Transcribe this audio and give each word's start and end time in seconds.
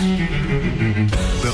Mm-hmm. 0.00 1.09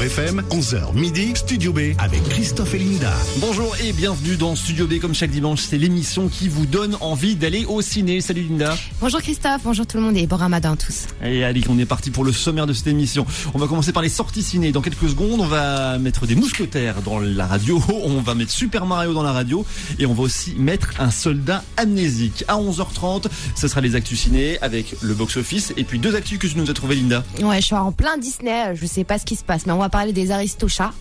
FM, 0.06 0.40
11h 0.50 0.94
midi, 0.94 1.32
Studio 1.34 1.72
B 1.72 1.78
avec 1.98 2.22
Christophe 2.28 2.74
et 2.74 2.78
Linda. 2.78 3.12
Bonjour 3.38 3.74
et 3.82 3.92
bienvenue 3.92 4.36
dans 4.36 4.54
Studio 4.54 4.86
B 4.86 5.00
comme 5.00 5.14
chaque 5.14 5.30
dimanche. 5.30 5.62
C'est 5.62 5.78
l'émission 5.78 6.28
qui 6.28 6.48
vous 6.48 6.64
donne 6.64 6.96
envie 7.00 7.34
d'aller 7.34 7.64
au 7.64 7.82
ciné. 7.82 8.20
Salut 8.20 8.42
Linda. 8.42 8.76
Bonjour 9.00 9.20
Christophe, 9.20 9.62
bonjour 9.64 9.84
tout 9.84 9.96
le 9.96 10.04
monde 10.04 10.16
et 10.16 10.28
bon 10.28 10.36
ramadan 10.36 10.74
à 10.74 10.76
tous. 10.76 11.06
Et 11.24 11.42
allez, 11.42 11.62
on 11.68 11.76
est 11.80 11.86
parti 11.86 12.12
pour 12.12 12.22
le 12.22 12.30
sommaire 12.30 12.68
de 12.68 12.72
cette 12.72 12.86
émission. 12.86 13.26
On 13.52 13.58
va 13.58 13.66
commencer 13.66 13.92
par 13.92 14.02
les 14.02 14.08
sorties 14.08 14.44
ciné. 14.44 14.70
Dans 14.70 14.80
quelques 14.80 15.08
secondes, 15.08 15.40
on 15.40 15.46
va 15.46 15.98
mettre 15.98 16.24
des 16.24 16.36
mousquetaires 16.36 17.02
dans 17.02 17.18
la 17.18 17.46
radio, 17.46 17.82
on 18.04 18.20
va 18.20 18.36
mettre 18.36 18.52
Super 18.52 18.86
Mario 18.86 19.12
dans 19.12 19.24
la 19.24 19.32
radio 19.32 19.66
et 19.98 20.06
on 20.06 20.14
va 20.14 20.22
aussi 20.22 20.54
mettre 20.56 20.90
un 21.00 21.10
soldat 21.10 21.64
amnésique. 21.76 22.44
À 22.46 22.58
11h30, 22.58 23.26
ce 23.56 23.66
sera 23.66 23.80
les 23.80 23.96
actus 23.96 24.20
ciné 24.20 24.56
avec 24.60 24.94
le 25.02 25.14
box-office 25.14 25.74
et 25.76 25.82
puis 25.82 25.98
deux 25.98 26.14
actus 26.14 26.38
que 26.38 26.46
tu 26.46 26.56
nous 26.58 26.70
as 26.70 26.74
trouvé 26.74 26.94
Linda. 26.94 27.24
Ouais, 27.42 27.60
je 27.60 27.66
suis 27.66 27.74
en 27.74 27.90
plein 27.90 28.18
Disney, 28.18 28.76
je 28.76 28.86
sais 28.86 29.02
pas 29.02 29.18
ce 29.18 29.24
qui 29.24 29.34
se 29.34 29.42
passe, 29.42 29.66
mais 29.66 29.72
on 29.72 29.78
va 29.78 29.88
des 30.12 30.30
Aristochats. 30.30 30.92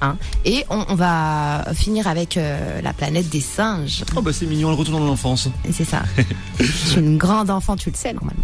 Hein, 0.00 0.16
et 0.44 0.64
on, 0.70 0.84
on 0.88 0.94
va 0.94 1.64
finir 1.74 2.06
avec 2.06 2.36
euh, 2.36 2.80
la 2.82 2.92
planète 2.92 3.28
des 3.28 3.40
singes. 3.40 4.04
Oh 4.14 4.22
bah 4.22 4.32
c'est 4.32 4.46
mignon, 4.46 4.68
le 4.70 4.74
retour 4.74 4.98
dans 4.98 5.04
l'enfance. 5.06 5.48
C'est 5.72 5.84
ça. 5.84 6.02
je 6.60 6.64
suis 6.64 7.00
une 7.00 7.16
grande 7.18 7.50
enfant, 7.50 7.76
tu 7.76 7.90
le 7.90 7.96
sais 7.96 8.12
normalement. 8.12 8.42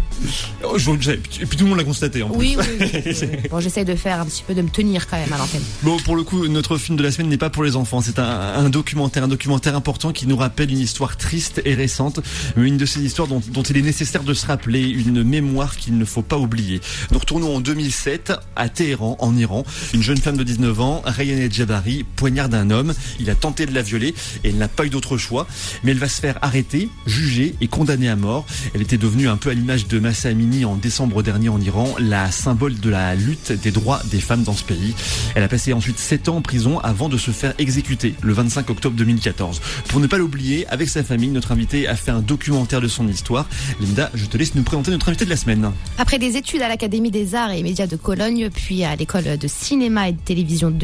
Oh, 0.63 0.77
je, 0.77 0.89
je- 0.99 1.11
et 1.11 1.17
puis 1.45 1.57
tout 1.57 1.63
le 1.63 1.69
monde 1.69 1.77
l'a 1.79 1.83
constaté 1.83 2.23
en 2.23 2.29
plus. 2.29 2.37
Oui, 2.39 2.57
oui. 2.59 2.65
oui. 3.05 3.27
bon, 3.51 3.59
j'essaie 3.59 3.85
de 3.85 3.95
faire 3.95 4.19
un 4.21 4.25
petit 4.25 4.43
peu 4.45 4.53
de 4.53 4.61
me 4.61 4.69
tenir 4.69 5.07
quand 5.07 5.17
même 5.17 5.31
à 5.33 5.37
l'antenne. 5.37 5.61
Bon, 5.83 5.97
pour 5.97 6.15
le 6.15 6.23
coup, 6.23 6.47
notre 6.47 6.77
film 6.77 6.97
de 6.97 7.03
la 7.03 7.11
semaine 7.11 7.29
n'est 7.29 7.37
pas 7.37 7.49
pour 7.49 7.63
les 7.63 7.75
enfants. 7.75 8.01
C'est 8.01 8.19
un, 8.19 8.25
un 8.25 8.69
documentaire, 8.69 9.23
un 9.23 9.27
documentaire 9.27 9.75
important 9.75 10.11
qui 10.11 10.27
nous 10.27 10.37
rappelle 10.37 10.71
une 10.71 10.79
histoire 10.79 11.17
triste 11.17 11.61
et 11.65 11.73
récente, 11.75 12.19
mais 12.55 12.67
une 12.67 12.77
de 12.77 12.85
ces 12.85 13.01
histoires 13.01 13.27
dont, 13.27 13.41
dont 13.49 13.63
il 13.63 13.77
est 13.77 13.81
nécessaire 13.81 14.23
de 14.23 14.33
se 14.33 14.45
rappeler, 14.47 14.81
une 14.89 15.23
mémoire 15.23 15.77
qu'il 15.77 15.97
ne 15.97 16.05
faut 16.05 16.21
pas 16.21 16.37
oublier. 16.37 16.81
Nous 17.11 17.19
retournons 17.19 17.55
en 17.55 17.59
2007 17.59 18.33
à 18.55 18.69
Téhéran, 18.69 19.17
en 19.19 19.35
Iran. 19.37 19.63
Une 19.93 20.01
jeune 20.03 20.17
femme 20.17 20.37
de 20.37 20.43
19 20.43 20.79
ans, 20.81 21.01
Rayane 21.13 21.51
Jabari, 21.51 22.03
poignarde 22.15 22.53
un 22.53 22.69
homme. 22.69 22.93
Il 23.19 23.29
a 23.29 23.35
tenté 23.35 23.65
de 23.65 23.73
la 23.73 23.81
violer 23.81 24.13
et 24.43 24.49
elle 24.49 24.57
n'a 24.57 24.67
pas 24.67 24.85
eu 24.85 24.89
d'autre 24.89 25.17
choix. 25.17 25.47
Mais 25.83 25.91
elle 25.91 25.99
va 25.99 26.09
se 26.09 26.19
faire 26.19 26.37
arrêter, 26.41 26.89
juger 27.05 27.55
et 27.61 27.67
condamner 27.67 28.09
à 28.09 28.15
mort. 28.15 28.45
Elle 28.73 28.81
était 28.81 28.97
devenue 28.97 29.27
un 29.27 29.37
peu 29.37 29.49
à 29.49 29.53
l'image 29.53 29.87
de 29.87 29.99
Massa 29.99 30.29
Amini 30.29 30.65
en 30.65 30.75
décembre 30.75 31.23
dernier 31.23 31.49
en 31.49 31.61
Iran, 31.61 31.95
la 31.99 32.31
symbole 32.31 32.79
de 32.79 32.89
la 32.89 33.15
lutte 33.15 33.51
des 33.51 33.71
droits 33.71 34.01
des 34.11 34.19
femmes 34.19 34.43
dans 34.43 34.53
ce 34.53 34.63
pays. 34.63 34.93
Elle 35.35 35.43
a 35.43 35.47
passé 35.47 35.73
ensuite 35.73 35.99
7 35.99 36.29
ans 36.29 36.37
en 36.37 36.41
prison 36.41 36.79
avant 36.79 37.09
de 37.09 37.17
se 37.17 37.31
faire 37.31 37.53
exécuter 37.57 38.15
le 38.21 38.33
25 38.33 38.69
octobre 38.69 38.95
2014. 38.95 39.61
Pour 39.87 39.99
ne 39.99 40.07
pas 40.07 40.17
l'oublier, 40.17 40.67
avec 40.67 40.89
sa 40.89 41.03
famille, 41.03 41.29
notre 41.29 41.51
invité 41.51 41.87
a 41.87 41.95
fait 41.95 42.11
un 42.11 42.21
documentaire 42.21 42.81
de 42.81 42.87
son 42.87 43.07
histoire. 43.07 43.47
Linda, 43.79 44.09
je 44.13 44.25
te 44.25 44.37
laisse 44.37 44.55
nous 44.55 44.63
présenter 44.63 44.91
notre 44.91 45.09
invité 45.09 45.25
de 45.25 45.29
la 45.29 45.37
semaine. 45.37 45.71
Après 45.97 46.19
des 46.19 46.37
études 46.37 46.61
à 46.61 46.67
l'Académie 46.67 47.11
des 47.11 47.35
Arts 47.35 47.51
et 47.51 47.63
Médias 47.63 47.87
de 47.87 47.95
Cologne, 47.95 48.49
puis 48.49 48.83
à 48.83 48.95
l'école 48.95 49.37
de 49.37 49.47
cinéma 49.47 50.09
et 50.09 50.13
de 50.13 50.19
télévision 50.19 50.71
de 50.71 50.77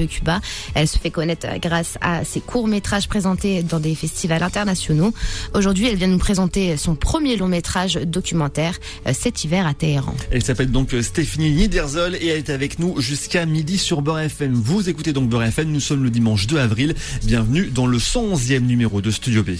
elle 0.76 0.88
se 0.88 0.98
fait 0.98 1.12
connaître 1.12 1.48
grâce 1.62 1.98
à 2.02 2.24
ses 2.24 2.42
courts-métrages 2.42 3.08
présentés 3.08 3.64
dans 3.64 3.80
des 3.80 3.96
festivals 3.96 4.44
internationaux. 4.44 5.14
Aujourd'hui, 5.54 5.88
elle 5.88 5.96
vient 5.96 6.08
nous 6.08 6.18
présenter 6.18 6.78
son 6.78 6.96
premier 6.96 7.38
long-métrage 7.38 7.96
documentaire, 7.96 8.78
euh, 9.08 9.14
cet 9.14 9.44
hiver 9.44 9.66
à 9.68 9.74
Téhéran. 9.74 10.16
Elle 10.32 10.44
s'appelle 10.44 10.72
donc 10.72 10.96
Stéphanie 11.02 11.52
Niederzoll 11.52 12.16
et 12.16 12.28
elle 12.28 12.38
est 12.38 12.50
avec 12.50 12.80
nous 12.80 13.00
jusqu'à 13.02 13.46
midi 13.46 13.78
sur 13.78 14.02
Beurre 14.02 14.20
FM. 14.20 14.54
Vous 14.54 14.90
écoutez 14.90 15.14
donc 15.14 15.30
Beurre 15.30 15.44
FM, 15.44 15.70
nous 15.70 15.80
sommes 15.80 16.04
le 16.04 16.10
dimanche 16.10 16.48
2 16.48 16.60
avril. 16.60 16.96
Bienvenue 17.24 17.68
dans 17.68 17.88
le 17.88 17.98
111e 17.98 18.62
numéro 18.62 19.02
de 19.02 19.12
Studio 19.12 19.44
B. 19.44 19.52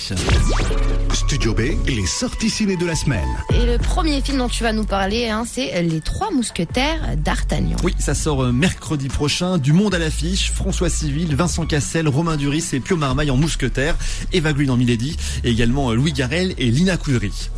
Studio 1.14 1.54
B, 1.54 1.62
les 1.88 2.06
sorties 2.06 2.50
ciné 2.50 2.78
de 2.78 2.86
la 2.86 2.96
semaine. 2.96 3.28
Et 3.54 3.66
le 3.66 3.78
premier 3.78 4.22
film 4.22 4.40
dont 4.40 4.50
tu 4.50 4.64
vas 4.64 4.74
nous 4.74 4.86
parler, 4.86 5.30
hein, 5.30 5.44
c'est 5.48 5.82
Les 5.82 6.02
Trois 6.02 6.32
Mousquetaires 6.32 7.16
d'Artagnan. 7.18 7.78
Oui, 7.84 7.94
ça 8.00 8.16
sort 8.16 8.44
euh, 8.44 8.52
mercredi 8.52 9.10
prochain. 9.10 9.58
Du 9.58 9.74
monde 9.74 9.94
à 9.94 10.00
l'affiche. 10.00 10.49
François 10.50 10.90
Civil, 10.90 11.36
Vincent 11.36 11.66
Cassel, 11.66 12.08
Romain 12.08 12.38
Duris 12.38 12.66
et 12.74 12.80
Pio 12.80 12.98
Marmaille 12.98 13.32
en 13.32 13.38
mousquetaire. 13.38 13.96
Eva 14.34 14.54
Green 14.54 14.70
en 14.70 14.78
Milady. 14.78 15.18
Et 15.44 15.52
également 15.52 15.92
euh, 15.92 15.96
Louis 15.96 16.14
Garrel 16.14 16.54
et 16.58 16.72
Lina 16.72 16.98
Coudry. 16.98 17.50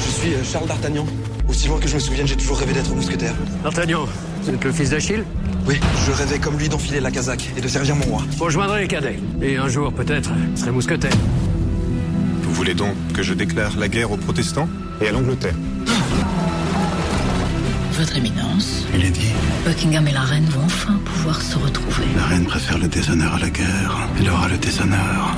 Je 0.00 0.10
suis 0.10 0.34
euh, 0.34 0.44
Charles 0.44 0.66
d'Artagnan. 0.66 1.06
Aussi 1.48 1.68
loin 1.68 1.78
que 1.78 1.88
je 1.88 1.94
me 1.94 2.00
souvienne, 2.00 2.26
j'ai 2.26 2.36
toujours 2.36 2.58
rêvé 2.58 2.72
d'être 2.72 2.94
mousquetaire. 2.94 3.34
D'Artagnan, 3.62 4.06
vous 4.42 4.50
êtes 4.50 4.64
le 4.64 4.72
fils 4.72 4.90
d'Achille? 4.90 5.24
Oui, 5.66 5.80
je 6.06 6.12
rêvais 6.12 6.38
comme 6.38 6.58
lui 6.58 6.68
d'enfiler 6.68 7.00
la 7.00 7.10
casaque 7.10 7.50
et 7.56 7.60
de 7.60 7.68
servir 7.68 7.96
mon 7.96 8.04
roi. 8.04 8.22
Vous 8.36 8.44
rejoindrez 8.44 8.82
les 8.82 8.88
cadets. 8.88 9.18
Et 9.40 9.56
un 9.56 9.68
jour, 9.68 9.92
peut-être, 9.92 10.30
vous 10.30 10.56
serez 10.56 10.70
mousquetaire. 10.72 11.12
Vous 12.42 12.52
voulez 12.52 12.74
donc 12.74 12.94
que 13.14 13.22
je 13.22 13.34
déclare 13.34 13.76
la 13.78 13.88
guerre 13.88 14.10
aux 14.12 14.16
protestants 14.16 14.68
et 15.00 15.08
à 15.08 15.12
l'Angleterre? 15.12 15.54
Votre 17.96 18.16
Éminence, 18.16 18.84
Il 18.92 19.04
est 19.04 19.10
dit, 19.10 19.32
Buckingham 19.64 20.08
et 20.08 20.12
la 20.12 20.22
reine 20.22 20.44
vont 20.46 20.64
enfin 20.64 20.98
pouvoir 21.04 21.40
se 21.40 21.56
retrouver. 21.56 22.04
la 22.16 22.24
reine 22.24 22.44
préfère 22.44 22.76
le 22.78 22.88
déshonneur 22.88 23.34
à 23.34 23.38
la 23.38 23.50
guerre. 23.50 24.08
Elle 24.18 24.28
aura 24.30 24.48
le 24.48 24.58
déshonneur. 24.58 25.36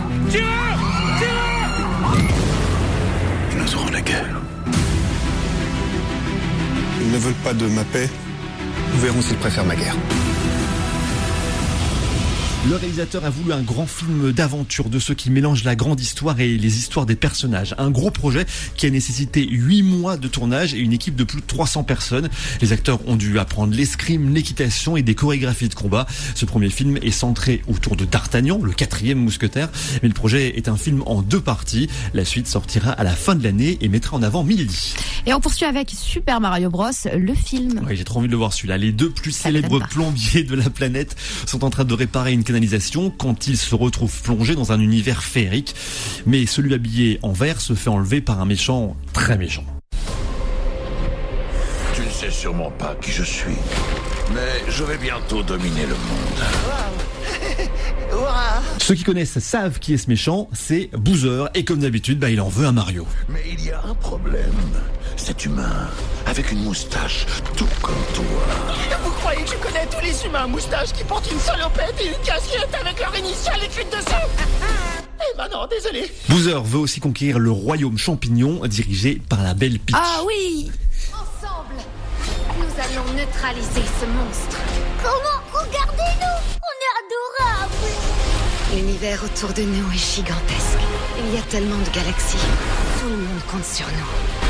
Et 3.53 3.55
nous 3.57 3.75
aurons 3.75 3.91
la 3.91 4.01
guerre. 4.01 4.41
Ils 7.03 7.11
ne 7.13 7.19
veulent 7.19 7.35
pas 7.45 7.53
de 7.53 7.67
ma 7.67 7.85
paix. 7.85 8.09
Nous 8.95 9.01
verrons 9.01 9.21
s'ils 9.21 9.37
préfèrent 9.37 9.67
ma 9.67 9.77
guerre. 9.77 9.95
Le 12.69 12.75
réalisateur 12.75 13.25
a 13.25 13.31
voulu 13.31 13.53
un 13.53 13.63
grand 13.63 13.87
film 13.87 14.33
d'aventure 14.33 14.91
de 14.91 14.99
ceux 14.99 15.15
qui 15.15 15.31
mélangent 15.31 15.63
la 15.63 15.77
grande 15.77 16.01
histoire 16.01 16.41
et 16.41 16.57
les 16.57 16.79
histoires 16.79 17.07
des 17.07 17.15
personnages. 17.15 17.77
Un 17.79 17.93
gros 17.93 18.11
projet 18.11 18.45
qui 18.75 18.87
a 18.87 18.91
nécessité 18.91 19.47
8 19.49 19.83
mois 19.83 20.17
de 20.17 20.27
tournage 20.27 20.75
et 20.75 20.79
une 20.79 20.93
équipe 20.93 21.15
de 21.15 21.23
plus 21.23 21.43
de 21.43 21.47
300 21.47 21.85
personnes. 21.85 22.29
Les 22.61 22.73
acteurs 22.73 23.07
ont 23.07 23.15
dû 23.15 23.39
apprendre 23.39 23.73
l'escrime, 23.73 24.35
l'équitation 24.35 24.97
et 24.97 25.03
des 25.03 25.15
chorégraphies 25.15 25.69
de 25.69 25.75
combat. 25.75 26.07
Ce 26.35 26.45
premier 26.45 26.69
film 26.69 26.97
est 27.03 27.13
centré 27.13 27.63
autour 27.69 27.95
de 27.95 28.05
D'Artagnan, 28.05 28.59
le 28.61 28.73
quatrième 28.73 29.19
mousquetaire. 29.19 29.69
Mais 30.03 30.09
le 30.09 30.15
projet 30.15 30.59
est 30.59 30.69
un 30.69 30.77
film 30.77 31.05
en 31.07 31.23
deux 31.23 31.41
parties. 31.41 31.89
La 32.15 32.25
suite 32.25 32.49
sortira 32.49 32.91
à 32.91 33.05
la 33.05 33.15
fin 33.15 33.37
de 33.37 33.45
l'année 33.45 33.79
et 33.81 33.89
mettra 33.89 34.17
en 34.17 34.25
avant 34.25 34.43
Milady. 34.43 34.97
Et 35.25 35.33
on 35.33 35.41
poursuit 35.41 35.67
avec 35.67 35.91
Super 35.91 36.41
Mario 36.41 36.69
Bros, 36.69 36.91
le 37.17 37.35
film. 37.35 37.83
Oui, 37.87 37.97
j'ai 37.97 38.03
trop 38.03 38.19
envie 38.19 38.27
de 38.27 38.33
le 38.33 38.39
voir 38.39 38.53
celui-là. 38.53 38.77
Les 38.77 38.91
deux 38.91 39.11
plus 39.11 39.31
Ça 39.31 39.51
célèbres 39.51 39.87
plombiers 39.89 40.43
de 40.43 40.57
la 40.57 40.69
planète 40.69 41.15
sont 41.47 41.63
en 41.63 41.71
train 41.71 41.85
de 41.85 41.95
réparer 41.95 42.33
une 42.33 42.43
canalisation 42.43 42.56
quand 43.19 43.47
ils 43.47 43.57
se 43.57 43.75
retrouvent 43.75 44.23
plongés 44.23 44.55
dans 44.55 44.73
un 44.73 44.81
univers 44.81 45.23
féerique. 45.23 45.75
Mais 46.27 46.47
celui 46.47 46.75
habillé 46.75 47.19
en 47.23 47.33
vert 47.33 47.61
se 47.61 47.75
fait 47.75 47.91
enlever 47.91 48.21
par 48.21 48.41
un 48.41 48.47
méchant 48.47 48.97
très 49.13 49.37
méchant. 49.37 49.65
Tu 51.95 52.03
ne 52.03 52.11
sais 52.11 52.31
sûrement 52.31 52.71
pas 52.71 52.95
qui 53.01 53.13
je 53.13 53.23
suis, 53.23 53.57
mais 54.35 54.71
je 54.71 54.85
vais 54.85 54.99
bientôt 54.99 55.43
dominer 55.43 55.83
le 55.83 55.95
monde. 55.95 56.96
Ceux 58.79 58.95
qui 58.95 59.03
connaissent 59.05 59.39
savent 59.39 59.79
qui 59.79 59.95
est 59.95 59.99
ce 59.99 60.09
méchant, 60.09 60.49
c'est 60.53 60.91
Boozer. 60.93 61.49
Et 61.55 61.65
comme 61.65 61.81
d'habitude, 61.81 62.19
bah, 62.19 62.31
il 62.31 62.41
en 62.41 62.49
veut 62.49 62.67
un 62.67 62.73
Mario. 62.73 63.07
Mais 63.29 63.43
il 63.51 63.65
y 63.65 63.71
a 63.71 63.83
un 63.85 63.95
problème. 63.95 64.53
Cet 65.17 65.45
humain, 65.45 65.89
avec 66.27 66.53
une 66.53 66.63
moustache, 66.63 67.27
tout 67.57 67.69
comme 67.83 67.95
toi. 68.15 68.25
Vous 69.03 69.11
croyez 69.13 69.43
que 69.43 69.51
je 69.51 69.57
connais 69.57 69.87
tous 69.87 70.05
les 70.05 70.27
humains 70.27 70.45
à 70.45 70.47
moustache 70.47 70.93
qui 70.93 71.05
portent 71.05 71.31
une 71.31 71.41
salopette 71.41 71.95
et 72.01 72.09
une 72.09 72.25
casquette 72.25 72.75
avec 72.81 73.01
leur 73.01 73.17
initiale 73.17 73.63
écrite 73.65 73.91
dessus 73.91 74.05
Eh 75.19 75.37
ben 75.37 75.49
non, 75.51 75.67
désolé. 75.67 76.13
Boozer 76.29 76.63
veut 76.63 76.79
aussi 76.79 77.01
conquérir 77.01 77.39
le 77.39 77.51
royaume 77.51 77.97
champignon 77.97 78.61
dirigé 78.67 79.21
par 79.29 79.43
la 79.43 79.55
belle 79.55 79.79
Peach. 79.79 79.97
Ah 79.99 80.21
oui 80.27 80.71
Ensemble, 81.13 81.81
nous 82.59 82.65
allons 82.83 83.13
neutraliser 83.15 83.83
ce 84.01 84.07
monstre. 84.07 84.59
Comment? 85.03 85.41
Regardez-nous 85.53 86.37
On 86.53 86.75
est 86.85 86.95
adorables 87.01 88.06
L'univers 88.75 89.23
autour 89.25 89.53
de 89.53 89.63
nous 89.63 89.93
est 89.93 90.17
gigantesque. 90.17 90.79
Il 91.25 91.35
y 91.35 91.39
a 91.39 91.43
tellement 91.43 91.79
de 91.79 91.91
galaxies. 91.95 92.37
Tout 93.01 93.09
le 93.09 93.17
monde 93.17 93.41
compte 93.49 93.65
sur 93.65 93.87
nous. 93.87 94.46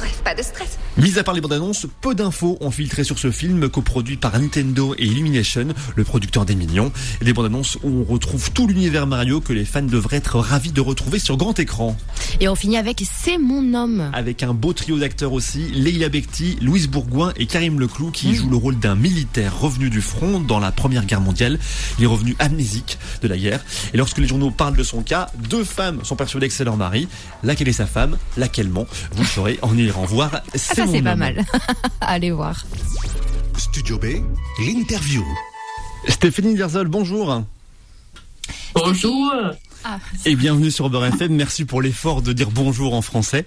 Bref, 0.00 0.22
pas 0.24 0.34
de 0.34 0.42
stress. 0.42 0.78
Mis 0.96 1.18
à 1.18 1.24
part 1.24 1.34
les 1.34 1.42
bandes 1.42 1.52
annonces, 1.52 1.86
peu 2.00 2.14
d'infos 2.14 2.56
ont 2.62 2.70
filtré 2.70 3.04
sur 3.04 3.18
ce 3.18 3.30
film 3.30 3.68
coproduit 3.68 4.16
par 4.16 4.38
Nintendo 4.38 4.94
et 4.96 5.04
Illumination, 5.04 5.68
le 5.94 6.04
producteur 6.04 6.46
des 6.46 6.54
Mignons. 6.54 6.90
Des 7.20 7.34
bandes 7.34 7.44
annonces 7.46 7.76
où 7.82 8.00
on 8.00 8.04
retrouve 8.04 8.50
tout 8.52 8.66
l'univers 8.66 9.06
Mario 9.06 9.42
que 9.42 9.52
les 9.52 9.66
fans 9.66 9.82
devraient 9.82 10.16
être 10.16 10.38
ravis 10.38 10.72
de 10.72 10.80
retrouver 10.80 11.18
sur 11.18 11.36
grand 11.36 11.58
écran. 11.58 11.98
Et 12.40 12.48
on 12.48 12.54
finit 12.54 12.78
avec 12.78 13.02
C'est 13.12 13.36
mon 13.36 13.74
homme. 13.74 14.10
Avec 14.14 14.42
un 14.42 14.54
beau 14.54 14.72
trio 14.72 14.98
d'acteurs 14.98 15.34
aussi, 15.34 15.68
Leila 15.68 16.08
Bekti, 16.08 16.56
Louise 16.62 16.88
Bourgoin 16.88 17.34
et 17.36 17.44
Karim 17.44 17.78
Leclou 17.78 18.10
qui 18.10 18.34
jouent 18.34 18.48
le 18.48 18.56
rôle 18.56 18.78
d'un 18.78 18.94
militaire 18.94 19.60
revenu 19.60 19.90
du 19.90 20.00
front 20.00 20.40
dans 20.40 20.60
la 20.60 20.72
Première 20.72 21.04
Guerre 21.04 21.20
mondiale. 21.20 21.58
Il 21.98 22.04
est 22.04 22.08
revenu 22.08 22.36
amnésique 22.38 22.98
de 23.20 23.28
la 23.28 23.36
guerre. 23.36 23.62
Et 23.92 23.98
lorsque 23.98 24.16
les 24.16 24.26
journaux 24.26 24.50
parlent 24.50 24.76
de 24.76 24.82
son 24.82 25.02
cas, 25.02 25.28
deux 25.50 25.64
femmes 25.64 26.02
sont 26.04 26.16
persuadées 26.16 26.48
que 26.48 26.54
c'est 26.54 26.64
leur 26.64 26.78
mari. 26.78 27.06
Laquelle 27.42 27.68
est 27.68 27.74
sa 27.74 27.86
femme? 27.86 28.16
Laquelle 28.38 28.70
ment? 28.70 28.86
Vous 29.12 29.24
le 29.24 29.28
saurez 29.28 29.58
en 29.60 29.76
irant 29.90 30.04
voir. 30.06 30.30
Ah, 30.32 30.42
ça 30.54 30.86
mon 30.86 30.92
c'est 30.92 31.02
pas 31.02 31.12
homme. 31.12 31.18
mal. 31.18 31.44
Allez 32.00 32.30
voir. 32.30 32.64
Studio 33.56 33.98
B, 33.98 34.06
l'interview. 34.64 35.24
Stéphanie 36.08 36.54
Derzol, 36.54 36.88
bonjour. 36.88 37.42
Bonjour. 38.74 39.32
Ah, 39.84 39.98
Et 40.24 40.36
bienvenue 40.36 40.70
sur 40.70 40.88
Beurre 40.90 41.06
FM. 41.06 41.34
Merci 41.34 41.64
pour 41.64 41.82
l'effort 41.82 42.22
de 42.22 42.32
dire 42.32 42.50
bonjour 42.50 42.94
en 42.94 43.02
français. 43.02 43.44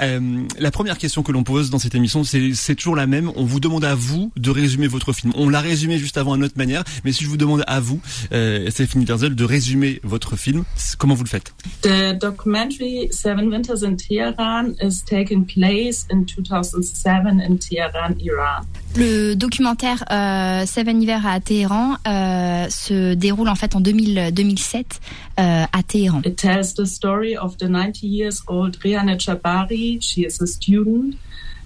Euh, 0.00 0.42
la 0.58 0.70
première 0.70 0.98
question 0.98 1.22
que 1.22 1.32
l'on 1.32 1.44
pose 1.44 1.70
dans 1.70 1.78
cette 1.78 1.94
émission, 1.94 2.24
c'est 2.24 2.74
toujours 2.74 2.96
la 2.96 3.06
même. 3.06 3.30
On 3.36 3.44
vous 3.44 3.60
demande 3.60 3.84
à 3.84 3.94
vous 3.94 4.32
de 4.36 4.50
résumer 4.50 4.86
votre 4.86 5.12
film. 5.12 5.32
On 5.36 5.48
l'a 5.48 5.60
résumé 5.60 5.98
juste 5.98 6.18
avant 6.18 6.32
à 6.32 6.36
notre 6.36 6.58
manière, 6.58 6.84
mais 7.04 7.12
si 7.12 7.24
je 7.24 7.28
vous 7.28 7.36
demande 7.36 7.64
à 7.66 7.80
vous, 7.80 8.00
euh, 8.32 8.70
Stéphanie 8.70 9.04
Terzel, 9.04 9.34
de 9.34 9.44
résumer 9.44 10.00
votre 10.02 10.36
film, 10.36 10.64
comment 10.98 11.14
vous 11.14 11.24
le 11.24 11.28
faites? 11.28 11.54
The 11.82 12.18
documentary 12.18 13.08
Seven 13.10 13.48
Winters 13.48 13.84
in 13.84 13.96
Tehran 13.96 14.74
is 14.80 15.02
taking 15.04 15.44
place 15.44 16.06
in 16.10 16.24
2007 16.24 17.40
in 17.40 17.56
Tehran, 17.56 18.14
Iran. 18.20 18.64
Le 18.96 19.34
documentaire 19.34 20.04
euh, 20.12 20.66
Seven 20.66 21.02
Hivers 21.02 21.26
à 21.26 21.40
Téhéran 21.40 21.96
euh, 22.06 22.68
se 22.70 23.14
déroule 23.14 23.48
en 23.48 23.56
fait 23.56 23.74
en 23.74 23.80
2000, 23.80 24.30
2007 24.32 25.00
euh, 25.40 25.64
à 25.72 25.82
Téhéran. 25.82 26.22
It 26.24 26.36
tells 26.36 26.74
the 26.74 26.84
story 26.84 27.36
of 27.36 27.56
the 27.56 27.68
90 27.68 28.06
years 28.06 28.42
old 28.46 28.76
Rihanna 28.76 29.18
Jabari. 29.18 29.83
She 30.00 30.24
is 30.24 30.40
a 30.40 30.46
student 30.46 31.16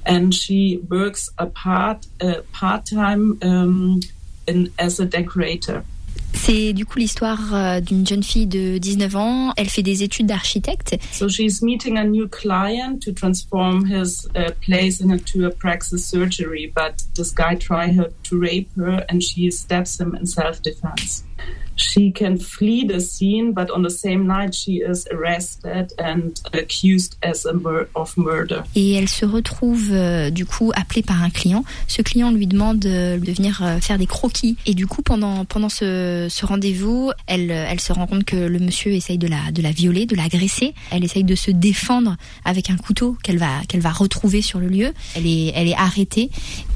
and 0.05 0.35
she 0.35 0.81
works 0.89 1.31
a 1.39 1.47
part 1.47 2.07
uh, 2.21 2.43
part 2.53 2.87
time 2.87 3.39
um, 3.43 4.01
in, 4.47 4.73
as 4.79 5.01
a 5.01 5.07
decorator. 5.07 5.85
C'est 6.35 6.73
du 6.73 6.85
coup 6.85 6.99
l'histoire 6.99 7.55
euh, 7.55 7.81
d'une 7.81 8.07
jeune 8.07 8.23
fille 8.23 8.47
de 8.47 8.79
19 8.79 9.17
ans. 9.17 9.53
Elle 9.57 9.69
fait 9.69 9.83
des 9.83 10.03
études 10.03 10.27
d'architecte. 10.27 10.97
So 11.13 11.29
she's 11.29 11.63
meeting 11.63 11.97
a 11.99 12.05
new 12.05 12.29
client 12.29 13.01
to 13.03 13.13
transform 13.13 13.85
his 13.85 14.27
uh, 14.35 14.53
place 14.61 15.01
into 15.01 15.47
a 15.47 15.51
praxis 15.51 16.07
surgery, 16.07 16.73
but 16.75 17.03
this 17.15 17.33
guy 17.33 17.55
tries 17.57 17.97
her 17.97 18.11
to 18.25 18.39
rape 18.39 18.69
her 18.77 19.05
and 19.09 19.21
she 19.23 19.51
stabs 19.51 19.99
him 19.99 20.15
in 20.15 20.27
self-defense. 20.27 21.25
She 21.79 22.13
can 22.13 22.39
flee 22.39 22.85
the 22.85 22.99
scene, 22.99 23.53
but 23.53 23.71
on 23.71 23.83
the 23.83 23.91
same 23.91 24.27
night 24.27 24.53
she 24.53 24.83
is 24.83 25.07
arrested 25.13 25.93
and 25.99 26.33
accused 26.53 27.17
as 27.23 27.47
a 27.47 27.53
of 27.95 28.17
murder. 28.17 28.63
Et 28.75 28.95
elle 28.95 29.09
se 29.09 29.25
retrouve 29.25 29.91
euh, 29.93 30.31
du 30.31 30.45
coup 30.45 30.73
appelée 30.75 31.03
par 31.03 31.23
un 31.23 31.31
client. 31.31 31.63
Ce 31.87 32.03
client 32.03 32.33
lui 32.33 32.49
demande 32.49 32.85
euh, 32.85 33.17
de 33.19 33.33
venir 33.33 33.63
euh, 33.63 33.79
faire 33.79 33.97
des 33.97 34.07
croquis. 34.07 34.57
Et 34.67 34.75
du 34.75 34.89
coup 34.89 35.03
pendant 35.03 35.45
pendant 35.45 35.69
ce, 35.69 36.27
ce 36.29 36.47
rendez-vous, 36.47 37.13
elle 37.29 37.53
elle 37.53 37.81
se 37.81 37.93
rend 37.93 38.09
compte 38.09 38.25
que 38.25 38.37
le 38.37 38.59
monsieur 38.59 38.93
essaye 38.93 39.19
de 39.19 39.29
la 39.29 39.53
de 39.53 39.63
la 39.63 39.71
violer, 39.71 40.05
de 40.05 40.17
l'agresser. 40.17 40.75
Elle 40.91 41.05
essaye 41.05 41.25
de 41.25 41.37
se 41.37 41.53
défendre 41.53 42.17
avec 42.45 42.71
un 42.71 42.77
couteau 42.77 43.17
qu'elle 43.23 43.39
va 43.39 43.61
qu'elle 43.69 43.83
va 43.83 43.93
retrouver 43.93 44.43
sur 44.43 44.59
le 44.59 44.67
lieu. 44.67 44.93
Elle 45.15 45.27
est 45.29 45.53
elle 45.55 45.69
est 45.69 45.77
arrêtée. 45.77 46.31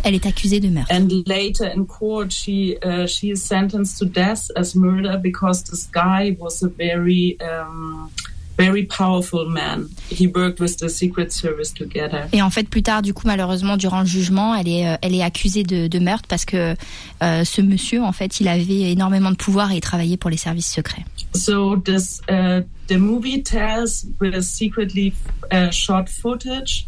Elle 0.05 0.15
est 0.15 0.27
accusée 0.27 0.61
de 0.61 0.69
meurtre. 0.69 0.93
And 0.95 1.09
later 1.27 1.73
in 1.77 1.87
court, 1.87 2.31
she 2.31 2.77
uh, 2.85 3.07
she 3.07 3.25
is 3.25 3.37
sentenced 3.37 3.99
to 3.99 4.05
death 4.05 4.52
as 4.57 4.75
murder 4.75 5.19
because 5.19 5.65
this 5.65 5.89
guy 5.93 6.37
was 6.39 6.63
a 6.63 6.69
very 6.69 7.39
um, 7.41 8.11
very 8.59 8.85
powerful 8.85 9.49
man. 9.49 9.89
He 10.11 10.27
worked 10.27 10.61
with 10.61 10.79
the 10.79 10.89
Secret 10.89 11.33
Service 11.33 11.73
together. 11.73 12.29
Et 12.33 12.43
en 12.43 12.51
fait, 12.51 12.69
plus 12.69 12.83
tard, 12.83 13.03
du 13.03 13.15
coup, 13.15 13.27
malheureusement, 13.27 13.77
durant 13.77 14.01
le 14.01 14.07
jugement, 14.07 14.55
elle 14.55 14.69
est, 14.69 14.87
euh, 14.87 14.97
elle 15.03 15.15
est 15.15 15.23
accusée 15.23 15.63
de, 15.63 15.89
de 15.89 15.99
meurtre 15.99 16.29
parce 16.29 16.45
que 16.45 16.75
euh, 17.23 17.45
ce 17.45 17.63
monsieur, 17.63 18.03
en 18.03 18.13
fait, 18.13 18.41
il 18.41 18.49
avait 18.49 18.93
énormément 18.93 19.31
de 19.31 19.37
pouvoir 19.37 19.73
et 19.73 19.77
il 19.77 19.81
travaillait 19.81 20.17
pour 20.17 20.31
les 20.31 20.37
services 20.37 20.71
secrets. 20.71 21.05
So 21.35 21.77
this 21.77 22.21
uh, 22.29 22.63
the 22.89 22.99
movie 22.99 23.43
tells 23.43 24.05
with 24.21 24.35
a 24.35 24.43
secretly 24.43 25.15
uh, 25.51 25.71
shot 25.71 26.09
footage 26.09 26.87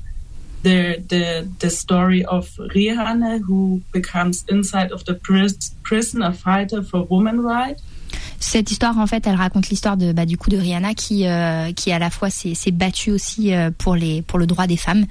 the 0.64 0.96
the 1.08 1.46
the 1.61 1.70
story 1.70 2.25
of 2.25 2.49
Rihanna 2.75 3.40
who 3.46 3.81
becomes 3.93 4.44
inside 4.49 4.90
of 4.93 5.05
the 5.05 5.14
prison 5.14 6.22
a 6.22 6.32
fighter 6.32 6.82
for 6.82 7.06
women 7.08 7.40
rights. 7.40 7.82
Cette 8.40 8.70
histoire, 8.70 8.99
en 8.99 9.06
fait, 9.06 9.26
elle 9.26 9.37
raconte 9.37 9.70
l'histoire 9.70 9.96
de 9.96 10.12
bah, 10.12 10.26
du 10.26 10.37
coup 10.37 10.50
de 10.50 10.58
Rihanna 10.58 10.94
qui 10.94 11.26
euh, 11.26 11.72
qui 11.72 11.93
à 11.93 11.99
la 11.99 12.11
fois 12.11 12.31
s'est 12.31 12.70
battue 12.72 13.12
aussi 13.12 13.55
euh, 13.55 13.70
pour 13.76 13.96
les 13.96 14.22
pour 14.22 14.38
le 14.38 14.46
droit 14.46 14.66
des 14.66 14.76
femmes. 14.76 15.06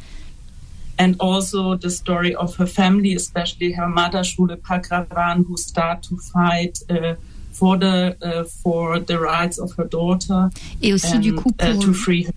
And 1.00 1.14
also 1.20 1.76
the 1.76 1.90
story 1.90 2.36
of 2.36 2.56
her 2.60 2.68
family, 2.68 3.16
especially 3.16 3.74
her 3.74 3.88
mother 3.88 4.24
Shule 4.24 4.56
Pakravan, 4.58 5.44
who 5.48 5.58
start 5.58 6.04
to 6.10 6.18
fight. 6.18 6.80
Uh, 6.90 7.16
for 7.54 7.78
the 7.78 8.18
uh, 8.22 8.44
for 8.64 9.00
the 9.00 9.20
rights 9.20 9.60
of 9.60 9.72
her 9.78 9.86
daughter. 9.86 10.50
Et 10.82 10.92
aussi 10.94 11.16
and, 11.16 11.20
du 11.20 11.34
coup 11.36 11.52
uh, 11.62 11.74
pour 11.74 11.84
to 11.84 11.94
free 11.94 12.24
her. 12.24 12.34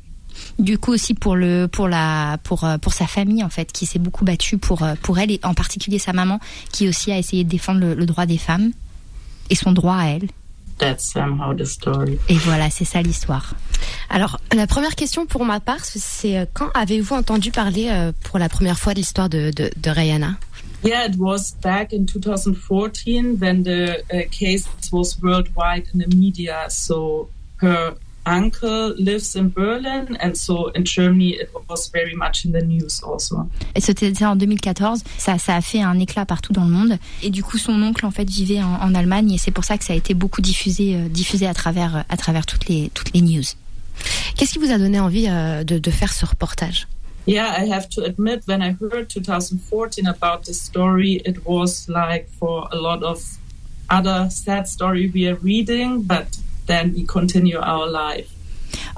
Du 0.58 0.78
coup 0.78 0.92
aussi 0.92 1.14
pour 1.14 1.36
le 1.36 1.66
pour 1.66 1.88
la 1.88 2.38
pour 2.42 2.64
euh, 2.64 2.78
pour 2.78 2.92
sa 2.92 3.06
famille 3.06 3.44
en 3.44 3.50
fait 3.50 3.72
qui 3.72 3.86
s'est 3.86 3.98
beaucoup 3.98 4.24
battue 4.24 4.58
pour 4.58 4.82
euh, 4.82 4.94
pour 5.02 5.18
elle 5.18 5.30
et 5.30 5.40
en 5.42 5.54
particulier 5.54 5.98
sa 5.98 6.12
maman 6.12 6.40
qui 6.72 6.88
aussi 6.88 7.12
a 7.12 7.18
essayé 7.18 7.44
de 7.44 7.48
défendre 7.48 7.80
le, 7.80 7.94
le 7.94 8.06
droit 8.06 8.26
des 8.26 8.38
femmes 8.38 8.72
et 9.50 9.54
son 9.54 9.72
droit 9.72 9.96
à 9.96 10.06
elle. 10.06 10.28
That's 10.78 11.10
somehow 11.10 11.54
the 11.54 11.64
story. 11.64 12.18
Et 12.28 12.36
voilà, 12.36 12.68
c'est 12.68 12.84
ça 12.84 13.00
l'histoire. 13.00 13.54
Alors, 14.10 14.38
la 14.54 14.66
première 14.66 14.94
question 14.94 15.24
pour 15.24 15.44
ma 15.44 15.58
part, 15.58 15.84
c'est 15.84 16.36
euh, 16.36 16.44
quand 16.52 16.68
avez-vous 16.74 17.14
entendu 17.14 17.50
parler 17.50 17.88
euh, 17.88 18.12
pour 18.24 18.38
la 18.38 18.50
première 18.50 18.78
fois 18.78 18.92
de 18.92 18.98
l'histoire 18.98 19.30
de, 19.30 19.50
de, 19.56 19.70
de 19.74 19.90
Rihanna? 19.90 20.36
Yeah, 20.84 21.06
it 21.06 21.16
was 21.16 21.54
back 21.62 21.94
in 21.94 22.04
2014 22.04 23.38
when 23.40 23.62
the 23.62 24.02
uh, 24.12 24.28
case 24.30 24.68
was 24.92 25.16
worldwide 25.22 25.84
in 25.94 26.00
the 26.00 26.14
media. 26.14 26.66
So 26.68 27.30
her 27.56 27.94
uncle 28.26 28.94
lives 28.98 29.34
in 29.36 29.48
Berlin, 29.48 30.16
and 30.20 30.34
so 30.34 30.70
in 30.74 30.84
Germany 30.84 31.34
it 31.34 31.48
was 31.68 31.88
very 31.92 32.14
much 32.14 32.44
in 32.44 32.52
the 32.52 32.62
news 32.62 33.02
also. 33.02 33.48
Et 33.74 33.80
c'était 33.80 34.24
en 34.24 34.36
2014. 34.36 35.02
Ça, 35.18 35.38
ça 35.38 35.56
a 35.56 35.60
fait 35.60 35.82
un 35.82 35.98
éclat 35.98 36.26
partout 36.26 36.52
dans 36.52 36.64
le 36.64 36.70
monde. 36.70 36.98
Et 37.22 37.30
du 37.30 37.42
coup, 37.42 37.58
son 37.58 37.80
oncle 37.82 38.04
en 38.04 38.10
fait 38.10 38.28
vivait 38.28 38.62
en, 38.62 38.74
en 38.74 38.94
Allemagne, 38.94 39.32
et 39.32 39.38
c'est 39.38 39.50
pour 39.52 39.64
ça 39.64 39.78
que 39.78 39.84
ça 39.84 39.92
a 39.92 39.96
été 39.96 40.14
beaucoup 40.14 40.40
diffusé, 40.40 40.96
euh, 40.96 41.08
diffusé 41.08 41.46
à 41.46 41.54
travers, 41.54 42.04
à 42.08 42.16
travers 42.16 42.46
toutes 42.46 42.68
les 42.68 42.90
toutes 42.94 43.12
les 43.14 43.22
news. 43.22 43.44
Qu'est-ce 44.36 44.52
qui 44.52 44.58
vous 44.58 44.70
a 44.70 44.78
donné 44.78 45.00
envie 45.00 45.26
euh, 45.28 45.64
de, 45.64 45.78
de 45.78 45.90
faire 45.90 46.12
ce 46.12 46.26
reportage? 46.26 46.86
Yeah, 47.26 47.56
I 47.58 47.68
have 47.72 47.88
to 47.90 48.04
admit, 48.04 48.42
when 48.46 48.62
I 48.62 48.76
heard 48.80 49.08
2014 49.08 50.06
about 50.06 50.44
this 50.44 50.62
story, 50.62 51.20
it 51.24 51.44
was 51.44 51.88
like 51.88 52.28
for 52.38 52.68
a 52.70 52.76
lot 52.76 53.02
of 53.02 53.20
other 53.90 54.28
sad 54.30 54.68
story 54.68 55.10
we 55.12 55.26
are 55.26 55.36
reading, 55.42 56.02
but 56.02 56.26
then 56.66 56.92
we 56.94 57.04
continue 57.06 57.58
our 57.58 57.86
life. 57.86 58.28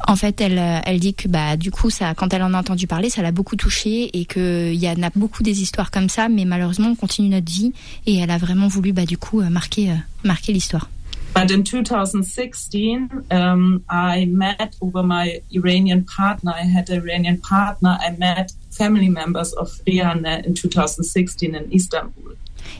En 0.06 0.16
fait, 0.16 0.40
elle, 0.40 0.60
elle 0.86 1.00
dit 1.00 1.14
que 1.14 1.28
bah 1.28 1.56
du 1.56 1.70
coup, 1.70 1.90
ça, 1.90 2.14
quand 2.14 2.32
elle 2.32 2.42
en 2.42 2.54
a 2.54 2.58
entendu 2.58 2.86
parler, 2.86 3.10
ça 3.10 3.22
l'a 3.22 3.32
beaucoup 3.32 3.56
touchée 3.56 4.10
et 4.18 4.24
que 4.24 4.72
il 4.72 4.80
y 4.80 4.88
en 4.88 5.02
a 5.02 5.10
beaucoup 5.14 5.42
des 5.42 5.60
histoires 5.60 5.90
comme 5.90 6.08
ça, 6.08 6.28
mais 6.28 6.44
malheureusement, 6.44 6.88
on 6.90 6.94
continue 6.94 7.28
notre 7.28 7.50
vie 7.50 7.72
et 8.06 8.16
elle 8.18 8.30
a 8.30 8.38
vraiment 8.38 8.68
voulu 8.68 8.92
bah 8.92 9.04
du 9.04 9.18
coup 9.18 9.40
euh, 9.40 9.50
marquer, 9.50 9.90
euh, 9.90 9.94
marquer 10.24 10.52
l'histoire. 10.52 10.88
But 11.34 11.50
in 11.50 11.62
2016, 11.62 13.08
um, 13.30 13.82
I 13.88 14.26
met 14.26 14.74
over 14.80 15.02
my 15.02 15.40
Iranian 15.52 16.02
partner. 16.04 16.52
I 16.56 16.64
had 16.64 16.88
an 16.90 16.96
Iranian 16.96 17.36
partner. 17.36 17.98
I 18.00 18.16
met 18.18 18.52
family 18.70 19.08
members 19.08 19.52
of 19.52 19.70
Rihanna 19.86 20.46
in 20.46 20.54
2016 20.54 21.54
in 21.54 21.70
Istanbul. 21.72 22.34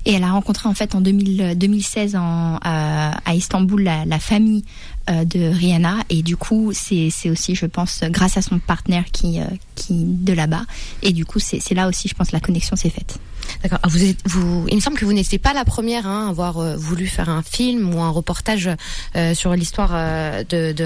Et 0.05 0.13
elle 0.13 0.25
a 0.25 0.31
rencontré 0.31 0.69
en 0.69 0.75
fait 0.75 0.95
en 0.95 1.01
2000, 1.01 1.57
2016 1.57 2.17
en, 2.17 2.57
euh, 2.57 2.59
à 2.65 3.35
Istanbul 3.35 3.83
la, 3.83 4.19
famille 4.19 4.65
euh, 5.09 5.25
de 5.25 5.49
Rihanna 5.49 5.99
et 6.11 6.23
du 6.23 6.37
coup 6.37 6.73
c'est 6.73 7.11
aussi 7.31 7.55
je 7.55 7.67
pense 7.67 8.03
grâce 8.05 8.37
à 8.37 8.43
son 8.43 8.59
partenaire 8.59 9.05
qui 9.13 9.41
euh, 9.41 9.45
qui 9.75 10.05
de 10.05 10.33
là-bas 10.33 10.63
et 11.03 11.13
du 11.13 11.25
coup 11.25 11.39
c'est 11.39 11.75
là 11.75 11.89
aussi 11.89 12.09
je 12.09 12.15
pense 12.15 12.33
la 12.33 12.41
connexion 12.41 12.77
s'est 12.77 12.91
faite. 12.91 13.19
D'accord. 13.63 13.79
Vous, 14.25 14.67
il 14.69 14.75
me 14.75 14.81
semble 14.81 14.97
que 14.97 15.05
vous 15.05 15.13
n'étiez 15.13 15.39
pas 15.39 15.53
la 15.53 15.65
première 15.65 16.07
hein, 16.07 16.27
à 16.27 16.31
avoir 16.31 16.59
euh, 16.59 16.77
voulu 16.77 17.07
faire 17.07 17.29
un 17.29 17.43
film 17.43 17.95
ou 17.95 18.01
un 18.01 18.11
reportage 18.11 18.71
euh, 19.17 19.35
sur 19.35 19.55
l'histoire 19.55 19.91
euh, 19.95 20.45
de, 20.49 20.73
de. 20.73 20.85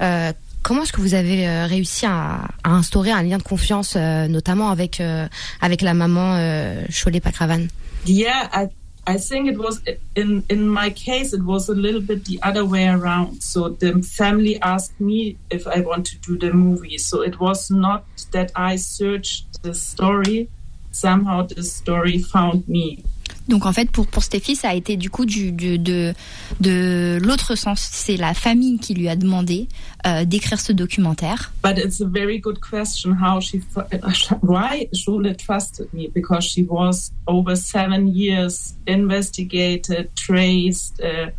Euh, 0.00 0.32
comment 0.62 0.82
est-ce 0.82 0.92
que 0.92 1.00
vous 1.00 1.14
avez 1.14 1.48
euh, 1.48 1.66
réussi 1.66 2.06
à, 2.06 2.48
instaurer 2.64 3.10
un 3.10 3.22
lien 3.22 3.38
de 3.38 3.42
confiance, 3.42 3.94
euh, 3.96 4.28
notamment 4.28 4.70
avec 4.70 5.02
avec 5.60 5.82
la 5.82 5.94
maman 5.94 6.34
euh, 6.36 6.84
Cholet 6.90 7.20
Pakravan? 7.20 7.66
Yeah, 8.04 8.48
I 8.52 8.70
I 9.06 9.16
think 9.16 9.48
it 9.48 9.58
was 9.58 9.80
in 10.14 10.44
in 10.50 10.68
my 10.68 10.90
case 10.90 11.32
it 11.32 11.42
was 11.42 11.70
a 11.70 11.74
little 11.74 12.02
bit 12.02 12.26
the 12.26 12.38
other 12.42 12.64
way 12.64 12.86
around. 12.88 13.42
So 13.42 13.70
the 13.70 14.02
family 14.02 14.60
asked 14.60 15.00
me 15.00 15.38
if 15.48 15.66
I 15.66 15.80
want 15.80 16.04
to 16.08 16.18
do 16.18 16.36
the 16.36 16.52
movie. 16.52 16.98
So 16.98 17.22
it 17.22 17.40
was 17.40 17.70
not 17.70 18.04
that 18.32 18.52
I 18.54 18.76
searched 18.76 19.62
the 19.62 19.74
story. 19.74 20.50
Somehow 20.90 21.46
the 21.46 21.62
story 21.62 22.18
found 22.18 22.68
me. 22.68 23.04
Donc 23.48 23.66
en 23.66 23.72
fait 23.72 23.90
pour 23.90 24.06
pour 24.06 24.22
Stéphie 24.22 24.56
ça 24.56 24.70
a 24.70 24.74
été 24.74 24.96
du 24.96 25.10
coup 25.10 25.24
du, 25.24 25.52
du 25.52 25.78
de 25.78 26.14
de 26.60 27.18
l'autre 27.22 27.54
sens 27.54 27.88
c'est 27.92 28.16
la 28.16 28.34
famille 28.34 28.78
qui 28.78 28.94
lui 28.94 29.08
a 29.08 29.16
demandé 29.16 29.68
euh, 30.06 30.24
d'écrire 30.24 30.60
ce 30.60 30.72
documentaire. 30.72 31.52
But 31.62 31.78
it's 31.78 32.00
a 32.00 32.06
very 32.06 32.38
good 32.38 32.58
question 32.60 33.12
how 33.12 33.40
she 33.40 33.60
why 34.42 34.88
Julie 34.92 35.34
trusted 35.34 35.88
me? 35.92 36.08
Because 36.14 36.44
she 36.44 36.62
was 36.68 37.10
over 37.26 37.56
seven 37.56 38.08
years 38.08 38.74
investigated 38.86 40.10
traced 40.14 41.00
uh, 41.00 41.30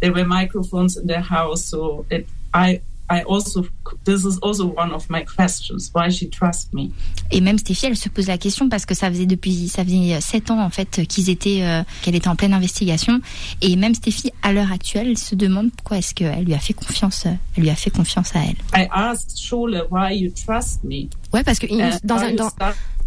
there 0.00 0.12
were 0.12 0.24
microphones 0.24 0.96
in 0.96 1.06
their 1.06 1.22
house 1.22 1.64
so 1.64 2.04
it 2.10 2.26
I 2.54 2.80
I 3.10 3.22
also 3.26 3.66
this 4.04 4.24
is 4.24 4.38
also 4.42 4.66
one 4.66 4.92
of 4.92 5.08
my 5.08 5.24
questions 5.24 5.90
why 5.94 6.10
she 6.10 6.28
trusts 6.28 6.72
me? 6.72 6.90
Et 7.30 7.40
même 7.40 7.58
Stéphie, 7.58 7.86
elle 7.86 7.96
se 7.96 8.08
pose 8.08 8.26
la 8.26 8.38
question 8.38 8.68
parce 8.68 8.84
que 8.84 8.94
ça 8.94 9.10
faisait 9.10 9.26
depuis 9.26 9.68
ça 9.68 9.84
faisait 9.84 10.20
sept 10.20 10.50
ans 10.50 10.62
en 10.62 10.70
fait 10.70 11.06
qu'ils 11.06 11.30
étaient 11.30 11.62
euh, 11.62 11.82
qu'elle 12.02 12.14
était 12.14 12.28
en 12.28 12.36
pleine 12.36 12.52
investigation 12.52 13.20
et 13.62 13.76
même 13.76 13.94
Stéphie 13.94 14.32
à 14.42 14.52
l'heure 14.52 14.72
actuelle 14.72 15.08
elle 15.08 15.18
se 15.18 15.34
demande 15.34 15.70
pourquoi 15.72 15.98
est-ce 15.98 16.14
qu'elle 16.14 16.44
lui 16.44 16.54
a 16.54 16.58
fait 16.58 16.74
confiance 16.74 17.26
elle 17.26 17.62
lui 17.62 17.70
a 17.70 17.74
fait 17.74 17.90
confiance 17.90 18.34
à 18.36 18.40
elle. 18.40 18.56
I 18.74 18.88
asked 18.90 19.38
Shole 19.38 19.86
why 19.90 20.14
you 20.14 20.30
trust 20.30 20.84
me? 20.84 21.08
Ouais 21.32 21.42
parce 21.42 21.58
que 21.58 21.66
And 21.66 21.98
dans, 22.04 22.16
un, 22.16 22.34
dans, 22.34 22.50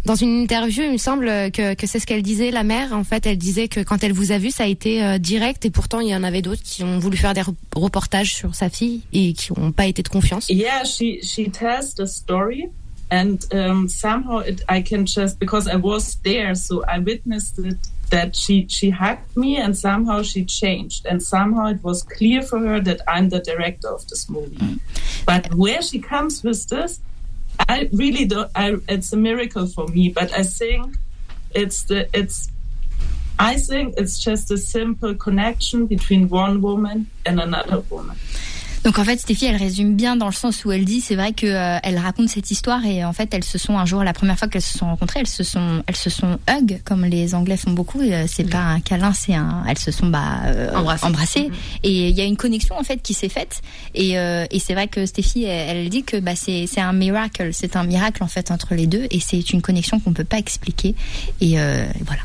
dans 0.04 0.16
une 0.16 0.42
interview, 0.42 0.82
il 0.84 0.92
me 0.92 0.96
semble 0.98 1.26
que, 1.52 1.74
que 1.74 1.86
c'est 1.86 1.98
ce 2.00 2.06
qu'elle 2.06 2.22
disait, 2.22 2.50
la 2.50 2.64
mère. 2.64 2.92
En 2.92 3.04
fait, 3.04 3.24
elle 3.26 3.38
disait 3.38 3.68
que 3.68 3.80
quand 3.80 4.02
elle 4.02 4.12
vous 4.12 4.32
a 4.32 4.38
vu, 4.38 4.50
ça 4.50 4.64
a 4.64 4.66
été 4.66 5.02
euh, 5.04 5.18
direct 5.18 5.64
et 5.64 5.70
pourtant 5.70 6.00
il 6.00 6.08
y 6.08 6.14
en 6.16 6.24
avait 6.24 6.42
d'autres 6.42 6.62
qui 6.62 6.82
ont 6.82 6.98
voulu 6.98 7.16
faire 7.16 7.34
des 7.34 7.42
re- 7.42 7.54
reportages 7.76 8.34
sur 8.34 8.54
sa 8.54 8.68
fille 8.68 9.02
et 9.12 9.32
qui 9.32 9.52
n'ont 9.56 9.72
pas 9.72 9.86
été 9.86 10.02
de 10.02 10.08
confiance. 10.08 10.48
Yeah, 10.48 10.84
she 10.84 11.20
she 11.22 11.50
tells 11.50 11.94
the 11.94 12.06
story, 12.06 12.68
and 13.10 13.38
um, 13.52 13.88
somehow 13.88 14.40
it, 14.40 14.64
I 14.68 14.82
can 14.82 15.04
just 15.06 15.38
because 15.38 15.68
I 15.68 15.76
was 15.76 16.16
there, 16.24 16.54
so 16.54 16.82
I 16.88 16.98
witnessed 16.98 17.58
it 17.58 17.78
that 18.10 18.34
she 18.34 18.66
she 18.68 18.90
hugged 18.90 19.36
me, 19.36 19.56
and 19.56 19.74
somehow 19.74 20.22
she 20.22 20.44
changed, 20.44 21.06
and 21.06 21.20
somehow 21.22 21.68
it 21.68 21.82
was 21.82 22.02
clear 22.02 22.42
for 22.42 22.58
her 22.58 22.80
that 22.82 23.00
I'm 23.06 23.28
the 23.30 23.40
director 23.40 23.88
of 23.88 24.06
this 24.08 24.28
movie. 24.28 24.58
But 25.24 25.54
where 25.54 25.80
she 25.80 25.98
comes 26.00 26.42
with 26.42 26.66
this, 26.68 27.00
I 27.68 27.88
really 27.92 28.24
don't. 28.24 28.50
I, 28.54 28.76
it's 28.88 29.12
a 29.12 29.16
miracle 29.16 29.66
for 29.66 29.86
me, 29.88 30.08
but 30.08 30.32
I 30.32 30.42
think 30.42 30.96
it's 31.54 31.84
the 31.84 32.08
it's. 32.12 32.50
I 33.38 33.56
think 33.56 33.94
it's 33.96 34.20
just 34.20 34.50
a 34.50 34.58
simple 34.58 35.14
connection 35.14 35.86
between 35.86 36.28
one 36.28 36.62
woman 36.62 37.10
and 37.26 37.40
another 37.40 37.80
woman. 37.90 38.16
Donc 38.84 38.98
en 38.98 39.04
fait, 39.04 39.16
Stéphie, 39.18 39.44
elle 39.46 39.56
résume 39.56 39.94
bien 39.94 40.16
dans 40.16 40.26
le 40.26 40.32
sens 40.32 40.64
où 40.64 40.72
elle 40.72 40.84
dit, 40.84 41.00
c'est 41.00 41.14
vrai 41.14 41.32
que 41.32 41.46
euh, 41.46 41.78
elle 41.84 41.98
raconte 41.98 42.28
cette 42.28 42.50
histoire 42.50 42.84
et 42.84 43.04
en 43.04 43.12
fait, 43.12 43.32
elles 43.32 43.44
se 43.44 43.56
sont 43.56 43.78
un 43.78 43.86
jour, 43.86 44.02
la 44.02 44.12
première 44.12 44.36
fois 44.36 44.48
qu'elles 44.48 44.60
se 44.60 44.76
sont 44.76 44.86
rencontrées, 44.86 45.20
elles 45.20 45.28
se 45.28 45.44
sont, 45.44 45.84
elles 45.86 45.94
se 45.96 46.10
sont 46.10 46.38
hug 46.50 46.80
comme 46.84 47.04
les 47.04 47.34
Anglais 47.36 47.56
font 47.56 47.70
beaucoup. 47.70 48.00
euh, 48.00 48.24
C'est 48.26 48.48
pas 48.50 48.58
un 48.58 48.80
câlin, 48.80 49.12
c'est 49.12 49.34
un, 49.34 49.62
elles 49.68 49.78
se 49.78 49.92
sont 49.92 50.06
bah 50.08 50.40
euh, 50.46 50.74
Embrassées. 50.74 51.06
embrassées. 51.06 51.50
Et 51.84 52.08
il 52.08 52.16
y 52.16 52.20
a 52.20 52.24
une 52.24 52.36
connexion 52.36 52.76
en 52.76 52.82
fait 52.82 53.00
qui 53.02 53.14
s'est 53.14 53.28
faite. 53.28 53.62
Et, 53.94 54.18
euh, 54.18 54.46
et 54.50 54.58
c'est 54.58 54.74
vrai 54.74 54.88
que 54.88 55.06
Stéphie, 55.06 55.44
elle, 55.44 55.76
elle 55.76 55.88
dit 55.88 56.02
que 56.02 56.18
bah 56.18 56.34
c'est 56.34 56.66
c'est 56.66 56.80
un 56.80 56.92
miracle, 56.92 57.50
c'est 57.52 57.76
un 57.76 57.84
miracle 57.84 58.22
en 58.24 58.28
fait 58.28 58.50
entre 58.50 58.74
les 58.74 58.88
deux 58.88 59.06
et 59.10 59.20
c'est 59.20 59.52
une 59.52 59.62
connexion 59.62 60.00
qu'on 60.00 60.12
peut 60.12 60.24
pas 60.24 60.38
expliquer. 60.38 60.96
Et 61.40 61.60
euh, 61.60 61.84
voilà. 62.04 62.22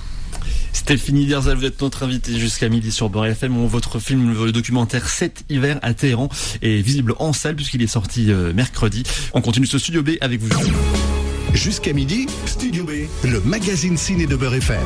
Stéphanie 0.78 1.26
Derzal, 1.26 1.58
vous 1.58 1.66
êtes 1.66 1.82
notre 1.82 2.04
invitée 2.04 2.38
jusqu'à 2.38 2.70
midi 2.70 2.92
sur 2.92 3.10
Beurre 3.10 3.26
FM. 3.26 3.66
Votre 3.66 4.00
film, 4.00 4.34
le 4.46 4.52
documentaire 4.52 5.10
7 5.10 5.46
hiver 5.50 5.80
à 5.82 5.96
Téhéran 5.96 6.30
est 6.62 6.82
visible 6.82 7.16
en 7.18 7.34
salle 7.34 7.56
puisqu'il 7.56 7.82
est 7.82 7.88
sorti 7.88 8.32
euh, 8.32 8.54
mercredi. 8.54 9.02
On 9.34 9.42
continue 9.42 9.66
ce 9.66 9.80
studio 9.80 10.04
B 10.04 10.12
avec 10.22 10.40
vous. 10.40 10.50
Jusqu'à 11.54 11.94
midi, 11.94 12.28
Studio 12.46 12.84
B, 12.86 12.92
le 13.24 13.42
magazine 13.42 13.98
ciné 13.98 14.28
de 14.28 14.36
Beurre 14.36 14.54
FM. 14.54 14.78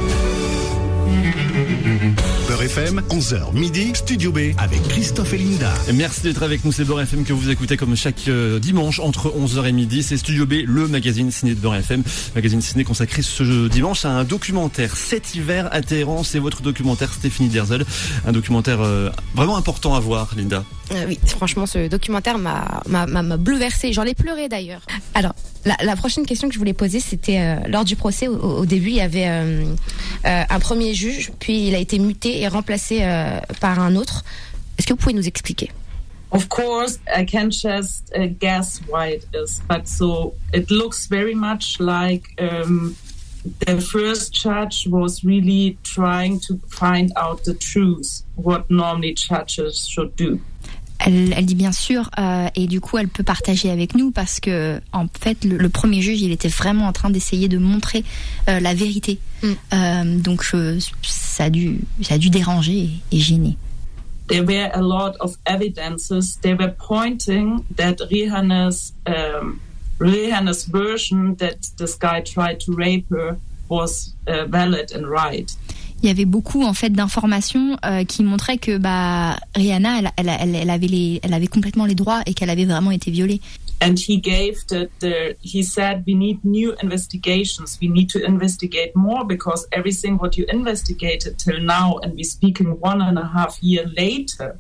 Beurre 2.62 2.70
FM, 2.70 3.01
11h 3.10 3.53
midi, 3.56 3.91
Studio 3.96 4.32
B 4.32 4.38
avec 4.60 4.84
Christophe 4.88 5.34
et 5.34 5.38
Linda. 5.39 5.74
Merci 5.96 6.22
d'être 6.22 6.44
avec 6.44 6.63
nous, 6.63 6.72
c'est 6.72 6.84
Beurre 6.86 7.01
FM 7.01 7.24
que 7.24 7.34
vous 7.34 7.50
écoutez 7.50 7.75
comme 7.75 7.96
chaque 7.96 8.27
euh, 8.27 8.60
dimanche 8.60 9.00
entre 9.00 9.30
11h 9.36 9.65
et 9.68 9.72
midi. 9.72 10.03
C'est 10.03 10.15
Studio 10.15 10.46
B, 10.46 10.53
le 10.68 10.88
magazine 10.88 11.32
ciné 11.32 11.56
de 11.56 11.60
Beurre 11.60 11.77
FM. 11.77 12.03
Magazine 12.36 12.62
ciné 12.62 12.84
consacré 12.84 13.24
ce 13.24 13.68
dimanche 13.68 14.06
à 14.06 14.10
un 14.12 14.24
documentaire. 14.25 14.96
Cet 14.96 15.34
hiver 15.34 15.70
à 15.72 15.82
Téhéran, 15.82 16.24
c'est 16.24 16.38
votre 16.38 16.62
documentaire 16.62 17.12
Stéphanie 17.12 17.50
Derzal. 17.50 17.84
Un 18.27 18.32
documentaire 18.32 18.82
euh, 18.82 19.10
vraiment 19.34 19.58
important 19.58 19.96
à 19.96 20.00
voir, 20.00 20.30
Linda. 20.38 20.63
Euh, 20.91 21.06
oui, 21.08 21.18
franchement, 21.25 21.65
ce 21.65 21.88
documentaire 21.88 22.38
m'a 22.38 22.84
m'a- 22.88 23.08
m'a 23.08 23.24
m'a 23.24 23.38
bouleversé. 23.38 23.91
J'en 23.91 24.03
ai 24.03 24.13
pleuré 24.13 24.50
d'ailleurs. 24.50 24.82
Alors, 25.15 25.34
la, 25.65 25.96
prochaine 25.96 26.25
question 26.25 26.48
que 26.48 26.53
je 26.53 26.60
voulais 26.60 26.74
poser, 26.74 27.00
c'était 27.00 27.39
euh, 27.39 27.56
lors 27.68 27.86
du 27.86 27.96
procès. 27.96 28.27
Au, 28.27 28.36
au 28.36 28.65
début, 28.65 28.89
il 28.89 28.96
y 28.96 29.01
avait 29.01 29.27
euh, 29.27 29.75
euh, 30.25 30.44
un 30.50 30.60
premier 30.60 30.94
juge, 30.94 31.32
puis 31.39 31.68
il 31.68 31.75
a 31.75 31.77
été 31.77 32.00
muté 32.00 32.41
et 32.41 32.48
remplacé 32.48 33.00
euh, 33.01 33.39
par 33.60 33.80
un 33.80 33.96
autre. 33.96 34.24
Est-ce 34.77 34.88
que 34.88 34.94
vous 34.94 35.00
pouvez 35.00 35.13
nous 35.13 35.27
expliquer? 35.27 35.72
Of 36.32 36.48
course, 36.48 36.98
I 37.08 37.25
can 37.25 37.50
just 37.51 38.12
uh, 38.15 38.27
guess 38.39 38.80
why 38.88 39.10
it 39.10 39.25
is, 39.34 39.62
but 39.68 39.86
so 39.86 40.34
it 40.53 40.72
looks 40.72 41.08
very 41.08 41.36
much 41.36 41.77
like 41.80 42.24
um, 42.39 42.96
the 43.65 43.82
first 43.82 44.34
judge 44.34 44.88
was 44.88 45.25
really 45.25 45.77
trying 45.84 46.39
to 46.48 46.58
find 46.70 47.12
out 47.18 47.44
the 47.44 47.53
truth, 47.53 48.24
what 48.36 48.70
normally 48.70 49.13
judges 49.13 49.86
should 49.86 50.15
do. 50.15 50.39
Elle, 51.03 51.34
elle 51.36 51.46
dit 51.46 51.55
bien 51.55 51.72
sûr, 51.72 52.10
euh, 52.20 52.48
et 52.55 52.67
du 52.67 52.79
coup, 52.79 52.98
elle 52.98 53.08
peut 53.08 53.24
partager 53.24 53.70
avec 53.72 53.96
nous 53.96 54.12
parce 54.12 54.39
que, 54.39 54.79
en 54.93 55.08
fait, 55.20 55.43
le, 55.43 55.58
le 55.58 55.70
premier 55.70 56.01
juge, 56.01 56.22
il 56.22 56.31
était 56.31 56.48
vraiment 56.48 56.86
en 56.88 56.93
train 56.93 57.10
d'essayer 57.10 57.48
de 57.48 57.58
montrer 57.58 58.03
euh, 58.48 58.60
la 58.60 58.74
vérité. 58.74 59.17
Euh, 59.43 60.17
donc, 60.20 60.43
je- 60.43 60.79
ça 61.01 61.46
a 61.46 61.50
dû, 61.50 61.79
ça 62.03 62.15
a 62.15 62.17
dû 62.17 62.29
déranger 62.29 62.89
et, 63.12 63.17
et 63.17 63.20
gêner. 63.20 63.58
There 64.27 64.43
were 64.46 64.70
a 64.74 64.81
lot 64.81 65.13
of 65.20 65.36
evidences. 65.46 66.38
They 66.41 66.53
were 66.53 66.74
pointing 66.77 67.63
that 67.75 67.96
Rihanna's 68.12 68.93
um, 69.08 69.60
Rihanna's 70.00 70.65
version 70.70 71.36
that 71.39 71.58
this 71.77 71.96
guy 71.98 72.22
tried 72.22 72.60
to 72.65 72.74
rape 72.74 73.05
her 73.12 73.38
was 73.70 74.13
uh, 74.27 74.46
valid 74.48 74.91
and 74.93 75.05
right. 75.08 75.51
Il 76.03 76.08
y 76.08 76.10
avait 76.10 76.25
beaucoup 76.25 76.63
en 76.63 76.74
fait 76.74 76.89
d'informations 76.89 77.77
euh, 77.86 78.03
qui 78.03 78.24
montraient 78.24 78.58
que 78.58 78.77
bah 78.77 79.38
Rihanna, 79.55 80.00
elle, 80.00 80.12
elle, 80.17 80.29
elle, 80.39 80.55
elle 80.55 80.70
avait 80.70 80.88
les, 80.88 81.20
elle 81.24 81.34
avait 81.34 81.48
complètement 81.48 81.86
les 81.86 81.96
droits 81.96 82.22
et 82.25 82.34
qu'elle 82.34 82.50
avait 82.50 82.65
vraiment 82.65 82.91
été 82.91 83.12
violée. 83.12 83.39
and 83.81 83.98
he 83.98 84.17
gave 84.17 84.63
the, 84.67 84.89
the 85.00 85.36
he 85.41 85.63
said 85.63 86.03
we 86.05 86.13
need 86.13 86.43
new 86.46 86.74
investigations 86.84 87.79
we 87.81 87.89
need 87.89 88.10
to 88.10 88.24
investigate 88.24 88.96
more 88.96 89.25
because 89.25 89.67
everything 89.72 90.17
what 90.20 90.38
you 90.38 90.46
investigated 90.50 91.38
till 91.39 91.60
now 91.60 91.98
and 92.03 92.13
we 92.15 92.24
speaking 92.24 92.79
one 92.79 93.01
and 93.01 93.17
a 93.17 93.25
half 93.25 93.58
year 93.62 93.86
later 93.98 94.55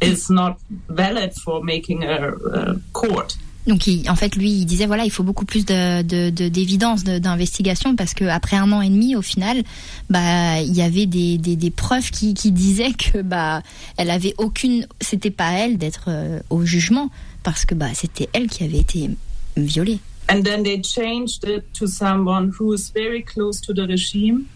is 0.00 0.30
not 0.30 0.58
valid 0.88 1.34
for 1.34 1.62
making 1.64 2.04
a, 2.04 2.28
a 2.30 2.76
court 2.92 3.36
Donc 3.68 3.86
en 4.08 4.16
fait 4.16 4.34
lui 4.34 4.50
il 4.50 4.64
disait 4.64 4.86
voilà 4.86 5.04
il 5.04 5.10
faut 5.10 5.22
beaucoup 5.22 5.44
plus 5.44 5.66
de 5.66 6.00
de- 6.02 6.30
de- 6.30 6.48
d'évidence 6.48 7.04
de, 7.04 7.18
d'investigation 7.18 7.96
parce 7.96 8.14
que 8.14 8.24
après 8.24 8.56
un 8.56 8.72
an 8.72 8.80
et 8.80 8.88
demi 8.88 9.14
au 9.14 9.20
final 9.22 9.62
bah 10.08 10.60
il 10.62 10.74
y 10.74 10.80
avait 10.80 11.04
des, 11.04 11.70
preuves 11.70 12.10
qui, 12.10 12.32
disaient 12.50 12.92
que 12.92 13.20
bah 13.20 13.62
elle 13.98 14.10
avait 14.10 14.34
aucune 14.38 14.86
c'était 15.02 15.30
pas 15.30 15.52
elle 15.52 15.76
d'être 15.76 16.06
euh, 16.08 16.40
au 16.48 16.64
jugement 16.64 17.10
parce 17.42 17.66
que 17.66 17.74
bah 17.74 17.90
c'était 17.92 18.30
elle 18.32 18.48
qui 18.48 18.64
avait 18.64 18.78
été 18.78 19.10
violée. 19.56 19.98
and 20.30 20.42
then 20.42 20.62
they 20.62 20.80
changed 20.82 21.44
it 21.44 21.64
to 21.78 21.86
someone 21.86 22.50
who 22.58 22.72
is 22.74 22.90
very 22.94 23.22
close 23.22 23.60
to 23.60 23.74
the 23.74 23.86
regime 23.86 24.46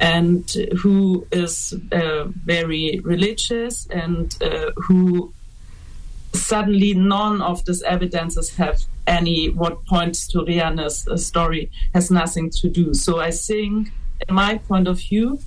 and 0.00 0.42
who 0.84 1.24
is 1.32 1.74
uh, 1.92 2.24
very 2.46 3.00
religious 3.04 3.86
and 3.92 4.26
uh, 4.42 4.70
who 4.88 5.32
suddenly 6.34 6.94
none 6.94 7.40
of 7.40 7.64
these 7.64 7.82
evidences 7.82 8.56
have 8.56 8.82
any 9.06 9.50
what 9.50 9.84
points 9.86 10.26
to 10.28 10.38
Rihanna's 10.38 11.06
uh, 11.06 11.16
story 11.16 11.70
has 11.92 12.10
nothing 12.10 12.50
to 12.50 12.68
do. 12.68 12.94
So 12.94 13.20
I 13.20 13.30
think, 13.30 13.92
in 14.28 14.34
my 14.34 14.58
point 14.58 14.88
of 14.88 14.98
view, 14.98 15.38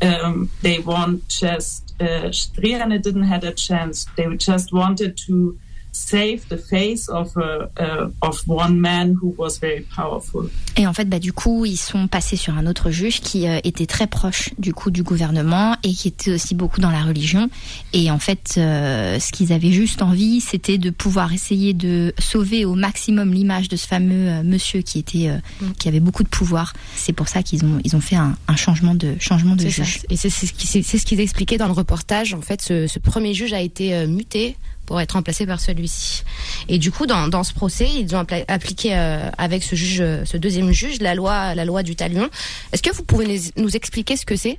um, 0.00 0.50
they 0.62 0.80
want 0.80 1.28
just 1.28 1.94
uh, 2.00 2.30
Rihanna 2.62 3.02
didn't 3.02 3.24
had 3.24 3.44
a 3.44 3.52
chance. 3.52 4.06
They 4.16 4.26
just 4.36 4.72
wanted 4.72 5.16
to 5.28 5.58
save 5.92 6.40
the 6.48 6.56
face 6.56 7.08
of 7.10 7.36
a, 7.36 7.68
uh, 7.78 8.10
of 8.22 8.42
one 8.48 8.80
man 8.80 9.14
who 9.20 9.34
was 9.36 9.58
very 9.60 9.82
powerful. 9.94 10.48
Et 10.76 10.86
en 10.86 10.92
fait, 10.94 11.04
bah, 11.06 11.18
du 11.18 11.32
coup, 11.34 11.66
ils 11.66 11.76
sont 11.76 12.08
passés 12.08 12.36
sur 12.36 12.56
un 12.56 12.66
autre 12.66 12.90
juge 12.90 13.20
qui 13.20 13.46
euh, 13.46 13.60
était 13.62 13.84
très 13.86 14.06
proche 14.06 14.50
du 14.58 14.72
coup 14.72 14.90
du 14.90 15.02
gouvernement 15.02 15.76
et 15.82 15.92
qui 15.92 16.08
était 16.08 16.32
aussi 16.32 16.54
beaucoup 16.54 16.80
dans 16.80 16.90
la 16.90 17.02
religion. 17.02 17.50
Et 17.92 18.10
en 18.10 18.18
fait, 18.18 18.54
euh, 18.56 19.18
ce 19.20 19.32
qu'ils 19.32 19.52
avaient 19.52 19.70
juste 19.72 20.00
envie, 20.02 20.40
c'était 20.40 20.78
de 20.78 20.88
pouvoir 20.90 21.32
essayer 21.34 21.74
de 21.74 22.14
sauver 22.18 22.64
au 22.64 22.74
maximum 22.74 23.32
l'image 23.34 23.68
de 23.68 23.76
ce 23.76 23.86
fameux 23.86 24.28
euh, 24.28 24.42
monsieur 24.42 24.80
qui 24.80 24.98
était, 24.98 25.28
euh, 25.28 25.66
qui 25.78 25.88
avait 25.88 26.00
beaucoup 26.00 26.22
de 26.22 26.28
pouvoir. 26.28 26.72
C'est 26.96 27.12
pour 27.12 27.28
ça 27.28 27.42
qu'ils 27.42 27.64
ont, 27.66 27.80
ils 27.84 27.94
ont 27.96 28.00
fait 28.00 28.16
un, 28.16 28.34
un 28.48 28.56
changement 28.56 28.94
de 28.94 29.14
changement 29.20 29.56
de 29.56 29.62
ça. 29.68 29.82
juge. 29.84 30.00
Et 30.08 30.16
c'est 30.16 30.30
c'est 30.30 30.46
ce 30.46 30.52
qui- 30.54 30.66
c'est- 30.66 30.82
c'est 30.82 30.96
ce 30.96 31.04
qu'ils 31.04 31.20
expliquaient 31.20 31.58
dans 31.58 31.66
le 31.66 31.72
reportage. 31.72 32.32
En 32.32 32.40
fait, 32.40 32.62
ce, 32.62 32.86
ce 32.86 32.98
premier 32.98 33.34
juge 33.34 33.52
a 33.52 33.60
été 33.60 33.94
euh, 33.94 34.06
muté 34.06 34.56
pour 34.92 35.00
être 35.00 35.12
remplacé 35.12 35.46
par 35.46 35.58
celui-ci. 35.58 36.22
Et 36.68 36.76
du 36.76 36.92
coup, 36.92 37.06
dans, 37.06 37.26
dans 37.26 37.44
ce 37.44 37.54
procès, 37.54 37.88
ils 37.98 38.14
ont 38.14 38.26
appliqué 38.46 38.94
euh, 38.94 39.30
avec 39.38 39.62
ce 39.62 39.74
juge, 39.74 40.02
euh, 40.02 40.26
ce 40.26 40.36
deuxième 40.36 40.70
juge, 40.70 41.00
la 41.00 41.14
loi, 41.14 41.54
la 41.54 41.64
loi 41.64 41.82
du 41.82 41.96
talion. 41.96 42.28
Est-ce 42.74 42.82
que 42.82 42.92
vous 42.92 43.02
pouvez 43.02 43.40
nous, 43.56 43.74
expliquer 43.74 44.18
ce 44.18 44.26
que 44.26 44.36
c'est? 44.36 44.58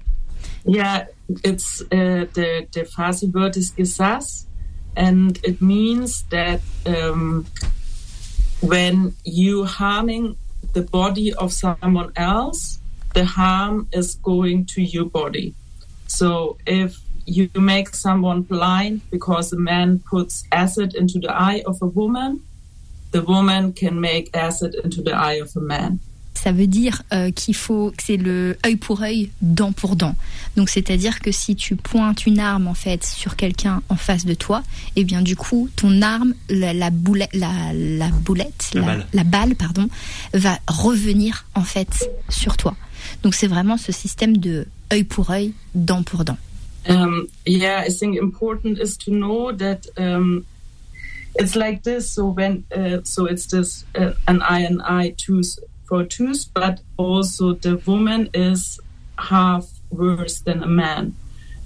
Yeah, 0.65 1.05
it's 1.43 1.83
uh, 1.91 2.25
the 2.33 2.65
the 2.71 2.83
Farsi 2.83 3.27
word 3.31 3.57
is 3.57 3.71
Gesass, 3.77 4.47
and 4.97 5.37
it 5.43 5.61
means 5.61 6.23
that 6.31 6.61
um, 6.87 7.45
when 8.59 9.13
you 9.23 9.65
harming 9.65 10.35
the 10.73 10.81
body 10.81 11.31
of 11.35 11.53
someone 11.53 12.11
else, 12.15 12.79
the 13.13 13.23
harm 13.23 13.87
is 13.93 14.15
going 14.23 14.65
to 14.73 14.81
your 14.81 15.05
body. 15.05 15.53
So 16.07 16.57
if 16.65 16.97
you 17.25 17.49
make 17.55 17.95
someone 17.95 18.41
blind 18.41 19.01
because 19.11 19.53
a 19.53 19.57
man 19.57 19.99
puts 20.09 20.43
acid 20.51 20.95
into 20.95 21.19
the 21.19 21.31
eye 21.31 21.63
of 21.65 21.81
a 21.81 21.87
woman, 21.87 22.41
the 23.11 23.21
woman 23.21 23.73
can 23.73 23.99
make 23.99 24.29
acid 24.35 24.75
into 24.83 25.01
the 25.01 25.13
eye 25.13 25.39
of 25.41 25.55
a 25.55 25.61
man. 25.61 25.99
Ça 26.33 26.51
veut 26.51 26.67
dire 26.67 27.03
euh, 27.13 27.31
qu'il 27.31 27.55
faut 27.55 27.91
que 27.91 28.03
c'est 28.03 28.17
le 28.17 28.57
œil 28.65 28.75
pour 28.75 29.01
œil, 29.01 29.29
dent 29.41 29.71
pour 29.71 29.95
dent. 29.95 30.15
Donc 30.57 30.69
c'est-à-dire 30.69 31.19
que 31.19 31.31
si 31.31 31.55
tu 31.55 31.75
pointes 31.75 32.25
une 32.25 32.39
arme 32.39 32.67
en 32.67 32.73
fait 32.73 33.05
sur 33.05 33.35
quelqu'un 33.35 33.81
en 33.87 33.95
face 33.95 34.25
de 34.25 34.33
toi, 34.33 34.63
et 34.95 35.01
eh 35.01 35.03
bien 35.03 35.21
du 35.21 35.35
coup 35.35 35.69
ton 35.75 36.01
arme, 36.01 36.33
la, 36.49 36.73
la 36.73 36.89
boulette, 36.89 37.33
la, 37.33 37.71
la, 37.73 38.09
boulette, 38.09 38.71
la, 38.73 38.81
la, 38.81 38.87
balle. 38.87 39.07
la 39.13 39.23
balle, 39.23 39.55
pardon, 39.55 39.87
va 40.33 40.57
revenir 40.67 41.45
en 41.55 41.63
fait 41.63 42.09
sur 42.29 42.57
toi. 42.57 42.75
Donc 43.21 43.35
c'est 43.35 43.47
vraiment 43.47 43.77
ce 43.77 43.91
système 43.91 44.35
de 44.35 44.67
œil 44.91 45.03
pour 45.03 45.29
œil, 45.29 45.53
dent 45.75 46.03
pour 46.03 46.25
dent. 46.25 46.37
Um, 46.87 47.29
yeah, 47.45 47.83
I 47.85 47.89
think 47.89 48.17
important 48.17 48.79
is 48.79 48.97
to 48.97 49.11
know 49.11 49.51
that 49.51 49.87
um, 49.97 50.45
it's 51.35 51.55
like 51.55 51.83
this. 51.83 52.11
So 52.11 52.27
when 52.27 52.65
uh, 52.75 52.99
so 53.03 53.25
it's 53.25 53.45
this 53.47 53.85
uh, 53.95 54.13
an 54.27 54.41
I 54.41 54.59
and 54.59 54.81
I 54.81 55.15
tooth 55.17 55.59
for 55.85 56.03
tooth, 56.03 56.49
but 56.53 56.81
also 56.97 57.53
the 57.53 57.77
woman 57.85 58.29
is 58.33 58.79
half 59.17 59.69
worse 59.89 60.39
than 60.39 60.63
a 60.63 60.67
man. 60.67 61.15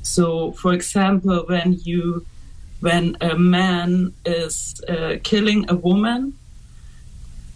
So, 0.04 0.52
for 0.54 0.74
example, 0.74 1.44
when 1.48 1.80
you 1.84 2.26
when 2.80 3.18
a 3.22 3.36
man 3.38 4.14
is 4.26 4.82
uh, 4.88 5.16
killing 5.24 5.66
a 5.70 5.76
woman 5.76 6.34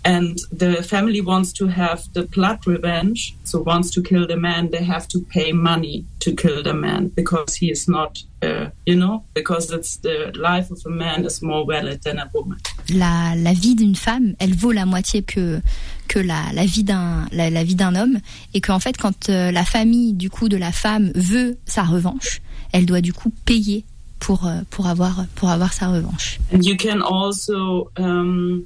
and 0.03 0.39
the 0.51 0.81
family 0.84 1.22
wants 1.22 1.53
to 1.53 1.67
have 1.67 2.03
the 2.13 2.24
blood 2.24 2.65
revenge, 2.65 3.36
so 3.43 3.62
wants 3.62 3.91
to 3.91 4.01
kill 4.01 4.25
the 4.27 4.36
man, 4.36 4.70
they 4.72 4.84
have 4.84 5.08
to 5.10 5.20
pay 5.20 5.51
money 5.51 6.05
to 6.20 6.36
kill 6.36 6.63
the 6.63 6.74
man 6.74 7.10
because 7.10 7.55
he 7.55 7.70
is 7.70 7.88
not, 7.88 8.17
uh, 8.41 8.70
you 8.86 8.96
know, 8.96 9.24
because 9.34 9.72
it's 9.72 9.98
the 9.98 10.31
life 10.36 10.72
of 10.72 10.81
a 10.86 10.89
man 10.89 11.25
is 11.25 11.41
more 11.41 11.65
valid 11.65 12.01
than 12.03 12.17
a 12.17 12.29
woman. 12.34 12.58
La, 12.89 13.36
la 13.36 13.53
vie 13.53 13.75
d'une 13.75 13.96
femme, 13.96 14.36
elle 14.39 14.55
vaut 14.55 14.72
la 14.72 14.86
moitié 14.86 15.22
que 15.22 15.62
que 16.08 16.20
la, 16.20 16.51
la 16.53 16.65
vie 16.65 16.84
d'un 16.84 17.27
la, 17.31 17.50
la, 17.50 17.63
vie 17.63 17.75
d'un 17.75 17.96
homme 17.96 18.20
et 18.53 18.60
qu'en 18.60 18.79
fait 18.79 18.98
quand 18.98 19.29
euh, 19.29 19.50
la 19.51 19.63
famille 19.63 20.12
du 20.13 20.29
coup 20.29 20.50
de 20.50 20.58
la 20.58 20.74
femme 20.74 21.12
veut 21.15 21.58
sa 21.65 21.84
revanche, 21.84 22.41
elle 22.74 22.86
doit 22.86 23.00
du 23.01 23.13
coup 23.13 23.31
payer 23.46 23.86
pour 24.20 24.46
euh, 24.46 24.62
pour 24.70 24.88
avoir 24.88 25.25
pour 25.36 25.50
avoir 25.50 25.72
sa 25.74 25.88
revanche. 25.88 26.39
And 26.53 26.63
you 26.63 26.75
can 26.75 27.01
also 27.01 27.91
um, 27.98 28.65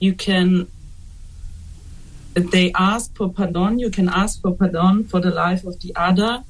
you 0.00 0.12
can 0.14 0.66
they 2.34 2.72
ask 2.72 3.14
for 3.16 3.32
pardon 3.32 3.78
you 3.78 3.90
can 3.90 4.08
ask 4.08 4.40
for 4.40 4.52
pardon 4.52 5.04
for 5.04 5.20
the 5.20 5.30
life 5.30 5.64
of 5.64 5.80
the 5.80 5.92
other 5.96 6.42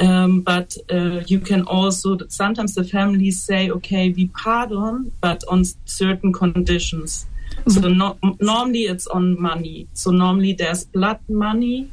um, 0.00 0.42
but 0.42 0.76
uh, 0.90 1.22
you 1.26 1.40
can 1.40 1.62
also 1.62 2.16
sometimes 2.28 2.74
the 2.74 2.84
families 2.84 3.42
say 3.42 3.70
okay 3.70 4.10
we 4.10 4.28
pardon 4.28 5.12
but 5.20 5.42
on 5.48 5.64
certain 5.84 6.32
conditions. 6.32 7.26
So 7.66 7.88
no, 7.88 8.16
normally 8.40 8.82
it's 8.82 9.06
on 9.08 9.40
money. 9.40 9.88
So 9.94 10.10
normally 10.10 10.52
there's 10.52 10.84
blood 10.84 11.18
money 11.28 11.90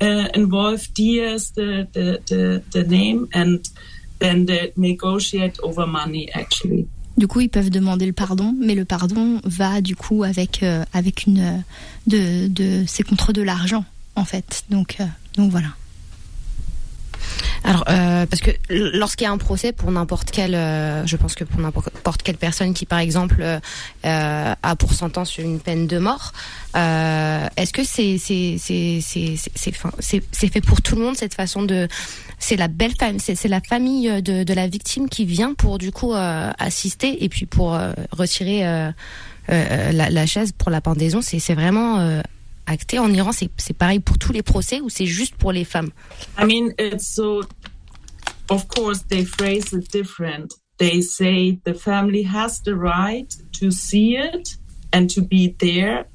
uh, 0.00 0.28
involved 0.34 0.94
Diaz 0.94 1.50
the, 1.50 1.86
the, 1.92 2.22
the, 2.26 2.62
the 2.70 2.88
name 2.88 3.28
and 3.34 3.68
then 4.18 4.46
they 4.46 4.72
negotiate 4.76 5.58
over 5.62 5.86
money 5.86 6.32
actually 6.32 6.88
Du 7.22 7.28
coup, 7.28 7.40
ils 7.40 7.48
peuvent 7.48 7.70
demander 7.70 8.04
le 8.04 8.12
pardon, 8.12 8.52
mais 8.60 8.74
le 8.74 8.84
pardon 8.84 9.40
va 9.44 9.80
du 9.80 9.94
coup 9.94 10.24
avec 10.24 10.64
euh, 10.64 10.84
avec 10.92 11.24
une 11.24 11.62
de 12.08 12.48
de 12.48 12.82
c'est 12.88 13.04
contre 13.04 13.32
de 13.32 13.42
l'argent 13.42 13.84
en 14.16 14.24
fait. 14.24 14.64
Donc 14.70 14.96
euh, 14.98 15.04
donc 15.36 15.52
voilà. 15.52 15.68
Alors, 17.64 17.84
euh, 17.88 18.26
parce 18.26 18.42
que 18.42 18.50
lorsqu'il 18.70 19.24
y 19.24 19.28
a 19.28 19.30
un 19.30 19.38
procès 19.38 19.72
pour 19.72 19.90
n'importe 19.92 20.30
quelle, 20.30 20.54
euh, 20.54 21.06
je 21.06 21.16
pense 21.16 21.34
que 21.34 21.44
pour 21.44 21.60
n'importe 21.60 22.22
quelle 22.22 22.36
personne 22.36 22.74
qui, 22.74 22.86
par 22.86 22.98
exemple, 22.98 23.40
euh, 23.40 23.60
a 24.02 24.76
pour 24.76 24.92
sentence 24.92 25.38
une 25.38 25.60
peine 25.60 25.86
de 25.86 25.98
mort, 25.98 26.32
est-ce 26.74 27.72
que 27.72 27.84
c'est 27.84 28.18
c'est 28.18 28.56
c'est 28.58 29.00
c'est 29.00 29.36
c'est 30.32 30.48
fait 30.52 30.60
pour 30.60 30.82
tout 30.82 30.96
le 30.96 31.02
monde 31.02 31.16
cette 31.16 31.34
façon 31.34 31.62
de 31.62 31.86
c'est 32.42 32.56
la 32.56 32.68
belle 32.68 32.94
famille, 32.98 33.20
c'est 33.20 33.48
la 33.48 33.60
famille 33.60 34.20
de, 34.20 34.42
de 34.42 34.54
la 34.54 34.66
victime 34.66 35.08
qui 35.08 35.24
vient 35.24 35.54
pour 35.54 35.78
du 35.78 35.92
coup 35.92 36.12
assister 36.12 37.24
et 37.24 37.28
puis 37.28 37.46
pour 37.46 37.78
retirer 38.10 38.62
la, 39.48 40.10
la 40.10 40.26
chaise 40.26 40.52
pour 40.52 40.70
la 40.70 40.80
pendaison. 40.80 41.22
C'est 41.22 41.38
c'est 41.38 41.54
vraiment 41.54 42.20
acté 42.66 42.98
en 42.98 43.12
Iran, 43.12 43.30
c'est 43.32 43.76
pareil 43.76 44.00
pour 44.00 44.18
tous 44.18 44.32
les 44.32 44.42
procès 44.42 44.80
ou 44.80 44.88
c'est 44.88 45.06
juste 45.06 45.36
pour 45.36 45.52
les 45.52 45.64
femmes? 45.64 45.90
I 46.38 46.44
mean, 46.44 46.72
it's 46.78 47.06
so. 47.06 47.42
Of 48.50 48.66
course, 48.68 49.02
they 49.08 49.24
phrase 49.24 49.72
it 49.72 49.90
different. 49.92 50.52
They 50.78 51.00
say 51.00 51.60
the 51.64 51.74
family 51.74 52.24
has 52.24 52.60
the 52.64 52.74
right 52.74 53.28
to 53.60 53.70
see 53.70 54.16
it 54.16 54.56
and 54.92 55.06
to 55.14 55.22
be 55.22 55.54
there. 55.58 56.06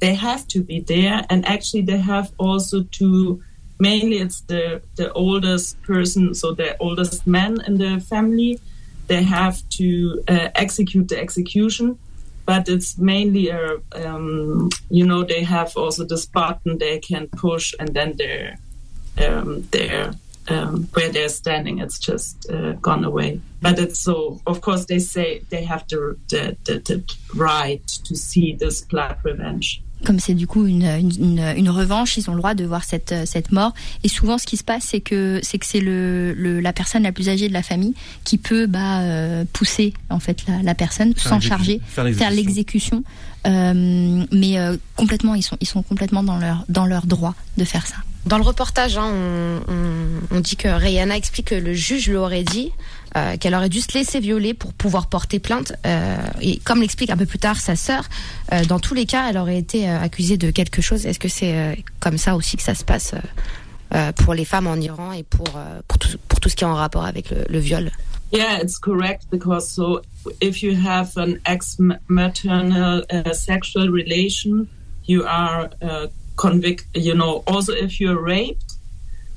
They 0.00 0.14
have 0.14 0.46
to 0.48 0.60
be 0.60 0.80
there, 0.80 1.24
and 1.30 1.44
actually, 1.46 1.84
they 1.84 1.98
have 1.98 2.32
also 2.38 2.82
to. 2.98 3.40
Mainly, 3.78 4.18
it's 4.18 4.40
the 4.42 4.82
the 4.96 5.12
oldest 5.12 5.80
person, 5.82 6.34
so 6.34 6.54
the 6.54 6.76
oldest 6.78 7.26
man 7.26 7.60
in 7.66 7.78
the 7.78 8.00
family. 8.00 8.58
They 9.06 9.22
have 9.22 9.56
to 9.78 10.22
uh, 10.26 10.48
execute 10.56 11.08
the 11.08 11.20
execution 11.20 11.98
but 12.44 12.68
it's 12.68 12.96
mainly 12.96 13.48
a 13.48 13.78
um, 13.94 14.70
you 14.88 15.04
know 15.04 15.24
they 15.24 15.42
have 15.42 15.76
also 15.76 16.04
this 16.04 16.26
button 16.26 16.78
they 16.78 16.98
can 17.00 17.26
push 17.28 17.74
and 17.78 17.92
then 17.92 18.14
they're 18.16 18.56
um, 19.18 19.66
they're 19.72 20.12
um, 20.48 20.88
where 20.92 21.10
they're 21.10 21.28
standing. 21.28 21.78
It's 21.80 21.98
just 21.98 22.48
uh, 22.50 22.72
gone 22.74 23.04
away. 23.04 23.40
But 23.60 23.78
it's 23.78 23.98
so 23.98 24.40
of 24.46 24.60
course 24.60 24.86
they 24.86 24.98
say 24.98 25.42
they 25.50 25.64
have 25.64 25.86
the 25.88 26.16
the, 26.28 26.56
the, 26.64 26.78
the 26.78 27.16
right 27.34 27.86
to 28.04 28.16
see 28.16 28.54
this 28.54 28.80
blood 28.82 29.18
revenge 29.24 29.82
comme 30.06 30.20
c'est 30.20 30.34
du 30.34 30.46
coup 30.46 30.66
une, 30.66 30.84
une, 30.84 31.52
une, 31.56 31.68
revanche, 31.68 32.16
ils 32.16 32.30
ont 32.30 32.34
le 32.34 32.38
droit 32.38 32.54
de 32.54 32.64
voir 32.64 32.84
cette, 32.84 33.12
cette 33.26 33.50
mort. 33.50 33.74
Et 34.04 34.08
souvent, 34.08 34.38
ce 34.38 34.46
qui 34.46 34.56
se 34.56 34.62
passe, 34.62 34.84
c'est 34.84 35.00
que 35.00 35.40
c'est 35.42 35.58
que 35.58 35.66
c'est 35.66 35.80
le, 35.80 36.32
le, 36.32 36.60
la 36.60 36.72
personne 36.72 37.02
la 37.02 37.10
plus 37.10 37.28
âgée 37.28 37.48
de 37.48 37.52
la 37.52 37.64
famille 37.64 37.94
qui 38.22 38.38
peut 38.38 38.66
bah, 38.66 39.00
euh, 39.00 39.44
pousser 39.52 39.94
en 40.08 40.20
fait 40.20 40.46
la, 40.46 40.62
la 40.62 40.74
personne, 40.76 41.12
s'en 41.16 41.40
charger, 41.40 41.80
faire 41.88 42.30
l'exécution. 42.30 43.02
Euh, 43.48 44.24
mais 44.30 44.58
euh, 44.58 44.76
complètement, 44.94 45.34
ils 45.34 45.42
sont, 45.42 45.56
ils 45.60 45.66
sont 45.66 45.82
complètement 45.82 46.22
dans 46.22 46.38
leur, 46.38 46.64
dans 46.68 46.86
leur 46.86 47.06
droit 47.06 47.34
de 47.56 47.64
faire 47.64 47.86
ça. 47.86 47.96
Dans 48.26 48.38
le 48.38 48.44
reportage, 48.44 48.98
hein, 48.98 49.08
on, 49.12 49.60
on, 49.68 50.36
on, 50.36 50.40
dit 50.40 50.56
que 50.56 50.68
Rihanna 50.68 51.16
explique 51.16 51.48
que 51.48 51.54
le 51.54 51.74
juge 51.74 52.08
lui 52.08 52.16
aurait 52.16 52.42
dit 52.42 52.72
euh, 53.16 53.36
qu'elle 53.38 53.54
aurait 53.54 53.70
dû 53.70 53.80
se 53.80 53.96
laisser 53.96 54.20
violer 54.20 54.52
pour 54.52 54.74
pouvoir 54.74 55.08
porter 55.08 55.38
plainte. 55.38 55.72
Euh, 55.86 56.16
et 56.42 56.58
comme 56.58 56.82
l'explique 56.82 57.08
un 57.10 57.16
peu 57.16 57.24
plus 57.24 57.38
tard 57.38 57.56
sa 57.56 57.74
sœur, 57.74 58.04
euh, 58.52 58.64
dans 58.66 58.78
tous 58.78 58.94
les 58.94 59.06
cas, 59.06 59.30
elle 59.30 59.38
aurait 59.38 59.58
été 59.58 59.88
accusée 59.88 60.36
de 60.36 60.50
quelque 60.50 60.82
chose. 60.82 61.06
Est-ce 61.06 61.18
que 61.18 61.28
c'est 61.28 61.82
comme 61.98 62.18
ça 62.18 62.36
aussi 62.36 62.56
que 62.56 62.62
ça 62.62 62.74
se 62.74 62.84
passe 62.84 63.14
pour 64.16 64.34
les 64.34 64.44
femmes 64.44 64.66
en 64.66 64.76
Iran 64.76 65.12
et 65.12 65.22
pour, 65.22 65.48
pour, 65.88 65.98
tout, 65.98 66.48
ce 66.48 66.56
qui 66.56 66.64
est 66.64 66.66
en 66.66 66.74
rapport 66.74 67.06
avec 67.06 67.30
le, 67.30 67.44
le 67.48 67.58
viol? 67.58 67.90
Yeah, 68.32 68.60
it's 68.60 68.78
correct 68.78 69.26
because 69.30 69.72
so 69.72 70.02
if 70.40 70.62
you 70.62 70.74
have 70.74 71.16
an 71.16 71.38
ex-maternal 71.46 73.04
uh, 73.10 73.32
sexual 73.32 73.88
relation, 73.88 74.66
you 75.06 75.24
are 75.24 75.70
uh, 75.80 76.08
convicted. 76.36 77.02
You 77.02 77.14
know, 77.14 77.44
also 77.46 77.72
if 77.72 78.00
you're 78.00 78.20
raped, 78.20 78.75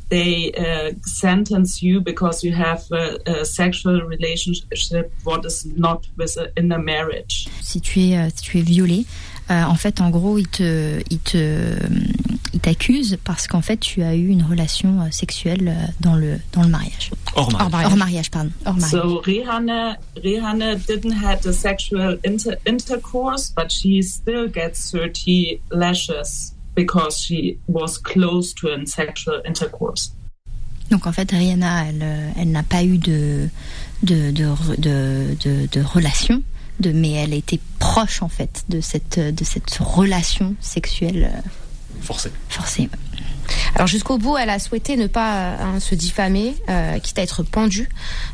they 0.09 0.51
uh, 0.53 0.91
sentence 1.03 1.81
you 1.81 2.01
because 2.01 2.43
you 2.43 2.51
have 2.51 2.83
a, 2.91 3.19
a, 3.27 3.45
sexual 3.45 4.01
relationship 4.01 5.11
what 5.23 5.45
is 5.45 5.65
not 5.77 6.07
with 6.17 6.35
a, 6.37 6.51
in 6.57 6.71
a 6.71 6.79
marriage. 6.79 7.47
Si 7.61 7.79
tu 7.79 7.99
es 7.99 8.29
si 8.35 8.43
tu 8.43 8.57
es 8.57 8.61
violé, 8.61 9.05
euh, 9.51 9.63
en 9.63 9.75
fait, 9.75 10.01
en 10.01 10.09
gros, 10.09 10.37
il 10.37 10.47
te 10.47 11.01
il 11.09 11.19
te 11.19 11.75
il 12.53 12.59
t'accuse 12.59 13.17
parce 13.23 13.47
qu'en 13.47 13.61
fait, 13.61 13.77
tu 13.77 14.03
as 14.03 14.15
eu 14.15 14.27
une 14.27 14.43
relation 14.43 15.09
sexuelle 15.11 15.93
dans 15.99 16.15
le 16.15 16.39
dans 16.53 16.63
le 16.63 16.69
mariage. 16.69 17.11
Hors 17.35 17.51
mariage. 17.51 17.61
Hors 17.61 17.69
mariage, 17.69 17.91
hors 17.91 17.97
mariage 17.97 18.31
pardon. 18.31 18.51
Hors 18.65 18.75
mariage. 18.75 18.91
So 18.91 19.21
Rihanna 19.21 19.97
Rihanna 20.17 20.85
didn't 20.85 21.13
have 21.13 21.45
a 21.45 21.53
sexual 21.53 22.17
inter 22.23 22.57
intercourse, 22.65 23.51
but 23.55 23.71
she 23.71 24.01
still 24.01 24.47
gets 24.47 24.91
30 24.91 25.61
lashes 25.71 26.53
because 26.83 27.19
she 27.19 27.57
was 27.67 27.97
close 27.97 28.53
to 28.55 28.69
a 28.69 28.85
sexual 28.85 29.41
intercourse. 29.45 30.13
Donc 30.89 31.05
en 31.05 31.11
fait, 31.11 31.29
Rihanna, 31.31 31.89
elle, 31.89 32.33
elle 32.37 32.51
n'a 32.51 32.63
pas 32.63 32.83
eu 32.83 32.97
de 32.97 33.49
de, 34.03 34.31
de, 34.31 34.45
de, 34.77 35.35
de, 35.43 35.67
de 35.71 35.81
relation, 35.81 36.41
de, 36.79 36.91
mais 36.91 37.11
elle 37.11 37.33
était 37.33 37.59
proche 37.79 38.21
en 38.23 38.29
fait 38.29 38.63
de 38.69 38.81
cette, 38.81 39.19
de 39.19 39.43
cette 39.43 39.77
relation 39.79 40.55
sexuelle 40.61 41.43
forcée. 42.01 42.31
Forcée. 42.47 42.89
Alors 43.75 43.87
jusqu'au 43.87 44.17
bout, 44.17 44.37
elle 44.37 44.49
a 44.49 44.59
souhaité 44.59 44.95
ne 44.95 45.07
pas 45.07 45.55
hein, 45.55 45.79
se 45.79 45.95
diffamer, 45.95 46.55
euh, 46.69 46.99
quitte 46.99 47.19
à 47.19 47.23
être 47.23 47.43
pendue. 47.43 47.89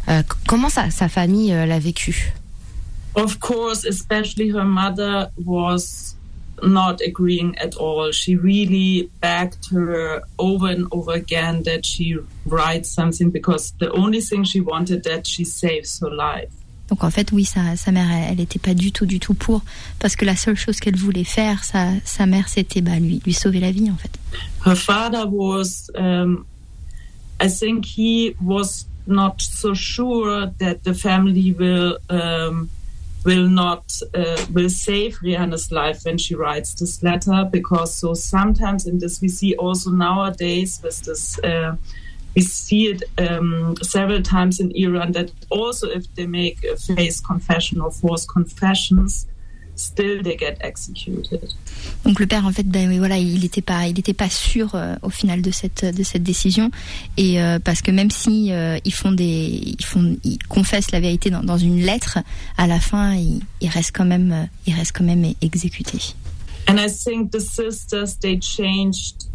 Euh, 0.10 0.22
comment 0.48 0.70
ça, 0.70 0.90
sa 0.92 1.10
famille 1.10 1.54
euh, 1.54 1.66
l'a 1.66 1.80
vécu 1.80 2.34
Of 3.16 3.40
course, 3.40 3.86
especially 3.86 4.50
her 4.50 4.66
mother 4.66 5.30
was 5.46 6.15
not 6.64 7.02
agreeing 7.02 7.58
at 7.58 7.76
all. 7.76 8.12
She 8.12 8.36
really 8.36 9.10
begged 9.20 9.72
her 9.72 10.22
over 10.40 10.68
and 10.68 10.88
over 10.92 11.14
again 11.14 11.64
that 11.64 11.86
she 11.86 12.18
writes 12.46 12.90
something 12.90 13.30
because 13.30 13.74
the 13.80 13.92
only 13.92 14.22
thing 14.22 14.44
she 14.44 14.62
wanted 14.62 15.04
that 15.04 15.28
she 15.28 15.44
saves 15.44 16.00
her 16.00 16.10
life. 16.10 16.52
Donc 16.88 17.04
en 17.04 17.10
fait, 17.10 17.32
oui, 17.32 17.46
sa, 17.46 17.76
sa 17.76 17.92
mère, 17.92 18.08
elle 18.12 18.38
n'était 18.38 18.60
pas 18.60 18.76
du 18.76 18.92
tout, 18.92 19.08
du 19.08 19.20
tout 19.20 19.34
pour, 19.34 19.64
parce 20.00 20.16
que 20.16 20.24
la 20.24 20.36
seule 20.36 20.56
chose 20.56 20.80
qu'elle 20.80 20.96
voulait 20.96 21.24
faire, 21.24 21.64
sa, 21.64 21.90
sa 22.04 22.28
mère, 22.28 22.48
c'était 22.48 22.82
bah, 22.82 23.00
lui, 23.00 23.22
lui 23.26 23.34
sauver 23.34 23.60
la 23.60 23.72
vie, 23.72 23.90
en 23.90 23.98
fait. 23.98 24.12
Her 24.64 24.76
father 24.76 25.26
was, 25.28 25.90
um, 25.96 26.46
I 27.42 27.48
think 27.50 27.86
he 27.86 28.36
was 28.40 28.86
not 29.08 29.42
so 29.42 29.74
sure 29.74 30.52
that 30.60 30.84
the 30.84 30.94
family 30.94 31.56
will 31.58 31.98
um, 32.10 32.70
will 33.26 33.50
not 33.50 33.92
uh, 34.14 34.46
will 34.54 34.70
save 34.70 35.18
Rihanna's 35.18 35.72
life 35.72 36.06
when 36.06 36.18
she 36.18 36.36
writes 36.36 36.74
this 36.76 37.02
letter 37.04 37.50
because 37.52 37.94
so 37.94 38.14
sometimes 38.14 38.86
in 38.86 39.00
this 39.00 39.20
we 39.20 39.28
see 39.28 39.56
also 39.56 39.90
nowadays 39.92 40.80
with 40.84 41.02
this 41.02 41.40
uh, 41.40 41.76
we 42.36 42.42
see 42.42 42.88
it 42.92 43.04
um, 43.18 43.76
several 43.82 44.22
times 44.22 44.60
in 44.60 44.72
Iran 44.76 45.14
that 45.14 45.32
also 45.50 45.90
if 45.90 46.14
they 46.16 46.28
make 46.28 46.64
a 46.64 46.78
face 46.78 47.20
confession 47.20 47.82
or 47.82 47.92
false 47.92 48.26
confessions 48.26 49.26
still 49.76 50.24
they 50.24 50.38
get 50.38 50.58
executed. 50.62 51.50
Donc 52.04 52.20
le 52.20 52.28
père 52.28 52.46
en 52.46 52.52
fait 52.52 52.68
ben 52.68 52.98
voilà 52.98 53.18
il 53.18 53.40
n'était 53.40 53.62
pas 53.62 53.88
il 53.88 54.00
était 54.00 54.14
pas 54.14 54.30
sûr 54.30 54.76
euh, 54.76 54.96
au 55.02 55.10
final 55.10 55.42
de 55.42 55.52
cette 55.52 55.86
de 55.86 56.04
cette 56.04 56.24
décision 56.24 56.72
et 57.18 57.42
euh, 57.42 57.60
parce 57.60 57.82
que 57.82 57.92
même 57.92 58.12
si 58.12 58.52
euh, 58.52 58.78
ils 58.86 58.94
font 58.94 59.12
des 59.12 59.76
ils 59.80 59.86
font 59.86 60.18
ils 60.24 60.38
confessent 60.48 60.92
la 60.92 61.00
vérité 61.00 61.30
dans, 61.30 61.44
dans 61.44 61.58
une 61.58 61.82
lettre 61.82 62.20
à 62.58 62.68
la 62.68 62.80
fin 62.80 63.16
ils, 63.16 63.42
ils 63.62 63.70
restent 63.70 63.96
quand 63.96 64.06
même 64.06 64.48
ils 64.66 64.74
restent 64.74 64.96
quand 64.96 65.04
même 65.04 65.26
exécutés. 65.42 66.16
And 66.68 66.80
I 66.80 66.88
think 66.90 67.32
the 67.32 67.40
sisters 67.40 68.18
they 68.20 68.40
changed 68.40 69.28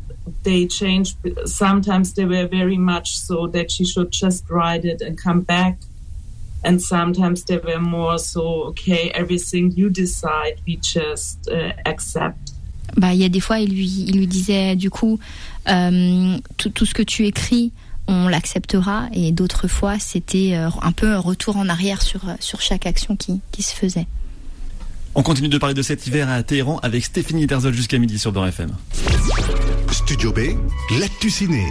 they 0.43 0.67
changed 0.67 1.17
sometimes 1.45 2.15
they 2.15 2.25
were 2.25 2.49
very 2.49 2.79
much 2.79 3.17
so 3.17 3.47
that 3.49 3.71
she 3.71 3.85
should 3.85 4.11
just 4.13 4.45
write 4.49 4.85
it 4.85 5.03
and 5.03 5.17
come 5.17 5.41
back 5.43 5.79
and 6.65 6.79
sometimes 6.79 7.45
they 7.45 7.59
were 7.59 7.81
more 7.81 8.19
so 8.19 8.69
okay 8.69 9.11
everything 9.15 9.73
you 9.77 9.89
decide 9.89 10.61
we 10.67 10.79
just 10.83 11.49
uh, 11.51 11.73
accept 11.85 12.37
bah 12.97 13.15
il 13.15 13.21
y 13.21 13.25
a 13.25 13.29
des 13.29 13.41
fois 13.41 13.61
il 13.61 13.71
lui 13.71 14.05
il 14.07 14.19
lui 14.19 14.27
disait 14.27 14.77
du 14.77 14.91
coup 14.91 15.19
euh, 15.69 16.37
tout, 16.57 16.71
tout 16.71 16.87
ce 16.87 16.95
que 16.95 17.03
tu 17.03 17.27
écris 17.27 17.73
on 18.09 18.29
l'acceptera 18.29 19.09
et 19.13 19.31
d'autres 19.33 19.69
fois 19.69 19.99
c'était 19.99 20.55
euh, 20.55 20.69
un 20.83 20.93
peu 20.93 21.13
un 21.13 21.21
retour 21.21 21.57
en 21.57 21.69
arrière 21.69 22.03
sur 22.03 22.23
sur 22.41 22.61
chaque 22.61 22.87
action 22.87 23.17
qui 23.17 23.41
qui 23.53 23.63
se 23.63 23.75
faisait. 23.75 24.07
On 25.15 25.23
continue 25.23 25.49
de 25.49 25.59
parler 25.59 25.75
de 25.75 25.83
cet 25.83 26.07
hiver 26.07 26.29
à 26.29 26.43
Téhéran 26.43 26.79
avec 26.83 27.05
Stéphanie 27.05 27.47
Derzol 27.47 27.75
jusqu'à 27.75 27.99
midi 27.99 28.19
sur 28.19 28.31
Beurre 28.31 28.49
FM. 28.49 28.71
Studio 29.93 30.33
B, 30.33 30.41
l'actu 31.01 31.31
ciné. 31.31 31.65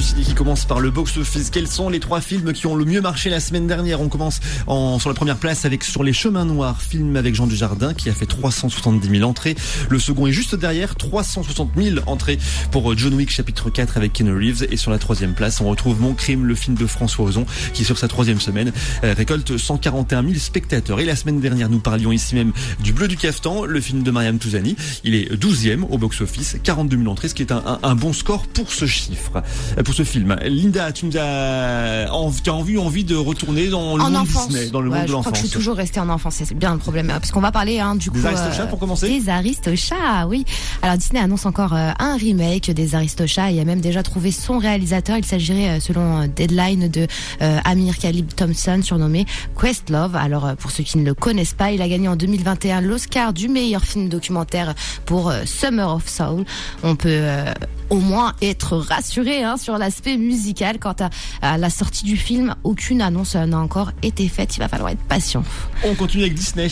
Ciné 0.00 0.22
qui 0.22 0.34
commence 0.34 0.64
par 0.64 0.78
le 0.78 0.90
box-office. 0.90 1.50
Quels 1.50 1.66
sont 1.66 1.88
les 1.88 1.98
trois 1.98 2.20
films 2.20 2.52
qui 2.52 2.66
ont 2.66 2.76
le 2.76 2.84
mieux 2.84 3.00
marché 3.00 3.28
la 3.28 3.40
semaine 3.40 3.66
dernière? 3.66 4.00
On 4.00 4.08
commence 4.08 4.40
en, 4.68 4.98
sur 5.00 5.10
la 5.10 5.14
première 5.14 5.36
place 5.36 5.64
avec 5.64 5.82
Sur 5.82 6.04
les 6.04 6.12
chemins 6.12 6.44
noirs, 6.44 6.80
film 6.80 7.16
avec 7.16 7.34
Jean 7.34 7.48
Dujardin 7.48 7.94
qui 7.94 8.08
a 8.08 8.12
fait 8.12 8.26
370 8.26 9.08
000 9.08 9.28
entrées. 9.28 9.56
Le 9.88 9.98
second 9.98 10.28
est 10.28 10.32
juste 10.32 10.54
derrière, 10.54 10.94
360 10.94 11.70
000 11.76 11.96
entrées 12.06 12.38
pour 12.70 12.96
John 12.96 13.14
Wick 13.14 13.30
chapitre 13.30 13.70
4 13.70 13.96
avec 13.96 14.12
Keanu 14.12 14.32
Reeves. 14.32 14.68
Et 14.70 14.76
sur 14.76 14.92
la 14.92 14.98
troisième 14.98 15.34
place, 15.34 15.60
on 15.60 15.68
retrouve 15.68 16.00
Mon 16.00 16.14
crime, 16.14 16.46
le 16.46 16.54
film 16.54 16.76
de 16.76 16.86
François 16.86 17.24
Ozon 17.24 17.44
qui 17.74 17.84
sur 17.84 17.98
sa 17.98 18.06
troisième 18.06 18.40
semaine 18.40 18.72
euh, 19.02 19.14
récolte 19.16 19.56
141 19.56 20.22
000 20.22 20.34
spectateurs. 20.36 21.00
Et 21.00 21.04
la 21.04 21.16
semaine 21.16 21.40
dernière, 21.40 21.68
nous 21.68 21.80
parlions 21.80 22.12
ici 22.12 22.36
même 22.36 22.52
du 22.80 22.92
Bleu 22.92 23.08
du 23.08 23.16
Caftan, 23.16 23.64
le 23.64 23.80
film 23.80 24.04
de 24.04 24.10
Mariam 24.12 24.38
Touzani. 24.38 24.76
Il 25.02 25.16
est 25.16 25.32
12e 25.34 25.82
au 25.90 25.98
box-office, 25.98 26.58
42 26.62 26.96
000 26.96 27.08
entrées, 27.10 27.28
ce 27.28 27.34
qui 27.34 27.42
est 27.42 27.47
un, 27.52 27.62
un, 27.66 27.78
un, 27.82 27.94
bon 27.94 28.12
score 28.12 28.46
pour 28.46 28.72
ce 28.72 28.86
chiffre, 28.86 29.42
pour 29.84 29.94
ce 29.94 30.02
film. 30.04 30.36
Linda, 30.44 30.92
tu 30.92 31.06
nous 31.06 31.16
as, 31.18 32.06
envie, 32.12 32.42
tu 32.42 32.50
as 32.50 32.54
envie, 32.54 32.78
envie 32.78 33.04
de 33.04 33.16
retourner 33.16 33.68
dans 33.68 33.96
le 33.96 34.02
en 34.02 34.06
monde 34.10 34.16
enfance. 34.22 34.48
Disney, 34.48 34.70
dans 34.70 34.80
le 34.80 34.90
Ouais, 34.90 34.98
monde 34.98 35.06
de 35.06 35.08
je 35.08 35.12
crois 35.12 35.22
que 35.22 35.28
l'enfance. 35.28 35.42
je 35.42 35.46
suis 35.48 35.56
toujours 35.56 35.76
restée 35.76 36.00
en 36.00 36.08
enfance, 36.08 36.34
c'est 36.44 36.54
bien 36.54 36.72
le 36.72 36.78
problème. 36.78 37.08
Parce 37.08 37.30
qu'on 37.30 37.40
va 37.40 37.52
parler 37.52 37.80
hein, 37.80 37.94
du 37.96 38.10
Des 38.10 38.20
coup 38.20 38.26
Aristochats, 38.26 38.66
pour 38.66 38.78
commencer 38.78 39.08
Des 39.08 39.28
Aristochats, 39.28 40.26
oui. 40.28 40.44
Alors 40.82 40.96
Disney 40.96 41.20
annonce 41.20 41.46
encore 41.46 41.74
euh, 41.74 41.90
un 41.98 42.16
remake 42.16 42.70
des 42.70 42.94
Aristochats. 42.94 43.50
Il 43.50 43.58
a 43.60 43.64
même 43.64 43.80
déjà 43.80 44.02
trouvé 44.02 44.30
son 44.30 44.58
réalisateur. 44.58 45.16
Il 45.18 45.24
s'agirait, 45.24 45.68
euh, 45.78 45.80
selon 45.80 46.22
euh, 46.22 46.26
Deadline, 46.26 46.88
de 46.88 47.06
euh, 47.42 47.58
Amir 47.64 47.98
Khalib 47.98 48.28
Thompson, 48.34 48.80
surnommé 48.82 49.26
Questlove. 49.60 50.16
Alors 50.16 50.46
euh, 50.46 50.54
pour 50.54 50.70
ceux 50.70 50.84
qui 50.84 50.98
ne 50.98 51.04
le 51.04 51.14
connaissent 51.14 51.54
pas, 51.54 51.70
il 51.72 51.82
a 51.82 51.88
gagné 51.88 52.08
en 52.08 52.16
2021 52.16 52.80
l'Oscar 52.80 53.32
du 53.32 53.48
meilleur 53.48 53.82
film 53.84 54.08
documentaire 54.08 54.74
pour 55.06 55.30
euh, 55.30 55.42
Summer 55.44 55.92
of 55.94 56.08
Soul. 56.08 56.44
On 56.82 56.96
peut 56.96 57.08
euh, 57.38 57.54
au 57.90 57.96
moins 57.96 58.34
être 58.42 58.76
rassuré 58.76 59.42
hein, 59.42 59.56
sur 59.56 59.78
l'aspect 59.78 60.16
musical. 60.16 60.78
Quant 60.78 60.96
à, 61.00 61.10
à 61.42 61.58
la 61.58 61.70
sortie 61.70 62.04
du 62.04 62.16
film, 62.16 62.54
aucune 62.64 63.00
annonce 63.00 63.34
n'a 63.34 63.58
encore 63.58 63.92
été 64.02 64.28
faite. 64.28 64.56
Il 64.56 64.60
va 64.60 64.68
falloir 64.68 64.90
être 64.90 65.02
patient. 65.02 65.42
On 65.84 65.94
continue 65.94 66.24
avec 66.24 66.34
Disney. 66.34 66.68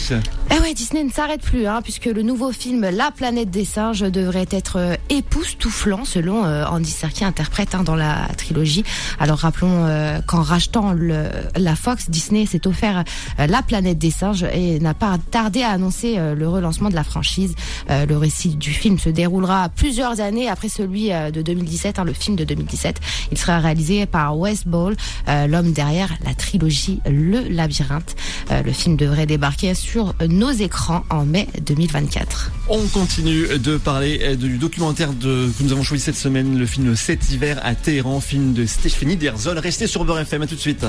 Eh 0.51 0.59
ouais, 0.59 0.73
Disney 0.73 1.03
ne 1.03 1.11
s'arrête 1.11 1.41
plus, 1.41 1.65
hein, 1.65 1.81
puisque 1.81 2.05
le 2.05 2.21
nouveau 2.21 2.51
film 2.51 2.87
La 2.89 3.11
planète 3.11 3.49
des 3.49 3.65
singes 3.65 4.01
devrait 4.01 4.47
être 4.51 4.77
euh, 4.77 4.95
époustouflant, 5.09 6.05
selon 6.05 6.45
euh, 6.45 6.65
Andy 6.65 6.91
Serkis, 6.91 7.25
interprète 7.25 7.75
hein, 7.75 7.83
dans 7.83 7.95
la 7.95 8.27
trilogie. 8.37 8.83
Alors 9.19 9.39
rappelons 9.39 9.85
euh, 9.85 10.19
qu'en 10.25 10.41
rachetant 10.41 10.93
le, 10.93 11.29
la 11.55 11.75
Fox, 11.75 12.09
Disney 12.09 12.45
s'est 12.45 12.67
offert 12.67 13.03
euh, 13.39 13.47
La 13.47 13.61
planète 13.61 13.97
des 13.97 14.11
singes 14.11 14.45
et 14.53 14.79
n'a 14.79 14.93
pas 14.93 15.17
tardé 15.31 15.63
à 15.63 15.69
annoncer 15.69 16.17
le 16.17 16.47
relancement 16.47 16.89
de 16.89 16.95
la 16.95 17.03
franchise. 17.03 17.55
Le 17.89 18.15
récit 18.15 18.55
du 18.55 18.71
film 18.71 18.99
se 18.99 19.09
déroulera 19.09 19.69
plusieurs 19.69 20.19
années 20.19 20.49
après 20.49 20.69
celui 20.69 21.06
euh, 21.13 21.31
de 21.31 21.41
2017, 21.41 21.99
hein, 21.99 22.03
le 22.03 22.13
film 22.13 22.35
de 22.35 22.43
2017. 22.43 22.99
Il 23.31 23.37
sera 23.37 23.59
réalisé 23.59 24.05
par 24.05 24.37
Wes 24.37 24.65
Ball, 24.65 24.95
euh, 25.27 25.47
l'homme 25.47 25.71
derrière 25.71 26.09
la 26.25 26.33
trilogie 26.33 26.99
Le 27.05 27.47
Labyrinthe. 27.49 28.15
Euh, 28.51 28.63
le 28.63 28.71
film 28.71 28.95
devrait 28.95 29.25
débarquer 29.25 29.73
sur 29.73 30.13
nos 30.27 30.51
écrans 30.51 31.03
en 31.09 31.25
mai 31.25 31.47
2024. 31.61 32.51
On 32.69 32.85
continue 32.87 33.59
de 33.59 33.77
parler 33.77 34.35
du 34.35 34.57
documentaire 34.57 35.13
de, 35.13 35.49
que 35.57 35.63
nous 35.63 35.71
avons 35.71 35.83
choisi 35.83 36.03
cette 36.03 36.15
semaine, 36.15 36.57
le 36.57 36.65
film 36.65 36.95
Cet 36.95 37.29
hiver 37.29 37.59
à 37.63 37.75
Téhéran, 37.75 38.19
film 38.21 38.53
de 38.53 38.65
Stéphanie 38.65 39.17
Derzol. 39.17 39.57
Restez 39.57 39.87
sur 39.87 40.05
Beurre 40.05 40.19
FM, 40.19 40.43
à 40.43 40.47
tout 40.47 40.55
de 40.55 40.59
suite. 40.59 40.85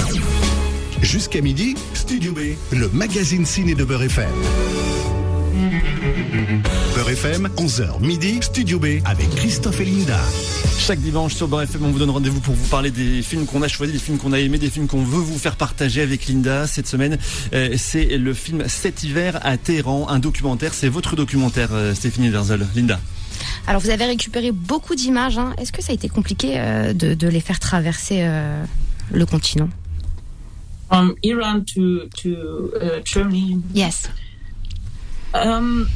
Jusqu'à 1.02 1.40
midi, 1.40 1.74
Studio 1.94 2.32
B, 2.32 2.40
le 2.72 2.88
magazine 2.90 3.46
ciné 3.46 3.74
de 3.74 3.84
Beurre 3.84 4.04
FM. 4.04 4.28
Beurre 6.94 7.10
FM, 7.10 7.48
11h 7.56 8.00
midi, 8.00 8.38
Studio 8.42 8.78
B 8.78 8.86
avec 9.06 9.30
Christophe 9.30 9.80
et 9.80 9.84
Linda. 9.86 10.20
Chaque 10.78 10.98
dimanche 11.00 11.34
sur 11.34 11.48
Beurre 11.48 11.62
FM, 11.62 11.84
on 11.86 11.90
vous 11.90 11.98
donne 11.98 12.10
rendez-vous 12.10 12.40
pour 12.40 12.54
vous 12.54 12.66
parler 12.68 12.90
des 12.90 13.22
films 13.22 13.46
qu'on 13.46 13.62
a 13.62 13.68
choisis, 13.68 13.94
des 13.94 14.00
films 14.00 14.18
qu'on 14.18 14.32
a 14.34 14.38
aimés, 14.38 14.58
des 14.58 14.68
films 14.68 14.88
qu'on 14.88 15.02
veut 15.02 15.20
vous 15.20 15.38
faire 15.38 15.56
partager 15.56 16.02
avec 16.02 16.26
Linda. 16.26 16.66
Cette 16.66 16.86
semaine, 16.86 17.16
euh, 17.54 17.74
c'est 17.78 18.18
le 18.18 18.34
film 18.34 18.64
Cet 18.68 19.04
hiver 19.04 19.38
à 19.42 19.56
Téhéran, 19.56 20.08
un 20.10 20.18
documentaire. 20.18 20.74
C'est 20.74 20.88
votre 20.90 21.16
documentaire, 21.16 21.70
euh, 21.72 21.94
Stéphanie 21.94 22.30
Derzol. 22.30 22.66
Linda. 22.76 23.00
Alors 23.66 23.80
vous 23.80 23.90
avez 23.90 24.04
récupéré 24.04 24.52
beaucoup 24.52 24.94
d'images. 24.94 25.38
hein. 25.38 25.54
Est-ce 25.56 25.72
que 25.72 25.82
ça 25.82 25.92
a 25.92 25.94
été 25.94 26.08
compliqué 26.10 26.54
euh, 26.58 26.92
de, 26.92 27.14
de 27.14 27.28
les 27.28 27.40
faire 27.40 27.58
traverser 27.58 28.18
euh, 28.20 28.62
le 29.12 29.24
continent? 29.24 29.68
From 30.88 31.14
Iran 31.22 31.60
to 31.74 32.06
to 32.22 32.28
uh, 32.82 33.00
Germany. 33.04 33.60
Yes. 33.74 34.10
Um, 35.34 35.86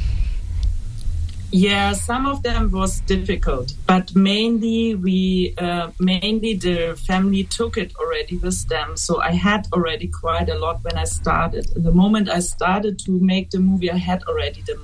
yeah, 1.52 1.92
some 1.92 2.24
of 2.26 2.42
them 2.42 2.70
was 2.70 3.00
difficult, 3.00 3.74
but 3.86 4.14
mainly 4.16 4.94
we 4.94 5.54
uh, 5.58 5.90
mainly 6.00 6.54
the 6.54 6.96
family 7.06 7.44
took 7.44 7.76
it 7.76 7.94
already 7.96 8.38
with 8.38 8.66
them. 8.68 8.96
So 8.96 9.20
I 9.20 9.32
had 9.32 9.68
already 9.72 10.08
quite 10.08 10.48
a 10.48 10.58
lot 10.58 10.82
when 10.82 10.96
I 10.96 11.04
started. 11.04 11.66
The 11.76 11.92
moment 11.92 12.30
I 12.30 12.40
started 12.40 12.98
to 13.00 13.12
make 13.20 13.50
the 13.50 13.60
movie, 13.60 13.90
I 13.90 13.98
had 13.98 14.22
already 14.24 14.62
the. 14.62 14.80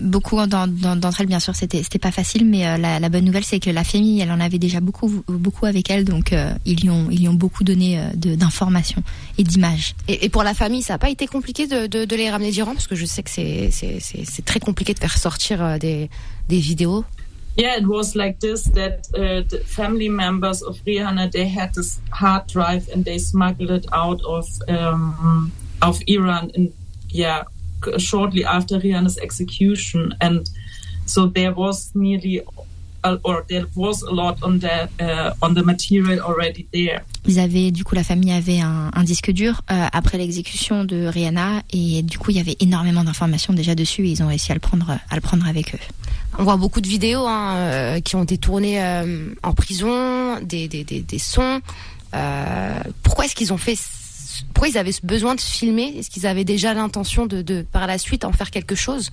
Beaucoup 0.00 0.36
d'en- 0.46 0.66
d'en- 0.68 0.96
d'entre 0.96 1.20
elles, 1.22 1.26
bien 1.26 1.40
sûr, 1.40 1.54
c'était 1.56 1.82
c'était 1.82 1.98
pas 1.98 2.10
facile, 2.10 2.44
mais 2.44 2.66
euh, 2.66 2.76
la, 2.76 3.00
la 3.00 3.08
bonne 3.08 3.24
nouvelle, 3.24 3.44
c'est 3.44 3.60
que 3.60 3.70
la 3.70 3.82
famille, 3.84 4.20
elle 4.20 4.30
en 4.30 4.40
avait 4.40 4.58
déjà 4.58 4.80
beaucoup 4.80 5.22
beaucoup 5.26 5.64
avec 5.66 5.90
elle, 5.90 6.04
donc 6.04 6.32
euh, 6.32 6.52
ils 6.66 6.80
lui 6.80 6.90
ont 6.90 7.08
ils 7.10 7.20
lui 7.20 7.28
ont 7.28 7.34
beaucoup 7.34 7.64
donné 7.64 7.98
euh, 7.98 8.10
d'informations 8.14 9.02
et 9.38 9.44
d'images. 9.44 9.94
Et, 10.06 10.26
et 10.26 10.28
pour 10.28 10.42
la 10.42 10.52
famille, 10.54 10.82
ça 10.82 10.94
n'a 10.94 10.98
pas 10.98 11.10
été 11.10 11.26
compliqué 11.26 11.66
de, 11.66 11.86
de, 11.86 12.04
de 12.04 12.16
les 12.16 12.30
ramener 12.30 12.50
d'Iran 12.50 12.72
parce 12.74 12.86
que 12.86 12.94
je 12.96 13.06
sais 13.06 13.22
que 13.22 13.30
c'est 13.30 13.70
c'est- 13.70 13.98
c'est 14.00 14.24
c'est 14.24 14.44
très 14.44 14.60
compliqué 14.60 14.92
de 14.92 14.98
faire 14.98 15.16
sortir 15.16 15.62
euh, 15.64 15.78
des, 15.78 16.10
des 16.48 16.58
vidéos. 16.58 17.04
Yeah, 17.56 17.76
it 17.78 17.86
was 17.86 18.14
like 18.14 18.38
this 18.38 18.70
that 18.74 19.00
uh, 19.16 19.42
the 19.48 19.60
family 19.66 20.08
members 20.08 20.62
of 20.62 20.76
Rihanna 20.86 21.30
they 21.32 21.48
had 21.48 21.72
this 21.74 21.98
hard 22.12 22.46
drive 22.46 22.84
and 22.94 23.02
they 23.02 23.18
smuggled 23.18 23.70
it 23.70 23.86
out 23.92 24.20
of 24.24 24.46
um, 24.68 25.50
of 25.82 25.98
Iran 26.06 26.50
and 26.56 26.68
yeah, 27.10 27.42
shortly 27.98 28.44
after 28.44 28.78
Rihanna's 28.78 29.18
execution 29.18 30.14
and 30.20 30.42
so 31.06 31.26
there 31.26 31.52
was 31.52 31.90
nearly 31.94 32.42
or 33.24 33.44
there 33.48 33.64
was 33.76 34.02
a 34.02 34.10
lot 34.10 34.36
on 34.42 34.58
the 34.58 34.88
uh, 35.00 35.32
on 35.40 35.54
the 35.54 35.62
material 35.62 36.18
already 36.20 36.66
there. 36.72 37.00
Ils 37.26 37.38
avaient, 37.38 37.70
du 37.70 37.84
coup, 37.84 37.94
la 37.94 38.02
famille 38.02 38.32
avait 38.32 38.60
un, 38.60 38.90
un 38.92 39.04
disque 39.04 39.30
dur 39.30 39.62
euh, 39.70 39.86
après 39.92 40.18
l'exécution 40.18 40.84
de 40.84 41.06
Rihanna 41.06 41.62
et 41.72 42.02
du 42.02 42.18
coup, 42.18 42.30
il 42.30 42.36
y 42.36 42.40
avait 42.40 42.56
énormément 42.60 43.04
d'informations 43.04 43.52
déjà 43.52 43.74
dessus 43.74 44.06
et 44.06 44.10
ils 44.10 44.22
ont 44.22 44.28
réussi 44.28 44.50
à 44.50 44.54
le 44.54 44.60
prendre, 44.60 44.90
à 44.90 45.14
le 45.14 45.20
prendre 45.20 45.46
avec 45.46 45.74
eux. 45.74 45.78
On 46.38 46.44
voit 46.44 46.56
beaucoup 46.56 46.80
de 46.80 46.88
vidéos 46.88 47.26
hein, 47.26 47.54
euh, 47.56 48.00
qui 48.00 48.16
ont 48.16 48.24
été 48.24 48.36
tournées 48.38 48.82
euh, 48.82 49.30
en 49.42 49.52
prison, 49.52 50.40
des, 50.42 50.68
des, 50.68 50.84
des, 50.84 51.00
des 51.00 51.18
sons. 51.18 51.60
Euh, 52.14 52.80
pourquoi 53.02 53.26
est-ce 53.26 53.34
qu'ils 53.34 53.52
ont 53.52 53.58
fait 53.58 53.76
Pourquoi 54.52 54.68
ils 54.68 54.78
avaient 54.78 54.94
besoin 55.02 55.34
de 55.34 55.40
se 55.40 55.50
filmer? 55.50 55.94
Est-ce 55.98 56.10
qu'ils 56.10 56.26
avaient 56.26 56.44
déjà 56.44 56.74
l'intention 56.74 57.26
de, 57.26 57.42
de 57.42 57.62
par 57.62 57.86
la 57.86 57.98
suite 57.98 58.24
en 58.24 58.32
faire 58.32 58.50
quelque 58.50 58.74
chose? 58.74 59.10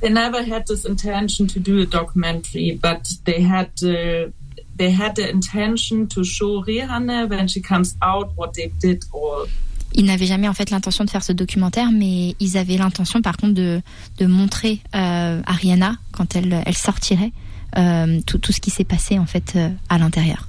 They 0.00 0.10
never 0.10 0.38
had 0.38 0.64
this 0.66 0.86
intention 0.86 1.46
to 1.48 1.58
do 1.58 1.80
a 1.80 1.86
documentary, 1.86 2.78
but 2.80 3.02
they 3.24 3.42
had 3.42 3.70
uh, 3.82 4.30
they 4.78 4.92
had 4.92 5.16
the 5.16 5.28
intention 5.32 6.06
to 6.06 6.22
show 6.22 6.62
Rihanna 6.62 7.28
when 7.28 7.48
she 7.48 7.60
comes 7.60 7.96
out 8.00 8.30
what 8.36 8.52
they 8.54 8.72
did 8.80 9.04
all. 9.12 9.46
Ils 9.94 10.04
n'avaient 10.04 10.26
jamais 10.26 10.48
en 10.48 10.54
fait 10.54 10.70
l'intention 10.70 11.04
de 11.04 11.10
faire 11.10 11.24
ce 11.24 11.32
documentaire, 11.32 11.90
mais 11.90 12.36
ils 12.40 12.56
avaient 12.58 12.76
l'intention 12.76 13.22
par 13.22 13.36
contre 13.36 13.54
de, 13.54 13.80
de 14.18 14.26
montrer 14.26 14.80
euh, 14.94 15.40
à 15.44 15.52
Rihanna 15.52 15.96
quand 16.12 16.36
elle, 16.36 16.62
elle 16.64 16.76
sortirait 16.76 17.32
euh, 17.76 18.20
tout, 18.26 18.38
tout 18.38 18.52
ce 18.52 18.60
qui 18.60 18.70
s'est 18.70 18.84
passé 18.84 19.18
en 19.18 19.26
fait 19.26 19.54
euh, 19.56 19.70
à 19.88 19.98
l'intérieur. 19.98 20.46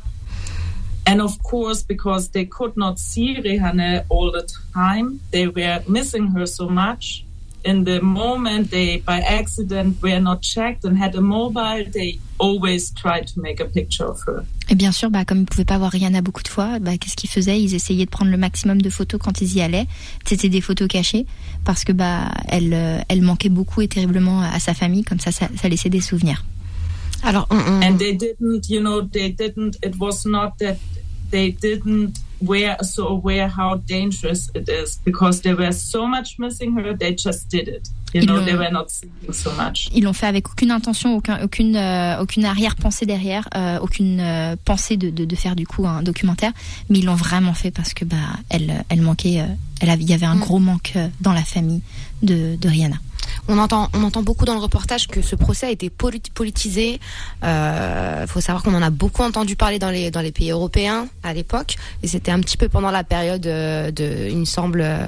And 1.09 1.21
of 1.21 1.41
course, 1.41 1.81
because 1.81 2.29
they 2.29 2.45
could 2.45 2.77
not 2.77 2.99
see 2.99 3.35
Rihanna 3.41 4.05
all 4.09 4.31
the 4.31 4.45
time, 4.75 5.19
they 5.31 5.47
were 5.47 5.81
missing 5.87 6.27
her 6.35 6.45
so 6.45 6.69
much. 6.69 7.25
In 7.65 7.83
the 7.83 7.99
moment 7.99 8.69
they, 8.69 8.97
by 8.97 9.19
accident, 9.19 10.01
were 10.03 10.19
not 10.19 10.43
checked 10.43 10.85
and 10.85 10.95
had 10.95 11.15
a 11.15 11.21
mobile, 11.21 11.83
they 11.91 12.19
always 12.37 12.91
tried 12.91 13.27
to 13.29 13.41
make 13.41 13.59
a 13.59 13.65
picture 13.65 14.05
of 14.05 14.21
her. 14.27 14.45
Et 14.69 14.75
bien 14.75 14.91
sûr, 14.91 15.09
bah, 15.09 15.25
comme 15.25 15.39
ils 15.39 15.45
pouvaient 15.45 15.65
pas 15.65 15.79
voir 15.79 15.91
Rihanna 15.91 16.21
beaucoup 16.21 16.43
de 16.43 16.47
fois, 16.47 16.77
bah, 16.77 16.95
qu'est-ce 16.99 17.15
qu'ils 17.15 17.29
faisaient? 17.29 17.59
Ils 17.59 17.73
essayaient 17.73 18.05
de 18.05 18.11
prendre 18.11 18.29
le 18.29 18.37
maximum 18.37 18.79
de 18.79 18.89
photos 18.91 19.19
quand 19.19 19.41
ils 19.41 19.57
y 19.57 19.61
allaient. 19.61 19.87
C'était 20.25 20.47
des 20.47 20.61
photos 20.61 20.87
cachées 20.87 21.25
parce 21.65 21.83
que 21.83 21.91
bah, 21.91 22.29
elle, 22.49 22.71
euh, 22.71 23.01
elle 23.09 23.23
manquait 23.23 23.49
beaucoup 23.49 23.81
et 23.81 23.87
terriblement 23.87 24.41
à 24.41 24.59
sa 24.59 24.75
famille. 24.75 25.03
Comme 25.03 25.19
ça, 25.19 25.31
ça, 25.31 25.49
ça 25.59 25.69
laissait 25.69 25.89
des 25.89 26.01
souvenirs. 26.01 26.45
Alors, 27.23 27.47
on, 27.49 27.57
on... 27.57 27.81
And 27.83 27.97
they 27.97 28.13
didn't, 28.13 28.69
you 28.69 28.79
know, 28.81 29.01
they 29.01 29.29
didn't. 29.29 29.77
It 29.83 29.97
was 29.99 30.25
not 30.25 30.57
that 30.59 30.77
they 31.31 31.51
didn't 31.51 32.13
were 32.41 32.77
so 32.81 33.07
aware 33.07 33.49
how 33.49 33.75
dangerous 33.85 34.49
it 34.55 34.69
is 34.69 34.97
because 35.03 35.41
they 35.41 35.53
were 35.53 35.73
so 35.73 36.07
much 36.07 36.37
missing 36.39 36.73
her. 36.77 36.93
They 36.97 37.13
just 37.13 37.49
did 37.49 37.67
it. 37.67 37.89
You 38.13 38.21
Ils 38.21 38.25
know, 38.27 38.37
l'ont- 38.37 38.45
they 38.45 38.55
were 38.55 38.71
not 38.71 38.89
thinking 38.89 39.33
so 39.33 39.51
much. 39.51 39.89
Ils 39.93 40.03
l'ont 40.03 40.13
fait 40.13 40.25
avec 40.25 40.49
aucune 40.49 40.71
intention, 40.71 41.15
aucun, 41.17 41.43
aucune, 41.43 41.75
euh, 41.75 42.19
aucune 42.21 42.45
arrière-pensée 42.45 43.05
derrière, 43.05 43.47
euh, 43.55 43.77
aucune 43.81 44.19
euh, 44.21 44.55
pensée 44.65 44.95
de, 44.97 45.09
de, 45.11 45.25
de 45.25 45.35
faire 45.35 45.55
du 45.55 45.67
coup 45.67 45.85
un 45.85 46.01
documentaire. 46.01 46.53
Mais 46.89 46.99
ils 46.99 47.05
l'ont 47.05 47.13
vraiment 47.15 47.53
fait 47.53 47.69
parce 47.71 47.93
que 47.93 48.05
bah, 48.05 48.15
elle, 48.49 48.83
elle 48.89 49.01
manquait, 49.01 49.41
euh, 49.41 49.45
elle 49.81 49.89
avait, 49.91 50.01
il 50.03 50.09
y 50.09 50.13
avait 50.13 50.25
un 50.25 50.35
Mm. 50.35 50.39
gros 50.39 50.59
manque 50.59 50.93
euh, 50.95 51.07
dans 51.21 51.33
la 51.33 51.43
famille 51.43 51.81
de, 52.23 52.55
de 52.55 52.67
Rihanna. 52.69 52.95
On 53.47 53.57
entend, 53.57 53.89
on 53.93 54.03
entend 54.03 54.21
beaucoup 54.21 54.45
dans 54.45 54.53
le 54.53 54.59
reportage 54.59 55.07
que 55.07 55.21
ce 55.21 55.35
procès 55.35 55.67
a 55.67 55.71
été 55.71 55.89
poli- 55.89 56.21
politisé. 56.33 56.99
Il 57.41 58.27
faut 58.27 58.41
savoir 58.41 58.63
qu'on 58.63 58.75
en 58.75 58.81
a 58.81 58.91
beaucoup 58.91 59.23
entendu 59.23 59.55
parler 59.55 59.79
dans 59.79 59.89
les 59.89 60.31
pays 60.31 60.51
européens 60.51 61.07
à 61.23 61.33
l'époque, 61.33 61.75
et 62.03 62.07
c'était 62.07 62.31
un 62.31 62.39
petit 62.41 62.57
peu 62.57 62.69
pendant 62.69 62.91
la 62.91 63.03
période 63.03 63.45
euh, 63.47 63.91
de, 63.91 64.27
il 64.29 64.37
me 64.37 64.45
semble, 64.45 64.81
euh, 64.81 65.07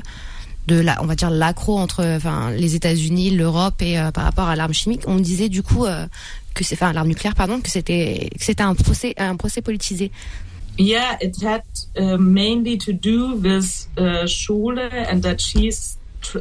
de 0.68 0.80
la, 0.80 1.02
on 1.04 1.06
va 1.06 1.16
dire 1.16 1.30
l'accro 1.30 1.78
entre, 1.78 2.04
les 2.58 2.76
États-Unis, 2.76 3.32
l'Europe 3.32 3.82
et 3.82 4.00
euh, 4.00 4.12
par 4.12 4.24
rapport 4.24 4.48
à 4.48 4.56
l'arme 4.56 4.74
chimique. 4.74 5.04
On 5.08 5.18
disait 5.18 5.50
du 5.50 5.62
coup 5.62 5.86
euh, 5.86 6.08
que 6.54 6.64
c'est, 6.64 6.76
enfin, 6.76 6.94
l'arme 6.94 7.10
nucléaire, 7.10 7.36
pardon, 7.36 7.62
que 7.62 7.70
c'était 7.70 8.30
que 8.38 8.44
c'était 8.44 8.64
un 8.64 8.76
procès 8.76 9.14
un 9.18 9.36
procès 9.36 9.62
politisé. 9.62 10.12
Yeah, 10.80 11.18
it 11.22 11.36
had 11.44 11.64
uh, 11.98 12.18
mainly 12.18 12.78
to 12.78 12.94
do 12.94 13.36
with 13.36 13.88
uh, 13.98 14.26
and 15.10 15.22
that 15.22 15.40
she 15.40 15.70
tr- 15.70 15.98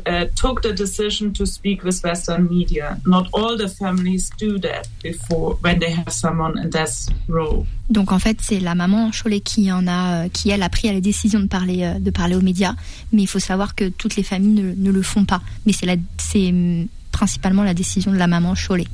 uh, 0.07 0.27
took 0.35 0.63
the 0.63 0.73
decision 0.73 1.33
to 1.33 1.47
speak 1.47 1.83
with 1.85 2.03
Western 2.03 2.49
media. 2.49 2.99
Not 3.07 3.29
all 3.33 3.57
the 3.57 3.69
families 3.69 4.31
do 4.39 4.59
that 4.61 4.89
before 5.03 5.57
when 5.61 5.79
they 5.79 5.91
have 5.91 6.13
someone 6.13 6.59
in 6.59 6.71
death 6.71 7.09
row. 7.29 7.67
Donc 7.89 8.13
en 8.13 8.19
fait, 8.19 8.39
c'est 8.41 8.61
la 8.61 8.75
maman 8.75 9.11
Cholet 9.11 9.41
qui 9.41 9.73
en 9.73 9.87
a, 9.87 10.25
euh, 10.25 10.29
qui 10.29 10.51
elle 10.51 10.63
a 10.63 10.69
pris 10.69 10.93
la 10.93 11.01
décision 11.01 11.41
de 11.41 11.47
parler, 11.47 11.83
euh, 11.83 11.99
de 11.99 12.11
parler 12.11 12.37
aux 12.37 12.43
médias. 12.43 12.75
Mais 13.13 13.23
il 13.23 13.27
faut 13.27 13.41
savoir 13.41 13.75
que 13.75 13.89
toutes 13.89 14.17
les 14.17 14.23
familles 14.23 14.63
ne, 14.63 14.75
ne 14.75 14.91
le 14.91 15.03
font 15.03 15.25
pas. 15.25 15.43
Mais 15.67 15.73
c'est 15.73 16.49
hum, 16.49 16.87
principalement 17.11 17.65
la 17.65 17.75
décision 17.75 18.13
de 18.13 18.17
la 18.17 18.27
maman 18.27 18.55
Cholet. 18.55 18.87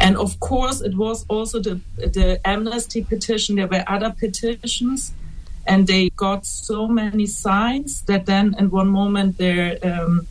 And 0.00 0.16
of 0.16 0.38
course, 0.38 0.80
it 0.80 0.94
was 0.96 1.24
also 1.28 1.60
the 1.60 1.80
the 1.98 2.40
amnesty 2.44 3.02
petition. 3.02 3.56
There 3.56 3.68
were 3.68 3.84
other 3.86 4.12
petitions, 4.12 5.12
and 5.66 5.86
they 5.86 6.10
got 6.10 6.46
so 6.46 6.88
many 6.88 7.26
signs 7.26 8.02
that 8.02 8.26
then, 8.26 8.54
in 8.58 8.70
one 8.70 8.88
moment, 8.88 9.38
there 9.38 9.78
um, 9.82 10.26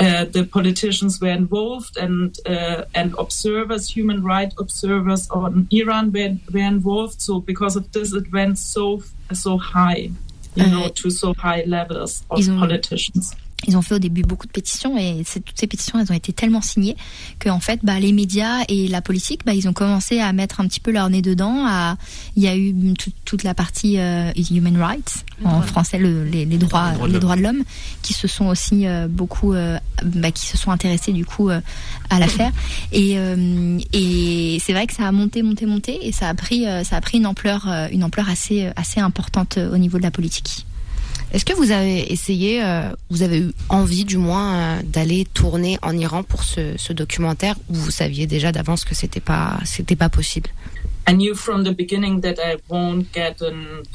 uh, 0.00 0.24
the 0.24 0.44
politicians 0.44 1.20
were 1.20 1.28
involved, 1.28 1.96
and 1.96 2.36
uh, 2.46 2.84
and 2.94 3.14
observers, 3.18 3.88
human 3.88 4.24
rights 4.24 4.54
observers 4.58 5.30
on 5.30 5.68
Iran 5.70 6.10
were, 6.12 6.36
were 6.52 6.66
involved. 6.66 7.20
So 7.20 7.40
because 7.40 7.76
of 7.76 7.92
this, 7.92 8.12
it 8.12 8.32
went 8.32 8.58
so 8.58 9.02
so 9.32 9.58
high, 9.58 10.10
you 10.54 10.66
know, 10.66 10.88
to 10.88 11.10
so 11.10 11.34
high 11.34 11.64
levels 11.66 12.24
of 12.30 12.44
politicians. 12.46 13.34
Ils 13.66 13.76
ont 13.76 13.82
fait 13.82 13.94
au 13.94 13.98
début 13.98 14.22
beaucoup 14.22 14.46
de 14.46 14.52
pétitions 14.52 14.96
et 14.98 15.24
toutes 15.24 15.58
ces 15.58 15.66
pétitions, 15.66 15.98
elles 15.98 16.10
ont 16.10 16.14
été 16.16 16.32
tellement 16.32 16.60
signées 16.60 16.96
que 17.38 17.48
en 17.48 17.60
fait, 17.60 17.80
bah, 17.82 17.98
les 18.00 18.12
médias 18.12 18.64
et 18.68 18.88
la 18.88 19.00
politique, 19.02 19.40
bah, 19.44 19.54
ils 19.54 19.68
ont 19.68 19.72
commencé 19.72 20.18
à 20.20 20.32
mettre 20.32 20.60
un 20.60 20.66
petit 20.66 20.80
peu 20.80 20.90
leur 20.90 21.08
nez 21.10 21.22
dedans. 21.22 21.66
À, 21.66 21.96
il 22.36 22.42
y 22.42 22.48
a 22.48 22.56
eu 22.56 22.74
tout- 22.98 23.12
toute 23.24 23.42
la 23.42 23.54
partie 23.54 23.98
euh, 23.98 24.30
human 24.50 24.76
rights, 24.76 25.24
en 25.44 25.62
français 25.62 25.98
le- 25.98 26.24
les, 26.24 26.44
les 26.44 26.58
droits, 26.58 26.92
les 26.92 27.12
l'homme. 27.12 27.18
droits 27.20 27.36
de 27.36 27.42
l'homme, 27.42 27.62
qui 28.02 28.12
se 28.12 28.26
sont 28.28 28.46
aussi 28.46 28.86
euh, 28.86 29.08
beaucoup, 29.08 29.52
euh, 29.54 29.78
bah, 30.04 30.30
qui 30.30 30.46
se 30.46 30.56
sont 30.56 30.70
intéressés 30.70 31.12
du 31.12 31.24
coup 31.24 31.48
à 31.48 32.18
l'affaire. 32.18 32.52
Et, 32.92 33.16
et 33.92 34.58
c'est 34.60 34.72
vrai 34.72 34.86
que 34.86 34.94
ça 34.94 35.06
a 35.06 35.12
monté, 35.12 35.42
monté, 35.42 35.66
monté 35.66 36.06
et 36.06 36.12
ça 36.12 36.28
a 36.28 36.34
pris, 36.34 36.64
ça 36.84 36.96
a 36.96 37.00
pris 37.00 37.18
une 37.18 37.26
ampleur, 37.26 37.66
une 37.92 38.04
ampleur 38.04 38.28
assez, 38.28 38.70
assez 38.76 39.00
importante 39.00 39.58
au 39.58 39.76
niveau 39.78 39.98
de 39.98 40.02
la 40.02 40.10
politique. 40.10 40.66
Est-ce 41.34 41.44
que 41.44 41.52
vous 41.52 41.72
avez 41.72 42.12
essayé, 42.12 42.62
euh, 42.62 42.90
vous 43.10 43.22
avez 43.22 43.40
eu 43.40 43.50
envie 43.68 44.04
du 44.04 44.18
moins 44.18 44.54
euh, 44.54 44.82
d'aller 44.84 45.26
tourner 45.34 45.78
en 45.82 45.98
Iran 45.98 46.22
pour 46.22 46.44
ce, 46.44 46.74
ce 46.76 46.92
documentaire 46.92 47.56
ou 47.68 47.74
vous 47.74 47.90
saviez 47.90 48.28
déjà 48.28 48.52
d'avance 48.52 48.84
que 48.84 48.94
c'était 48.94 49.18
pas 49.18 49.58
c'était 49.64 49.96
pas 49.96 50.08
possible? 50.08 50.48
I 51.08 51.12
knew 51.12 51.34
from 51.34 51.64
the 51.64 51.76
beginning 51.76 52.20
that 52.20 52.36
I 52.38 52.54
won't 52.70 53.06
get 53.12 53.42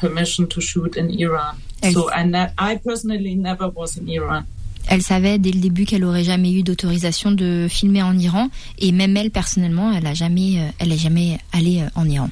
permission 0.01 0.47
to 0.47 0.59
shoot 0.59 0.97
in 0.97 1.07
Iran. 1.17 1.55
Yes. 1.81 1.93
So 1.93 2.09
I, 2.11 2.25
ne- 2.25 2.51
I 2.59 2.77
personally 2.85 3.35
never 3.35 3.69
was 3.73 3.97
in 3.97 4.09
Iran. 4.09 4.43
Elle 4.87 5.01
savait 5.01 5.37
dès 5.39 5.51
le 5.51 5.61
début 5.61 5.85
qu'elle 5.85 6.03
aurait 6.03 6.25
jamais 6.25 6.51
eu 6.51 6.63
d'autorisation 6.63 7.31
de 7.31 7.67
filmer 7.69 8.03
en 8.03 8.17
Iran 8.19 8.49
et 8.79 8.91
même 8.91 9.15
elle 9.15 9.31
personnellement, 9.31 9.93
elle 9.93 10.07
a 10.07 10.13
jamais, 10.13 10.59
euh, 10.59 10.71
elle 10.79 10.91
est 10.91 10.97
jamais 10.97 11.39
allée 11.53 11.83
en 11.95 12.03
Iran. 12.09 12.29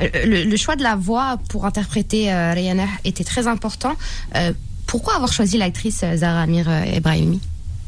Euh, 0.00 0.44
le, 0.44 0.56
choix 0.56 0.76
de 0.76 0.82
la 0.82 0.96
voix 0.96 1.38
pour 1.48 1.64
interpréter 1.64 2.32
euh, 2.32 2.52
Rihanna 2.52 2.86
était 3.04 3.24
très 3.24 3.46
important. 3.46 3.94
Euh, 4.34 4.52
pourquoi 4.86 5.14
avoir 5.14 5.32
choisi 5.32 5.56
l'actrice 5.58 6.02
euh, 6.02 6.16
Zara 6.16 6.42
Amir 6.42 6.68
Ebrahimi? 6.68 7.40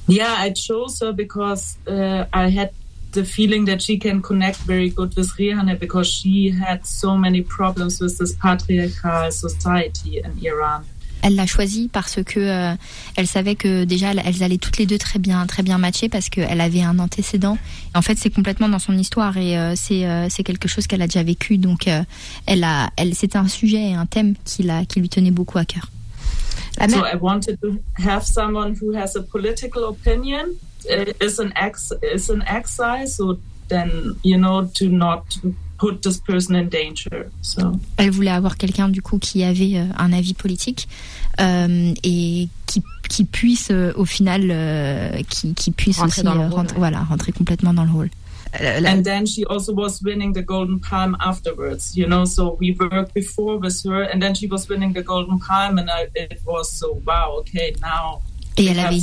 Yeah, 0.09 0.35
I 0.39 0.53
chose 0.55 1.01
her 1.03 1.13
because 1.13 1.77
uh, 1.87 2.25
I 2.33 2.49
had 2.49 2.71
the 3.13 3.25
feeling 3.25 3.67
that 3.67 3.83
she 3.83 3.99
can 3.99 4.21
connect 4.23 4.59
very 4.61 4.89
good 4.89 5.15
with 5.17 5.29
Rihanna 5.39 5.79
because 5.79 6.07
she 6.09 6.51
had 6.51 6.87
so 6.87 7.17
many 7.17 7.43
problems 7.43 8.01
with 8.01 8.17
this 8.19 8.35
patriarchal 8.35 9.31
society 9.31 10.21
in 10.25 10.33
Iran. 10.43 10.85
Elle 11.23 11.35
l'a 11.35 11.47
choisie 11.47 11.89
parce 11.93 12.23
que 12.23 12.41
euh, 12.41 12.75
elle 13.17 13.27
savait 13.27 13.55
que 13.57 13.85
déjà 13.85 14.13
elles- 14.13 14.43
allaient 14.43 14.59
toutes 14.59 14.79
les 14.79 14.87
deux 14.87 14.99
très 14.99 15.19
bien, 15.19 15.47
très 15.47 15.63
bien 15.63 15.79
matcher 15.79 16.09
parce 16.09 16.29
qu'elle 16.29 16.61
avait 16.61 16.83
un 16.83 16.99
antécédent. 16.99 17.59
En 17.95 18.03
fait, 18.03 18.17
c'est 18.19 18.31
complètement 18.31 18.69
dans 18.69 18.79
son 18.79 18.97
histoire 18.97 19.37
et 19.37 19.59
euh, 19.59 19.75
c'est 19.77 20.07
euh, 20.07 20.29
c'est 20.31 20.45
quelque 20.45 20.69
chose 20.69 20.87
qu'elle 20.87 21.03
a 21.03 21.07
déjà 21.07 21.23
vécu. 21.23 21.59
Donc, 21.59 21.89
elle 22.47 22.65
a, 22.65 22.91
elle, 22.97 23.15
c'était 23.15 23.39
un 23.39 23.49
sujet 23.49 23.91
et 23.91 23.95
un 23.95 24.07
thème 24.07 24.35
qui 24.45 24.63
la, 24.63 24.85
qui 24.85 25.01
lui 25.01 25.09
tenait 25.09 25.31
beaucoup 25.33 25.59
à 25.59 25.65
cœur. 25.65 25.91
La 26.79 26.89
So 26.89 27.05
I 27.05 27.17
wanted 27.21 27.59
to 27.63 27.79
have 28.07 28.25
someone 28.25 28.77
who 28.81 28.95
has 28.95 29.17
a 29.17 29.23
political 29.23 29.85
opinion, 29.85 30.55
uh, 30.89 31.13
is 31.21 31.41
an 31.41 31.51
ex 31.57 31.93
is 32.15 32.31
an 32.31 32.43
exile, 32.47 33.07
so 33.09 33.39
then 33.69 33.91
you 34.23 34.37
know 34.39 34.65
to 34.75 34.89
not 34.89 35.25
put 35.79 36.03
this 36.03 36.19
person 36.19 36.57
in 36.57 36.65
danger. 36.65 37.31
So 37.41 37.73
Elle 37.97 38.11
voulait 38.11 38.31
avoir 38.31 38.57
quelqu'un 38.57 38.89
du 38.89 39.01
coup 39.01 39.19
qui 39.19 39.45
avait 39.45 39.77
euh, 39.77 39.85
un 39.97 40.13
avis 40.13 40.35
politique 40.35 40.89
euh, 41.41 41.95
et 42.03 42.49
qui, 42.67 42.83
qui 43.09 43.25
puisse 43.25 43.71
euh, 43.71 43.93
au 43.97 44.05
final, 44.05 44.49
euh, 44.51 45.23
qui, 45.29 45.55
qui 45.55 45.71
puisse 45.71 45.99
Rentrer 45.99 46.21
aussi 46.21 46.23
dans 46.25 46.35
le 46.35 46.43
rôle, 46.43 46.51
rentrer, 46.51 46.75
ouais. 46.75 46.79
voilà, 46.79 47.03
rentrer 47.05 47.33
complètement 47.33 47.73
dans 47.73 47.85
le 47.85 47.93
rôle. 47.93 48.11
And 48.55 49.03
then 49.03 49.27
she 49.27 49.45
also 49.45 49.75
was 49.75 50.01
winning 50.03 50.33
the 50.33 50.43
Golden 50.43 50.81
Palm 50.81 51.17
afterwards. 51.21 51.95
You 51.95 52.07
know, 52.07 52.25
so 52.25 52.57
we 52.59 52.75
worked 52.79 53.13
before 53.13 53.59
with 53.59 53.83
her, 53.85 54.03
and 54.03 54.23
then 54.23 54.35
she 54.35 54.47
was 54.47 54.67
winning 54.69 54.95
the 54.95 55.03
Golden 55.03 55.39
Palm, 55.39 55.79
and 55.79 55.91
I, 55.91 56.09
it 56.15 56.41
was 56.47 56.73
so 56.73 57.03
wow. 57.07 57.37
Okay, 57.41 57.75
now 57.83 58.23
Et 58.59 58.67
elle 58.67 58.79
avait. 58.81 58.99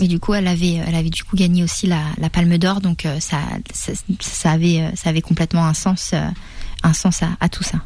Et 0.00 0.08
du 0.08 0.18
coup, 0.20 0.34
elle 0.34 0.48
avait, 0.48 0.74
elle 0.74 0.94
avait 0.94 1.10
du 1.10 1.24
coup 1.24 1.36
gagné 1.36 1.62
aussi 1.62 1.86
la, 1.86 2.02
la 2.18 2.30
Palme 2.30 2.56
d'Or, 2.58 2.80
donc 2.80 3.06
ça, 3.20 3.38
ça, 3.72 3.92
ça, 4.20 4.50
avait, 4.50 4.90
ça 4.94 5.10
avait 5.10 5.22
complètement 5.22 5.66
un 5.66 5.74
sens, 5.74 6.14
un 6.82 6.92
sens 6.92 7.22
à, 7.22 7.30
à 7.40 7.48
tout 7.48 7.62
ça. 7.62 7.78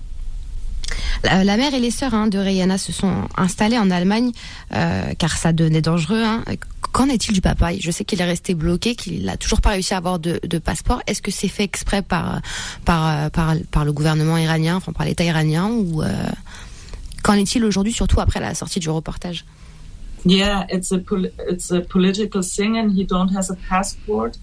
La, 1.24 1.56
mère 1.56 1.74
et 1.74 1.80
les 1.80 1.90
sœurs 1.90 2.14
hein, 2.14 2.28
de 2.28 2.38
Rihanna 2.38 2.78
se 2.78 2.92
sont 2.92 3.28
installées 3.36 3.78
en 3.78 3.90
Allemagne 3.90 4.32
euh, 4.74 5.12
car 5.18 5.36
ça 5.36 5.52
devenait 5.52 5.80
dangereux. 5.80 6.22
Hein. 6.22 6.44
Qu'en 6.92 7.08
est-il 7.08 7.32
du 7.32 7.40
papa? 7.40 7.70
Je 7.78 7.90
sais 7.90 8.04
qu'il 8.04 8.20
est 8.20 8.24
resté 8.24 8.54
bloqué, 8.54 8.94
qu'il 8.94 9.24
n'a 9.24 9.36
toujours 9.36 9.60
pas 9.60 9.70
réussi 9.70 9.94
à 9.94 9.96
avoir 9.96 10.18
de, 10.18 10.40
de 10.44 10.58
passeport. 10.58 11.02
Est-ce 11.06 11.22
que 11.22 11.30
c'est 11.30 11.48
fait 11.48 11.64
exprès 11.64 12.02
par, 12.02 12.40
par, 12.84 13.30
par, 13.30 13.54
par, 13.70 13.84
le 13.84 13.92
gouvernement 13.92 14.36
iranien, 14.38 14.76
enfin 14.76 14.92
par 14.92 15.06
l'État 15.06 15.24
iranien 15.24 15.68
ou 15.68 16.02
euh, 16.02 16.12
qu'en 17.26 17.34
est-il 17.34 17.64
aujourd'hui, 17.64 17.92
surtout 17.92 18.20
après 18.20 18.40
la 18.40 18.54
sortie 18.54 18.80
du 18.80 18.88
reportage? 18.88 19.44
Yeah, 20.24 20.66
it's 20.70 20.92
a, 20.92 21.00
it's 21.48 21.70
a 21.70 21.80
political 21.80 22.42
thing 22.42 22.78
and 22.78 22.90
he 22.90 23.04
don't 23.04 23.30
has 23.36 23.50
a 23.50 23.56
passport. 23.68 24.38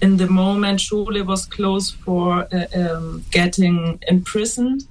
In 0.00 0.16
the 0.16 0.26
moment, 0.26 0.80
Schule 0.80 1.24
was 1.24 1.46
closed 1.46 1.94
for 2.04 2.46
uh, 2.52 2.66
um, 2.74 3.22
getting 3.30 3.98
imprisoned. 4.08 4.86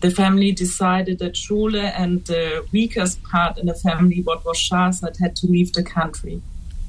the 0.00 0.10
family 0.10 0.52
decided 0.52 1.18
that 1.18 1.36
Schule 1.36 1.76
and 1.76 2.24
the 2.26 2.66
weakest 2.72 3.22
part 3.22 3.58
in 3.58 3.66
the 3.66 3.74
family, 3.74 4.22
what 4.22 4.44
was 4.44 4.58
Shahzad, 4.58 5.18
had 5.18 5.34
to 5.36 5.46
leave 5.46 5.72
the 5.72 5.82
country. 5.82 6.42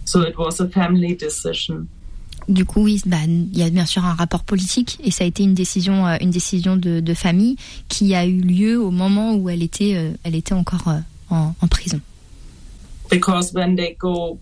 So 0.06 0.22
it 0.22 0.38
was 0.38 0.60
a 0.60 0.68
family 0.68 1.16
decision. 1.16 1.90
Du 2.48 2.64
coup, 2.64 2.84
oui, 2.84 3.02
bah, 3.06 3.18
il 3.26 3.58
y 3.58 3.64
a 3.64 3.70
bien 3.70 3.86
sûr 3.86 4.06
un 4.06 4.14
rapport 4.14 4.44
politique 4.44 5.00
et 5.04 5.12
ça 5.12 5.26
a 5.26 5.28
été 5.28 5.44
une 5.44 5.54
décision, 5.54 6.08
euh, 6.08 6.16
une 6.22 6.32
décision 6.32 6.78
de, 6.78 7.02
de 7.02 7.14
famille 7.14 7.58
qui 7.90 8.16
a 8.16 8.26
eu 8.26 8.40
lieu 8.40 8.82
au 8.82 8.92
moment 8.92 9.36
où 9.36 9.50
elle 9.50 9.62
était, 9.62 9.96
euh, 9.96 10.12
elle 10.24 10.36
était 10.36 10.54
encore 10.54 10.88
euh, 10.88 11.00
en, 11.30 11.54
en 11.62 11.68
prison. 11.68 12.00
Because 13.10 13.54
when 13.54 13.76
they 13.76 13.96
go 14.00 14.40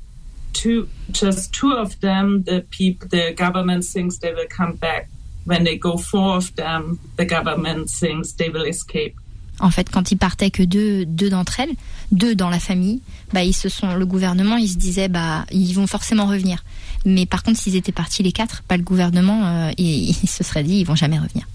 to 0.54 0.88
just 1.12 1.52
two 1.52 1.72
of 1.72 2.00
them, 2.00 2.44
the 2.44 2.63
people, 2.70 3.08
the 3.10 3.36
government 3.36 3.82
thinks 3.84 4.20
they 4.20 4.34
will 4.34 4.48
come 4.56 4.76
back 4.76 5.08
when 5.46 5.63
they 5.63 5.78
go 5.78 5.98
four 5.98 6.38
of 6.38 6.54
them, 6.56 7.00
the 7.18 7.26
government 7.26 7.88
thinks 7.88 8.36
they 8.36 8.50
will 8.50 8.68
escape. 8.68 9.15
En 9.60 9.72
fait, 9.72 9.89
quand 9.89 10.12
ils 10.12 10.18
partaient 10.18 10.52
que 10.52 10.63
deux, 10.63 11.06
deux 11.06 11.30
d'entre 11.30 11.62
elles, 11.62 11.74
deux 12.12 12.36
dans 12.36 12.50
la 12.50 12.60
famille, 12.60 13.02
bah 13.34 13.44
ils 13.44 13.54
se 13.54 13.70
sont, 13.70 13.96
le 13.96 14.06
gouvernement, 14.06 14.58
il 14.58 14.68
se 14.68 14.78
disait 14.78 15.08
bah 15.08 15.46
ils 15.52 15.74
vont 15.74 15.88
forcément 15.88 16.26
revenir. 16.26 16.63
Mais 17.06 17.26
par 17.26 17.44
contre, 17.44 17.60
s'ils 17.60 17.76
étaient 17.76 17.91
partis 17.91 18.24
les 18.24 18.32
quatre, 18.32 18.63
pas 18.63 18.78
le 18.78 18.84
gouvernement, 18.84 19.46
euh, 19.46 19.72
il, 19.78 20.10
il, 20.24 20.30
se 20.30 20.44
serait 20.44 20.63
dit 20.63 20.78
ils 20.78 20.86
vont 20.86 20.96
jamais 20.96 21.20
revenir. 21.20 21.48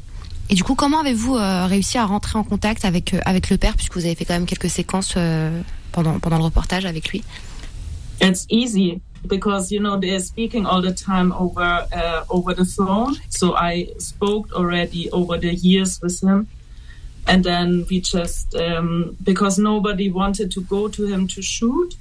Et 0.48 0.54
du 0.54 0.64
coup, 0.64 0.74
comment 0.74 1.00
avez-vous 1.00 1.36
euh, 1.36 1.66
réussi 1.66 1.96
à 1.96 2.06
rentrer 2.06 2.36
en 2.36 2.42
contact 2.42 2.84
avec 2.84 3.14
euh, 3.14 3.20
avec 3.24 3.50
le 3.50 3.56
père, 3.56 3.76
puisque 3.76 3.94
vous 3.94 4.04
avez 4.04 4.16
fait 4.16 4.24
quand 4.24 4.34
même 4.34 4.46
quelques 4.46 4.68
séquences 4.68 5.14
euh, 5.16 5.62
pendant 5.92 6.18
pendant 6.18 6.38
le 6.38 6.44
reportage 6.44 6.86
avec 6.86 7.08
lui? 7.10 7.22
It's 8.20 8.46
easy. 8.50 9.00
because 9.28 9.70
you 9.70 9.80
know 9.80 9.98
they're 9.98 10.20
speaking 10.20 10.64
all 10.66 10.80
the 10.80 10.92
time 10.92 11.32
over 11.32 11.86
uh, 11.92 12.24
over 12.30 12.54
the 12.54 12.64
phone. 12.64 13.16
So 13.28 13.54
I 13.54 13.88
spoke 13.98 14.52
already 14.52 15.10
over 15.10 15.38
the 15.38 15.54
years 15.54 16.00
with 16.02 16.22
him, 16.22 16.46
and 17.26 17.44
then 17.44 17.84
we 17.90 18.00
just 18.00 18.54
um, 18.54 19.16
because 19.22 19.58
nobody 19.58 20.10
wanted 20.10 20.50
to 20.52 20.62
go 20.62 20.88
to 20.88 21.06
him 21.06 21.26
to 21.28 21.42
shoot. 21.42 21.94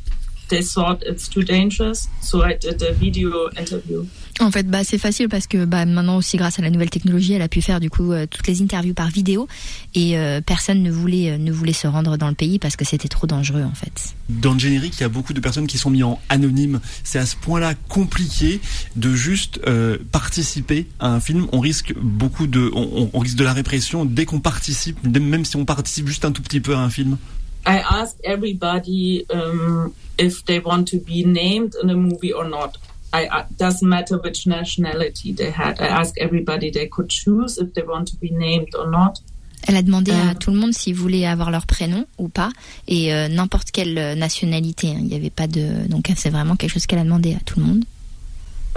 They 0.49 0.63
thought 0.63 1.03
it's 1.05 1.29
too 1.29 1.43
dangerous, 1.43 2.09
so 2.21 2.43
I 2.43 2.57
did 2.59 2.81
a 2.81 2.91
video 2.91 3.49
interview. 3.55 4.05
En 4.41 4.51
fait, 4.51 4.67
bah, 4.67 4.85
c'est 4.85 4.97
facile 4.97 5.27
parce 5.27 5.47
que 5.47 5.65
bah, 5.65 5.85
maintenant 5.85 6.15
aussi, 6.15 6.37
grâce 6.37 6.59
à 6.59 6.61
la 6.61 6.69
nouvelle 6.69 6.89
technologie, 6.89 7.33
elle 7.33 7.41
a 7.41 7.49
pu 7.49 7.61
faire 7.61 7.81
du 7.81 7.89
coup 7.89 8.13
euh, 8.13 8.25
toutes 8.25 8.47
les 8.47 8.61
interviews 8.61 8.93
par 8.93 9.09
vidéo 9.09 9.49
et 9.95 10.17
euh, 10.17 10.39
personne 10.39 10.81
ne 10.81 10.89
voulait, 10.89 11.31
euh, 11.31 11.37
ne 11.37 11.51
voulait 11.51 11.73
se 11.73 11.87
rendre 11.87 12.15
dans 12.15 12.29
le 12.29 12.35
pays 12.35 12.57
parce 12.57 12.77
que 12.77 12.85
c'était 12.85 13.09
trop 13.09 13.27
dangereux 13.27 13.63
en 13.63 13.73
fait. 13.75 14.15
Dans 14.29 14.53
le 14.53 14.59
générique, 14.59 14.93
il 14.97 15.01
y 15.01 15.03
a 15.03 15.09
beaucoup 15.09 15.33
de 15.33 15.41
personnes 15.41 15.67
qui 15.67 15.77
sont 15.77 15.89
mises 15.89 16.03
en 16.03 16.21
anonyme. 16.29 16.79
C'est 17.03 17.19
à 17.19 17.25
ce 17.25 17.35
point-là 17.35 17.73
compliqué 17.89 18.61
de 18.95 19.13
juste 19.13 19.59
euh, 19.67 19.97
participer 20.11 20.87
à 20.99 21.09
un 21.09 21.19
film. 21.19 21.47
On 21.51 21.59
risque 21.59 21.93
beaucoup 21.99 22.47
de, 22.47 22.71
on, 22.73 23.09
on 23.11 23.19
risque 23.19 23.37
de 23.37 23.43
la 23.43 23.53
répression 23.53 24.05
dès 24.05 24.23
qu'on 24.23 24.39
participe, 24.39 25.03
même 25.03 25.43
si 25.43 25.57
on 25.57 25.65
participe 25.65 26.07
juste 26.07 26.23
un 26.23 26.31
tout 26.31 26.41
petit 26.41 26.61
peu 26.61 26.75
à 26.75 26.79
un 26.79 26.89
film. 26.89 27.17
I 27.65 27.79
asked 27.79 28.21
everybody 28.23 29.25
um, 29.29 29.93
if 30.17 30.45
they 30.45 30.59
want 30.59 30.87
to 30.89 30.97
be 30.99 31.23
named 31.23 31.75
in 31.81 31.89
a 31.89 31.95
movie 31.95 32.33
or 32.33 32.45
not. 32.45 32.77
I, 33.11 33.25
uh, 33.25 33.45
doesn't 33.57 33.87
matter 33.87 34.19
which 34.19 34.45
nationality 34.45 35.33
they 35.33 35.49
had. 35.49 35.81
I 35.81 35.87
asked 35.87 36.17
everybody 36.19 36.69
they 36.69 36.87
could 36.87 37.09
choose 37.09 37.57
if 37.57 37.73
they 37.73 37.81
want 37.81 38.07
to 38.09 38.17
be 38.17 38.29
named 38.29 38.75
or 38.75 38.89
not. 38.89 39.21
Elle 39.67 39.75
a 39.75 39.81
demandé 39.81 40.11
à 40.11 40.35
tout 40.35 40.51
le 40.51 40.57
monde 40.57 40.73
s'ils 40.73 40.95
voulaient 40.95 41.25
avoir 41.25 41.51
leur 41.51 41.65
prénom 41.65 42.05
ou 42.17 42.29
pas, 42.29 42.49
et 42.87 43.13
euh, 43.13 43.27
n'importe 43.27 43.71
quelle 43.71 44.17
nationalité. 44.17 44.87
Il 44.87 45.05
n'y 45.05 45.15
avait 45.15 45.29
pas 45.29 45.47
de, 45.47 45.85
donc 45.89 46.09
c'est 46.15 46.29
vraiment 46.29 46.55
quelque 46.55 46.71
chose 46.71 46.85
qu'elle 46.85 46.99
a 46.99 47.03
demandé 47.03 47.33
à 47.33 47.39
tout 47.43 47.59
le 47.59 47.65
monde. 47.65 47.83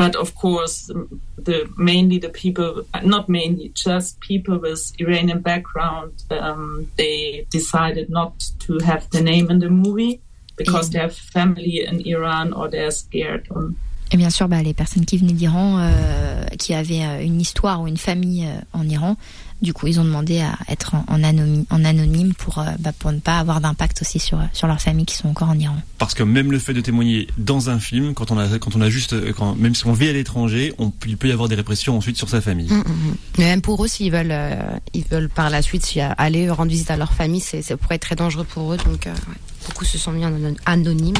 But 0.03 0.17
of 0.17 0.35
course, 0.35 0.91
the 1.39 1.71
mainly 1.79 2.19
the 2.19 2.29
people, 2.29 2.85
not 3.05 3.29
mainly, 3.29 3.71
just 3.73 4.19
people 4.19 4.59
with 4.59 4.83
Iranian 4.99 5.41
background, 5.41 6.13
um, 6.31 6.91
they 6.97 7.47
decided 7.51 8.11
not 8.11 8.35
to 8.65 8.79
have 8.81 9.09
the 9.11 9.23
name 9.23 9.49
in 9.49 9.61
the 9.61 9.71
movie 9.71 10.21
because 10.57 10.91
they 10.91 10.99
have 10.99 11.15
family 11.15 11.87
in 11.87 12.01
Iran 12.05 12.53
or 12.53 12.67
they're 12.69 12.91
scared. 12.91 13.47
On, 13.55 13.77
Et 14.13 14.17
bien 14.17 14.31
sûr, 14.31 14.49
bah, 14.49 14.63
les 14.63 14.75
personnes 14.75 15.07
qui 15.07 15.17
venaient 15.19 15.33
d'Iran, 15.33 15.79
euh, 15.79 16.45
qui 16.59 16.75
avaient 16.75 17.05
euh, 17.05 17.25
une 17.25 17.41
histoire 17.41 17.81
ou 17.81 17.87
une 17.87 17.97
famille 17.97 18.45
euh, 18.45 18.61
en 18.73 18.87
Iran, 18.89 19.17
du 19.63 19.73
coup, 19.73 19.87
ils 19.87 20.01
ont 20.01 20.05
demandé 20.05 20.41
à 20.41 20.59
être 20.69 20.95
en, 20.95 21.05
en 21.09 21.23
anonyme, 21.23 21.65
en 21.71 21.85
anonyme 21.85 22.35
pour, 22.35 22.59
euh, 22.59 22.65
bah, 22.79 22.93
pour 22.99 23.13
ne 23.13 23.21
pas 23.21 23.39
avoir 23.39 23.61
d'impact 23.61 24.03
aussi 24.03 24.19
sur, 24.19 24.41
sur 24.53 24.67
leurs 24.67 24.81
familles 24.81 25.07
qui 25.07 25.17
sont 25.17 25.29
encore 25.29 25.49
en 25.49 25.59
Iran. 25.59 25.77
Parce 25.99 26.15
que 26.15 26.23
même 26.23 26.51
le 26.51 26.59
fait 26.59 26.75
de 26.75 26.81
témoigner 26.81 27.29
dans 27.39 27.71
un 27.71 27.79
film, 27.79 28.15
quand 28.15 28.31
on 28.31 28.39
a, 28.39 28.59
quand 28.59 28.77
on 28.77 28.81
a 28.81 28.91
juste, 28.91 29.15
quand, 29.33 29.55
même 29.55 29.75
si 29.75 29.87
on 29.87 29.93
vit 29.93 30.09
à 30.09 30.13
l'étranger, 30.13 30.75
on 30.79 30.93
il 31.07 31.17
peut 31.17 31.29
y 31.29 31.33
avoir 31.33 31.49
des 31.49 31.55
répressions 31.55 31.97
ensuite 31.97 32.17
sur 32.17 32.29
sa 32.29 32.41
famille. 32.41 32.71
Mmh, 32.71 32.77
mmh. 32.77 33.17
Mais 33.39 33.45
même 33.45 33.63
pour 33.63 33.85
eux, 33.85 33.89
s'ils 33.89 34.11
veulent, 34.11 34.29
euh, 34.31 34.61
ils 34.95 35.05
veulent 35.05 35.29
par 35.29 35.51
la 35.51 35.63
suite 35.63 35.83
aller 36.19 36.51
rendre 36.51 36.71
visite 36.71 36.91
à 36.91 36.97
leur 36.97 37.13
famille, 37.13 37.41
c'est, 37.41 37.63
ça 37.63 37.77
pourrait 37.77 37.97
être 37.97 38.03
très 38.03 38.17
dangereux 38.17 38.45
pour 38.45 38.73
eux. 38.73 38.77
Donc, 38.77 39.07
euh, 39.07 39.13
ouais. 39.13 39.37
beaucoup 39.67 39.85
se 39.85 39.99
sont 39.99 40.13
mis 40.13 40.25
en 40.25 40.33
anonyme. 40.67 41.15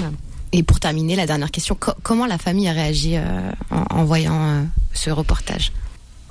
Et 0.53 0.63
pour 0.63 0.81
terminer, 0.81 1.17
la 1.17 1.27
dernière 1.27 1.51
question, 1.51 1.75
co 1.75 1.93
comment 2.03 2.27
la 2.27 2.39
famille 2.39 2.69
a 2.69 2.73
réagi 2.73 3.17
euh, 3.17 3.51
en, 3.71 3.85
en, 3.91 4.05
voyant 4.05 4.39
euh, 4.43 4.63
ce 4.93 5.11
reportage? 5.11 5.73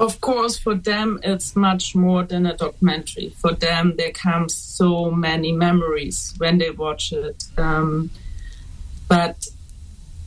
Of 0.02 0.20
course, 0.20 0.58
for 0.58 0.74
them, 0.74 1.20
it's 1.22 1.56
much 1.56 1.96
more 1.96 2.24
than 2.24 2.48
a 2.48 2.58
documentary. 2.58 3.30
For 3.38 3.54
them, 3.54 3.98
there 3.98 4.12
comes 4.12 4.56
so 4.56 5.12
many 5.12 5.52
memories 5.52 6.34
when 6.40 6.58
they 6.58 6.72
watch 6.72 7.14
it. 7.14 7.44
Um, 7.56 8.10
but 9.08 9.46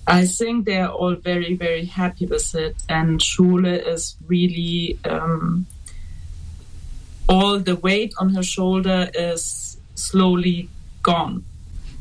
I 0.06 0.26
think 0.26 0.64
they're 0.64 0.88
all 0.88 1.16
very, 1.16 1.56
very 1.56 1.86
happy 1.86 2.24
with 2.24 2.54
it. 2.54 2.76
And 2.88 3.20
Schule 3.20 3.66
is 3.66 4.14
really, 4.28 4.96
um, 5.04 5.66
all 7.28 7.58
the 7.58 7.74
weight 7.74 8.14
on 8.18 8.32
her 8.36 8.44
shoulder 8.44 9.10
is 9.12 9.76
slowly 9.96 10.68
gone. 11.02 11.44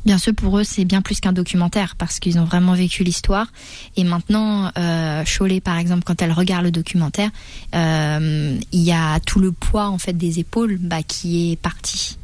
Bien 0.06 0.18
sûr, 0.18 0.34
pour 0.34 0.60
eux, 0.60 0.64
c'est 0.64 0.84
bien 0.84 1.02
plus 1.02 1.22
qu'un 1.22 1.32
documentaire 1.32 1.96
parce 1.98 2.20
qu'ils 2.20 2.38
ont 2.38 2.44
vraiment 2.44 2.74
vécu 2.74 3.04
l'histoire. 3.04 3.48
Et 3.96 4.04
maintenant, 4.04 4.70
euh, 4.78 5.24
Cholet, 5.24 5.62
par 5.62 5.78
exemple, 5.78 6.04
quand 6.04 6.22
elle 6.22 6.34
regarde 6.34 6.66
le 6.66 6.72
documentaire, 6.72 7.30
euh, 7.74 8.58
il 8.72 8.82
y 8.82 8.92
a 8.92 9.20
tout 9.22 9.40
le 9.40 9.52
poids 9.52 9.88
en 9.88 9.98
fait 9.98 10.14
des 10.14 10.40
épaules 10.40 10.78
bah, 10.78 11.04
qui 11.04 11.54
est 11.54 11.56
parti. 11.56 12.18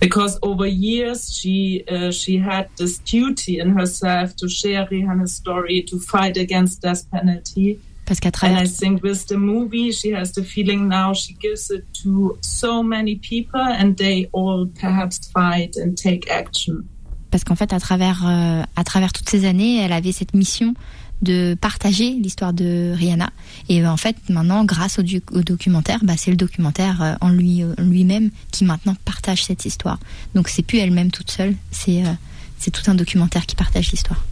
Because 0.00 0.36
over 0.42 0.66
years 0.66 1.30
she 1.30 1.84
uh, 1.88 2.10
she 2.10 2.36
had 2.36 2.66
this 2.76 2.98
duty 2.98 3.60
in 3.60 3.78
herself 3.78 4.34
to 4.34 4.48
share 4.48 4.84
Rihanna's 4.90 5.32
story, 5.32 5.84
to 5.84 6.00
fight 6.00 6.36
against 6.36 6.82
death 6.82 7.08
penalty. 7.08 7.78
Parce 8.06 8.20
qu'à 8.20 8.30
travers. 8.30 8.58
And 8.58 8.64
I 8.64 8.68
think 8.68 9.02
with 9.02 9.26
the 9.26 9.36
movie, 9.36 9.92
she 9.92 10.12
has 10.14 10.32
the 10.32 10.42
feeling 10.42 10.88
now 10.88 11.14
she 11.14 11.34
gives 11.40 11.70
it 11.70 11.84
to 12.02 12.36
so 12.40 12.82
many 12.82 13.16
people 13.16 13.60
and 13.60 13.94
they 13.94 14.28
all 14.32 14.66
perhaps 14.80 15.20
fight 15.32 15.76
and 15.76 15.94
take 15.94 16.28
action. 16.30 16.84
Parce 17.30 17.44
qu'en 17.44 17.54
fait, 17.54 17.72
à 17.72 17.80
travers, 17.80 18.26
euh, 18.26 18.62
à 18.76 18.84
travers 18.84 19.12
toutes 19.12 19.28
ces 19.28 19.46
années, 19.46 19.80
elle 19.80 19.92
avait 19.92 20.12
cette 20.12 20.34
mission 20.34 20.74
de 21.22 21.56
partager 21.58 22.10
l'histoire 22.10 22.52
de 22.52 22.92
Rihanna. 22.94 23.30
Et 23.68 23.86
en 23.86 23.96
fait, 23.96 24.16
maintenant, 24.28 24.64
grâce 24.64 24.98
au, 24.98 25.02
au 25.32 25.42
documentaire, 25.42 26.00
bah, 26.02 26.14
c'est 26.16 26.30
le 26.30 26.36
documentaire 26.36 27.00
euh, 27.00 27.14
en 27.20 27.30
lui, 27.30 27.62
euh, 27.62 27.74
lui-même 27.78 28.30
qui 28.50 28.64
maintenant 28.64 28.96
partage 29.04 29.44
cette 29.44 29.64
histoire. 29.64 29.98
Donc 30.34 30.48
c'est 30.48 30.62
plus 30.62 30.78
elle-même 30.78 31.10
toute 31.10 31.30
seule, 31.30 31.54
c'est, 31.70 32.04
euh, 32.04 32.12
c'est 32.58 32.72
tout 32.72 32.90
un 32.90 32.94
documentaire 32.94 33.46
qui 33.46 33.54
partage 33.54 33.92
l'histoire. 33.92 34.22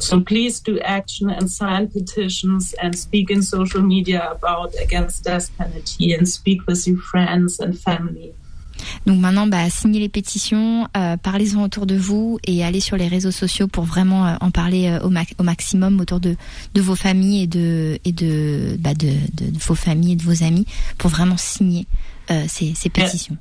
So 0.00 0.20
please 0.20 0.60
do 0.60 0.78
action 0.80 1.28
and 1.28 1.48
sign 1.48 1.88
petitions 1.88 2.74
and 2.80 2.94
speak 2.96 3.30
in 3.30 3.42
social 3.42 3.82
media 3.82 4.30
about 4.30 4.74
against 4.80 5.24
death 5.24 5.50
penalty 5.58 6.14
and 6.14 6.28
speak 6.28 6.66
with 6.66 6.86
your 6.86 6.98
friends 6.98 7.58
and 7.60 7.78
family. 7.78 8.32
Donc 9.06 9.18
maintenant, 9.18 9.46
bah, 9.46 9.68
signez 9.70 9.98
les 9.98 10.08
pétitions, 10.08 10.86
euh, 10.96 11.16
parlez-en 11.16 11.62
autour 11.62 11.86
de 11.86 11.96
vous 11.96 12.38
et 12.46 12.64
allez 12.64 12.80
sur 12.80 12.96
les 12.96 13.08
réseaux 13.08 13.32
sociaux 13.32 13.66
pour 13.66 13.84
vraiment 13.84 14.26
euh, 14.26 14.34
en 14.40 14.50
parler 14.50 14.86
euh, 14.88 15.00
au, 15.00 15.10
ma 15.10 15.22
au, 15.38 15.42
maximum 15.42 16.00
autour 16.00 16.20
de, 16.20 16.36
de, 16.74 16.80
vos 16.80 16.94
familles 16.94 17.42
et 17.42 17.46
de, 17.46 17.98
et 18.04 18.12
de, 18.12 18.76
bah, 18.78 18.94
de, 18.94 19.08
de, 19.34 19.50
de, 19.50 19.58
vos 19.58 19.74
familles 19.74 20.12
et 20.12 20.16
de 20.16 20.22
vos 20.22 20.44
amis 20.44 20.66
pour 20.96 21.10
vraiment 21.10 21.36
signer 21.36 21.86
ces, 22.46 22.74
ces, 22.74 22.90
pétitions. 22.90 23.38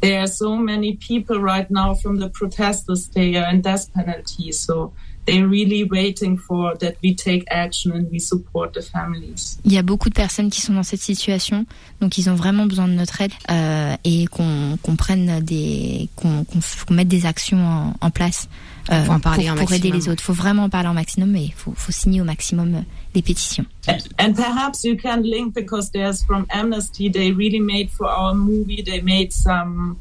there 0.00 0.20
are 0.20 0.26
so 0.26 0.56
many 0.56 0.96
people 0.96 1.38
right 1.38 1.70
now 1.70 1.94
from 1.94 2.16
the 2.16 2.28
protesters. 2.28 3.08
They 3.08 3.36
are 3.36 3.48
in 3.50 3.60
death 3.60 3.92
penalty, 3.92 4.52
so 4.52 4.92
they're 5.26 5.46
really 5.46 5.84
waiting 5.84 6.36
for 6.38 6.76
that 6.78 6.94
we 7.02 7.14
take 7.14 7.44
action 7.50 7.92
and 7.92 8.06
we 8.10 8.18
support 8.20 8.72
the 8.74 8.82
families. 8.82 9.58
Il 9.64 9.72
y 9.72 9.78
a 9.78 9.82
beaucoup 9.82 10.08
de 10.08 10.14
personnes 10.14 10.50
qui 10.50 10.60
sont 10.60 10.74
dans 10.74 10.82
cette 10.82 11.00
situation, 11.00 11.66
donc 12.00 12.18
ils 12.18 12.28
ont 12.28 12.34
vraiment 12.34 12.66
besoin 12.66 12.88
de 12.88 12.92
notre 12.94 13.20
aide 13.20 13.32
euh, 13.50 13.96
et 14.04 14.26
qu'on 14.26 14.78
prenne 14.96 15.40
des, 15.40 16.08
qu'on 16.16 16.44
mette 16.90 17.08
des 17.08 17.26
actions 17.26 17.64
en, 17.66 17.94
en 18.00 18.10
place 18.10 18.48
euh, 18.90 19.02
Faut 19.04 19.12
en 19.12 19.20
parler 19.20 19.44
pour, 19.44 19.52
un 19.52 19.56
pour 19.56 19.72
aider 19.72 19.88
maximum. 19.88 20.00
les 20.00 20.08
autres. 20.10 20.22
Faut 20.22 20.34
vraiment 20.34 20.64
en 20.64 20.68
parler 20.68 20.88
un 20.88 20.94
maximum, 20.94 21.30
mais 21.30 21.44
il 21.44 21.52
faut, 21.54 21.72
faut 21.74 21.92
signer 21.92 22.20
au 22.20 22.24
maximum 22.24 22.74
euh, 22.74 22.80
des 23.14 23.22
pétitions. 23.22 23.64
And, 23.88 23.98
and 24.18 24.34
perhaps 24.34 24.84
you 24.84 24.96
can 24.96 25.22
link 25.22 25.54
because 25.54 25.90
there's 25.90 26.22
from 26.24 26.46
Amnesty, 26.50 27.08
they 27.10 27.32
really 27.32 27.60
made 27.60 27.88
for 27.90 28.06
our 28.06 28.34
movie, 28.34 28.82
they 28.82 29.00
made 29.00 29.32
some 29.32 29.96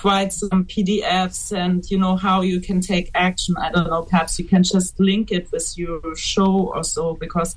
quite 0.00 0.32
some 0.32 0.64
PDFs 0.64 1.52
and 1.52 1.88
you 1.90 1.98
know 1.98 2.16
how 2.16 2.40
you 2.40 2.60
can 2.60 2.80
take 2.80 3.10
action. 3.14 3.54
I 3.58 3.70
don't 3.70 3.88
know, 3.88 4.02
perhaps 4.02 4.38
you 4.38 4.46
can 4.46 4.62
just 4.62 4.98
link 4.98 5.30
it 5.30 5.52
with 5.52 5.76
your 5.76 6.00
show 6.16 6.72
or 6.74 6.84
so 6.84 7.14
because 7.14 7.54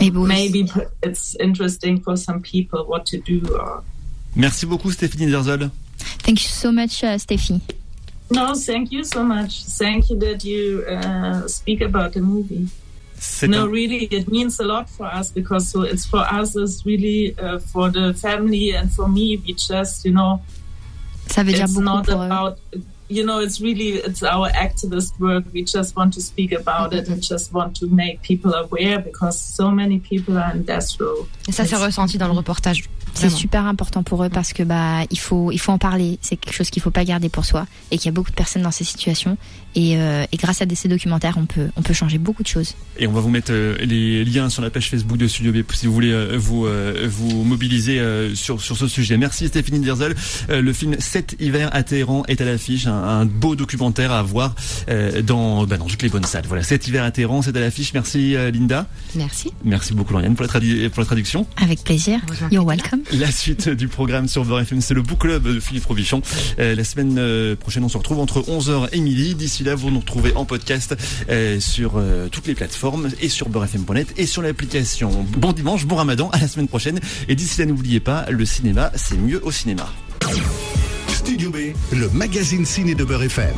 maybe 0.00 0.70
it's 1.02 1.34
interesting 1.36 2.00
for 2.00 2.16
some 2.16 2.42
people 2.42 2.84
what 2.86 3.06
to 3.06 3.18
do 3.18 3.40
or 3.58 3.82
Merci 4.36 4.66
beaucoup 4.66 4.92
Stéphanie 4.92 5.30
Derzol. 5.30 5.70
Thank 6.22 6.44
you 6.44 6.50
so 6.50 6.70
much, 6.70 7.02
uh, 7.02 7.16
Steffi. 7.16 7.60
No, 8.30 8.54
thank 8.54 8.92
you 8.92 9.02
so 9.02 9.24
much. 9.24 9.64
Thank 9.64 10.10
you 10.10 10.18
that 10.18 10.44
you 10.44 10.84
uh, 10.86 11.48
speak 11.48 11.80
about 11.80 12.12
the 12.12 12.20
movie. 12.20 12.68
No, 13.42 13.62
un- 13.62 13.70
really, 13.70 14.04
it 14.10 14.28
means 14.28 14.60
a 14.60 14.64
lot 14.64 14.90
for 14.90 15.06
us 15.06 15.30
because 15.30 15.68
so 15.70 15.82
it's 15.82 16.04
for 16.04 16.20
us. 16.20 16.54
It's 16.54 16.84
really 16.84 17.34
uh, 17.38 17.58
for 17.58 17.90
the 17.90 18.12
family 18.12 18.72
and 18.72 18.92
for 18.92 19.08
me. 19.08 19.38
We 19.38 19.54
just, 19.54 20.04
you 20.04 20.12
know, 20.12 20.42
Ça 21.28 21.42
veut 21.42 21.52
dire 21.52 21.66
beaucoup 21.68 22.02
pour 22.02 22.22
eux. 22.22 22.28
You 23.08 23.22
know, 23.24 23.40
it's 23.40 23.60
really 23.60 24.00
it's 24.06 24.22
our 24.22 24.48
activist 24.50 25.12
work. 25.20 25.44
We 25.54 25.64
just 25.64 25.94
want 25.96 26.10
to 26.14 26.20
speak 26.20 26.52
about 26.52 26.92
it 26.92 27.08
and 27.08 27.20
just 27.20 27.52
want 27.52 27.74
to 27.80 27.86
make 27.88 28.20
people 28.22 28.52
aware 28.54 28.98
because 29.00 29.38
so 29.38 29.70
many 29.70 29.98
people 29.98 30.36
are 30.36 30.52
in 30.54 30.62
death 30.64 30.96
row. 31.00 31.26
Et 31.48 31.52
ça 31.52 31.64
s'est 31.64 31.76
It's- 31.76 31.84
ressenti 31.84 32.18
dans 32.18 32.26
le 32.28 32.34
reportage. 32.34 32.84
C'est 33.14 33.28
Vraiment. 33.28 33.38
super 33.38 33.64
important 33.66 34.02
pour 34.02 34.22
eux 34.24 34.28
parce 34.28 34.52
que 34.52 34.62
bah 34.62 35.04
il 35.10 35.18
faut 35.18 35.50
il 35.50 35.58
faut 35.58 35.72
en 35.72 35.78
parler. 35.78 36.18
C'est 36.20 36.36
quelque 36.36 36.52
chose 36.54 36.68
qu'il 36.68 36.82
faut 36.82 36.90
pas 36.90 37.04
garder 37.04 37.30
pour 37.30 37.46
soi 37.46 37.66
et 37.90 37.96
qu'il 37.96 38.06
y 38.06 38.08
a 38.10 38.12
beaucoup 38.12 38.30
de 38.30 38.36
personnes 38.36 38.60
dans 38.60 38.70
ces 38.70 38.84
situations 38.84 39.38
et, 39.74 39.96
euh, 39.96 40.26
et 40.32 40.36
grâce 40.36 40.60
à 40.60 40.66
des, 40.66 40.74
ces 40.74 40.88
documentaires 40.88 41.36
on 41.38 41.46
peut 41.46 41.68
on 41.76 41.82
peut 41.82 41.94
changer 41.94 42.18
beaucoup 42.18 42.42
de 42.42 42.48
choses. 42.48 42.74
Et 42.98 43.06
on 43.06 43.12
va 43.12 43.20
vous 43.20 43.30
mettre 43.30 43.52
euh, 43.52 43.74
les 43.80 44.22
liens 44.26 44.50
sur 44.50 44.60
la 44.60 44.68
page 44.68 44.90
Facebook 44.90 45.16
de 45.16 45.28
Studio 45.28 45.50
B 45.52 45.62
si 45.72 45.86
vous 45.86 45.94
voulez 45.94 46.12
euh, 46.12 46.36
vous 46.36 46.66
euh, 46.66 47.06
vous 47.08 47.42
mobiliser 47.42 48.00
euh, 48.00 48.34
sur 48.34 48.60
sur 48.60 48.76
ce 48.76 48.86
sujet. 48.86 49.16
Merci 49.16 49.48
Stéphanie 49.48 49.80
Derzol. 49.80 50.14
Euh, 50.50 50.60
le 50.60 50.72
film 50.74 50.96
7 50.98 51.36
hiver 51.40 51.70
à 51.72 51.82
Téhéran 51.84 52.22
est 52.28 52.42
à 52.42 52.44
l'affiche, 52.44 52.86
un, 52.86 52.95
un 53.04 53.24
beau 53.26 53.56
documentaire 53.56 54.12
à 54.12 54.22
voir 54.22 54.54
euh, 54.88 55.22
dans 55.22 55.66
bah, 55.66 55.76
dans 55.76 55.86
toutes 55.86 56.02
les 56.02 56.08
bonnes 56.08 56.24
salles. 56.24 56.44
Voilà, 56.48 56.62
7 56.62 56.86
hiver 56.88 57.04
à 57.04 57.10
Téhéran, 57.10 57.42
c'est 57.42 57.56
à 57.56 57.60
l'affiche. 57.60 57.92
Merci 57.94 58.36
euh, 58.36 58.50
Linda. 58.50 58.86
Merci. 59.14 59.52
Merci 59.64 59.94
beaucoup 59.94 60.12
Lauriane 60.12 60.34
pour 60.34 60.44
la, 60.44 60.48
tradu- 60.52 60.88
pour 60.90 61.00
la 61.00 61.06
traduction. 61.06 61.46
Avec 61.56 61.82
plaisir. 61.84 62.20
You're 62.50 62.66
welcome. 62.66 63.00
La 63.12 63.30
suite 63.30 63.68
du 63.68 63.88
programme 63.88 64.28
sur 64.28 64.44
Beurre 64.44 64.60
FM, 64.60 64.80
c'est 64.80 64.94
le 64.94 65.02
Book 65.02 65.20
Club 65.20 65.42
de 65.54 65.60
Philippe 65.60 65.86
Robichon. 65.86 66.22
Euh, 66.58 66.74
la 66.74 66.84
semaine 66.84 67.56
prochaine, 67.56 67.84
on 67.84 67.88
se 67.88 67.98
retrouve 67.98 68.18
entre 68.20 68.40
11h 68.40 68.88
et 68.92 69.00
midi. 69.00 69.34
D'ici 69.34 69.62
là, 69.64 69.74
vous 69.74 69.90
nous 69.90 70.00
retrouvez 70.00 70.34
en 70.36 70.44
podcast 70.44 70.96
euh, 71.28 71.60
sur 71.60 71.94
euh, 71.96 72.28
toutes 72.30 72.46
les 72.46 72.54
plateformes 72.54 73.08
et 73.20 73.28
sur 73.28 73.48
beurrefm.net 73.48 74.14
et 74.16 74.26
sur 74.26 74.42
l'application. 74.42 75.26
Bon 75.36 75.52
dimanche, 75.52 75.86
bon 75.86 75.96
ramadan, 75.96 76.30
à 76.30 76.38
la 76.38 76.48
semaine 76.48 76.68
prochaine. 76.68 77.00
Et 77.28 77.34
d'ici 77.34 77.60
là, 77.60 77.66
n'oubliez 77.66 78.00
pas, 78.00 78.26
le 78.30 78.44
cinéma, 78.44 78.90
c'est 78.94 79.16
mieux 79.16 79.44
au 79.44 79.50
cinéma. 79.50 79.86
Studio 81.26 81.50
B, 81.50 81.74
le 81.90 82.08
magazine 82.10 82.64
ciné 82.64 82.94
de 82.94 83.02
Beurre 83.02 83.24
FM. 83.24 83.52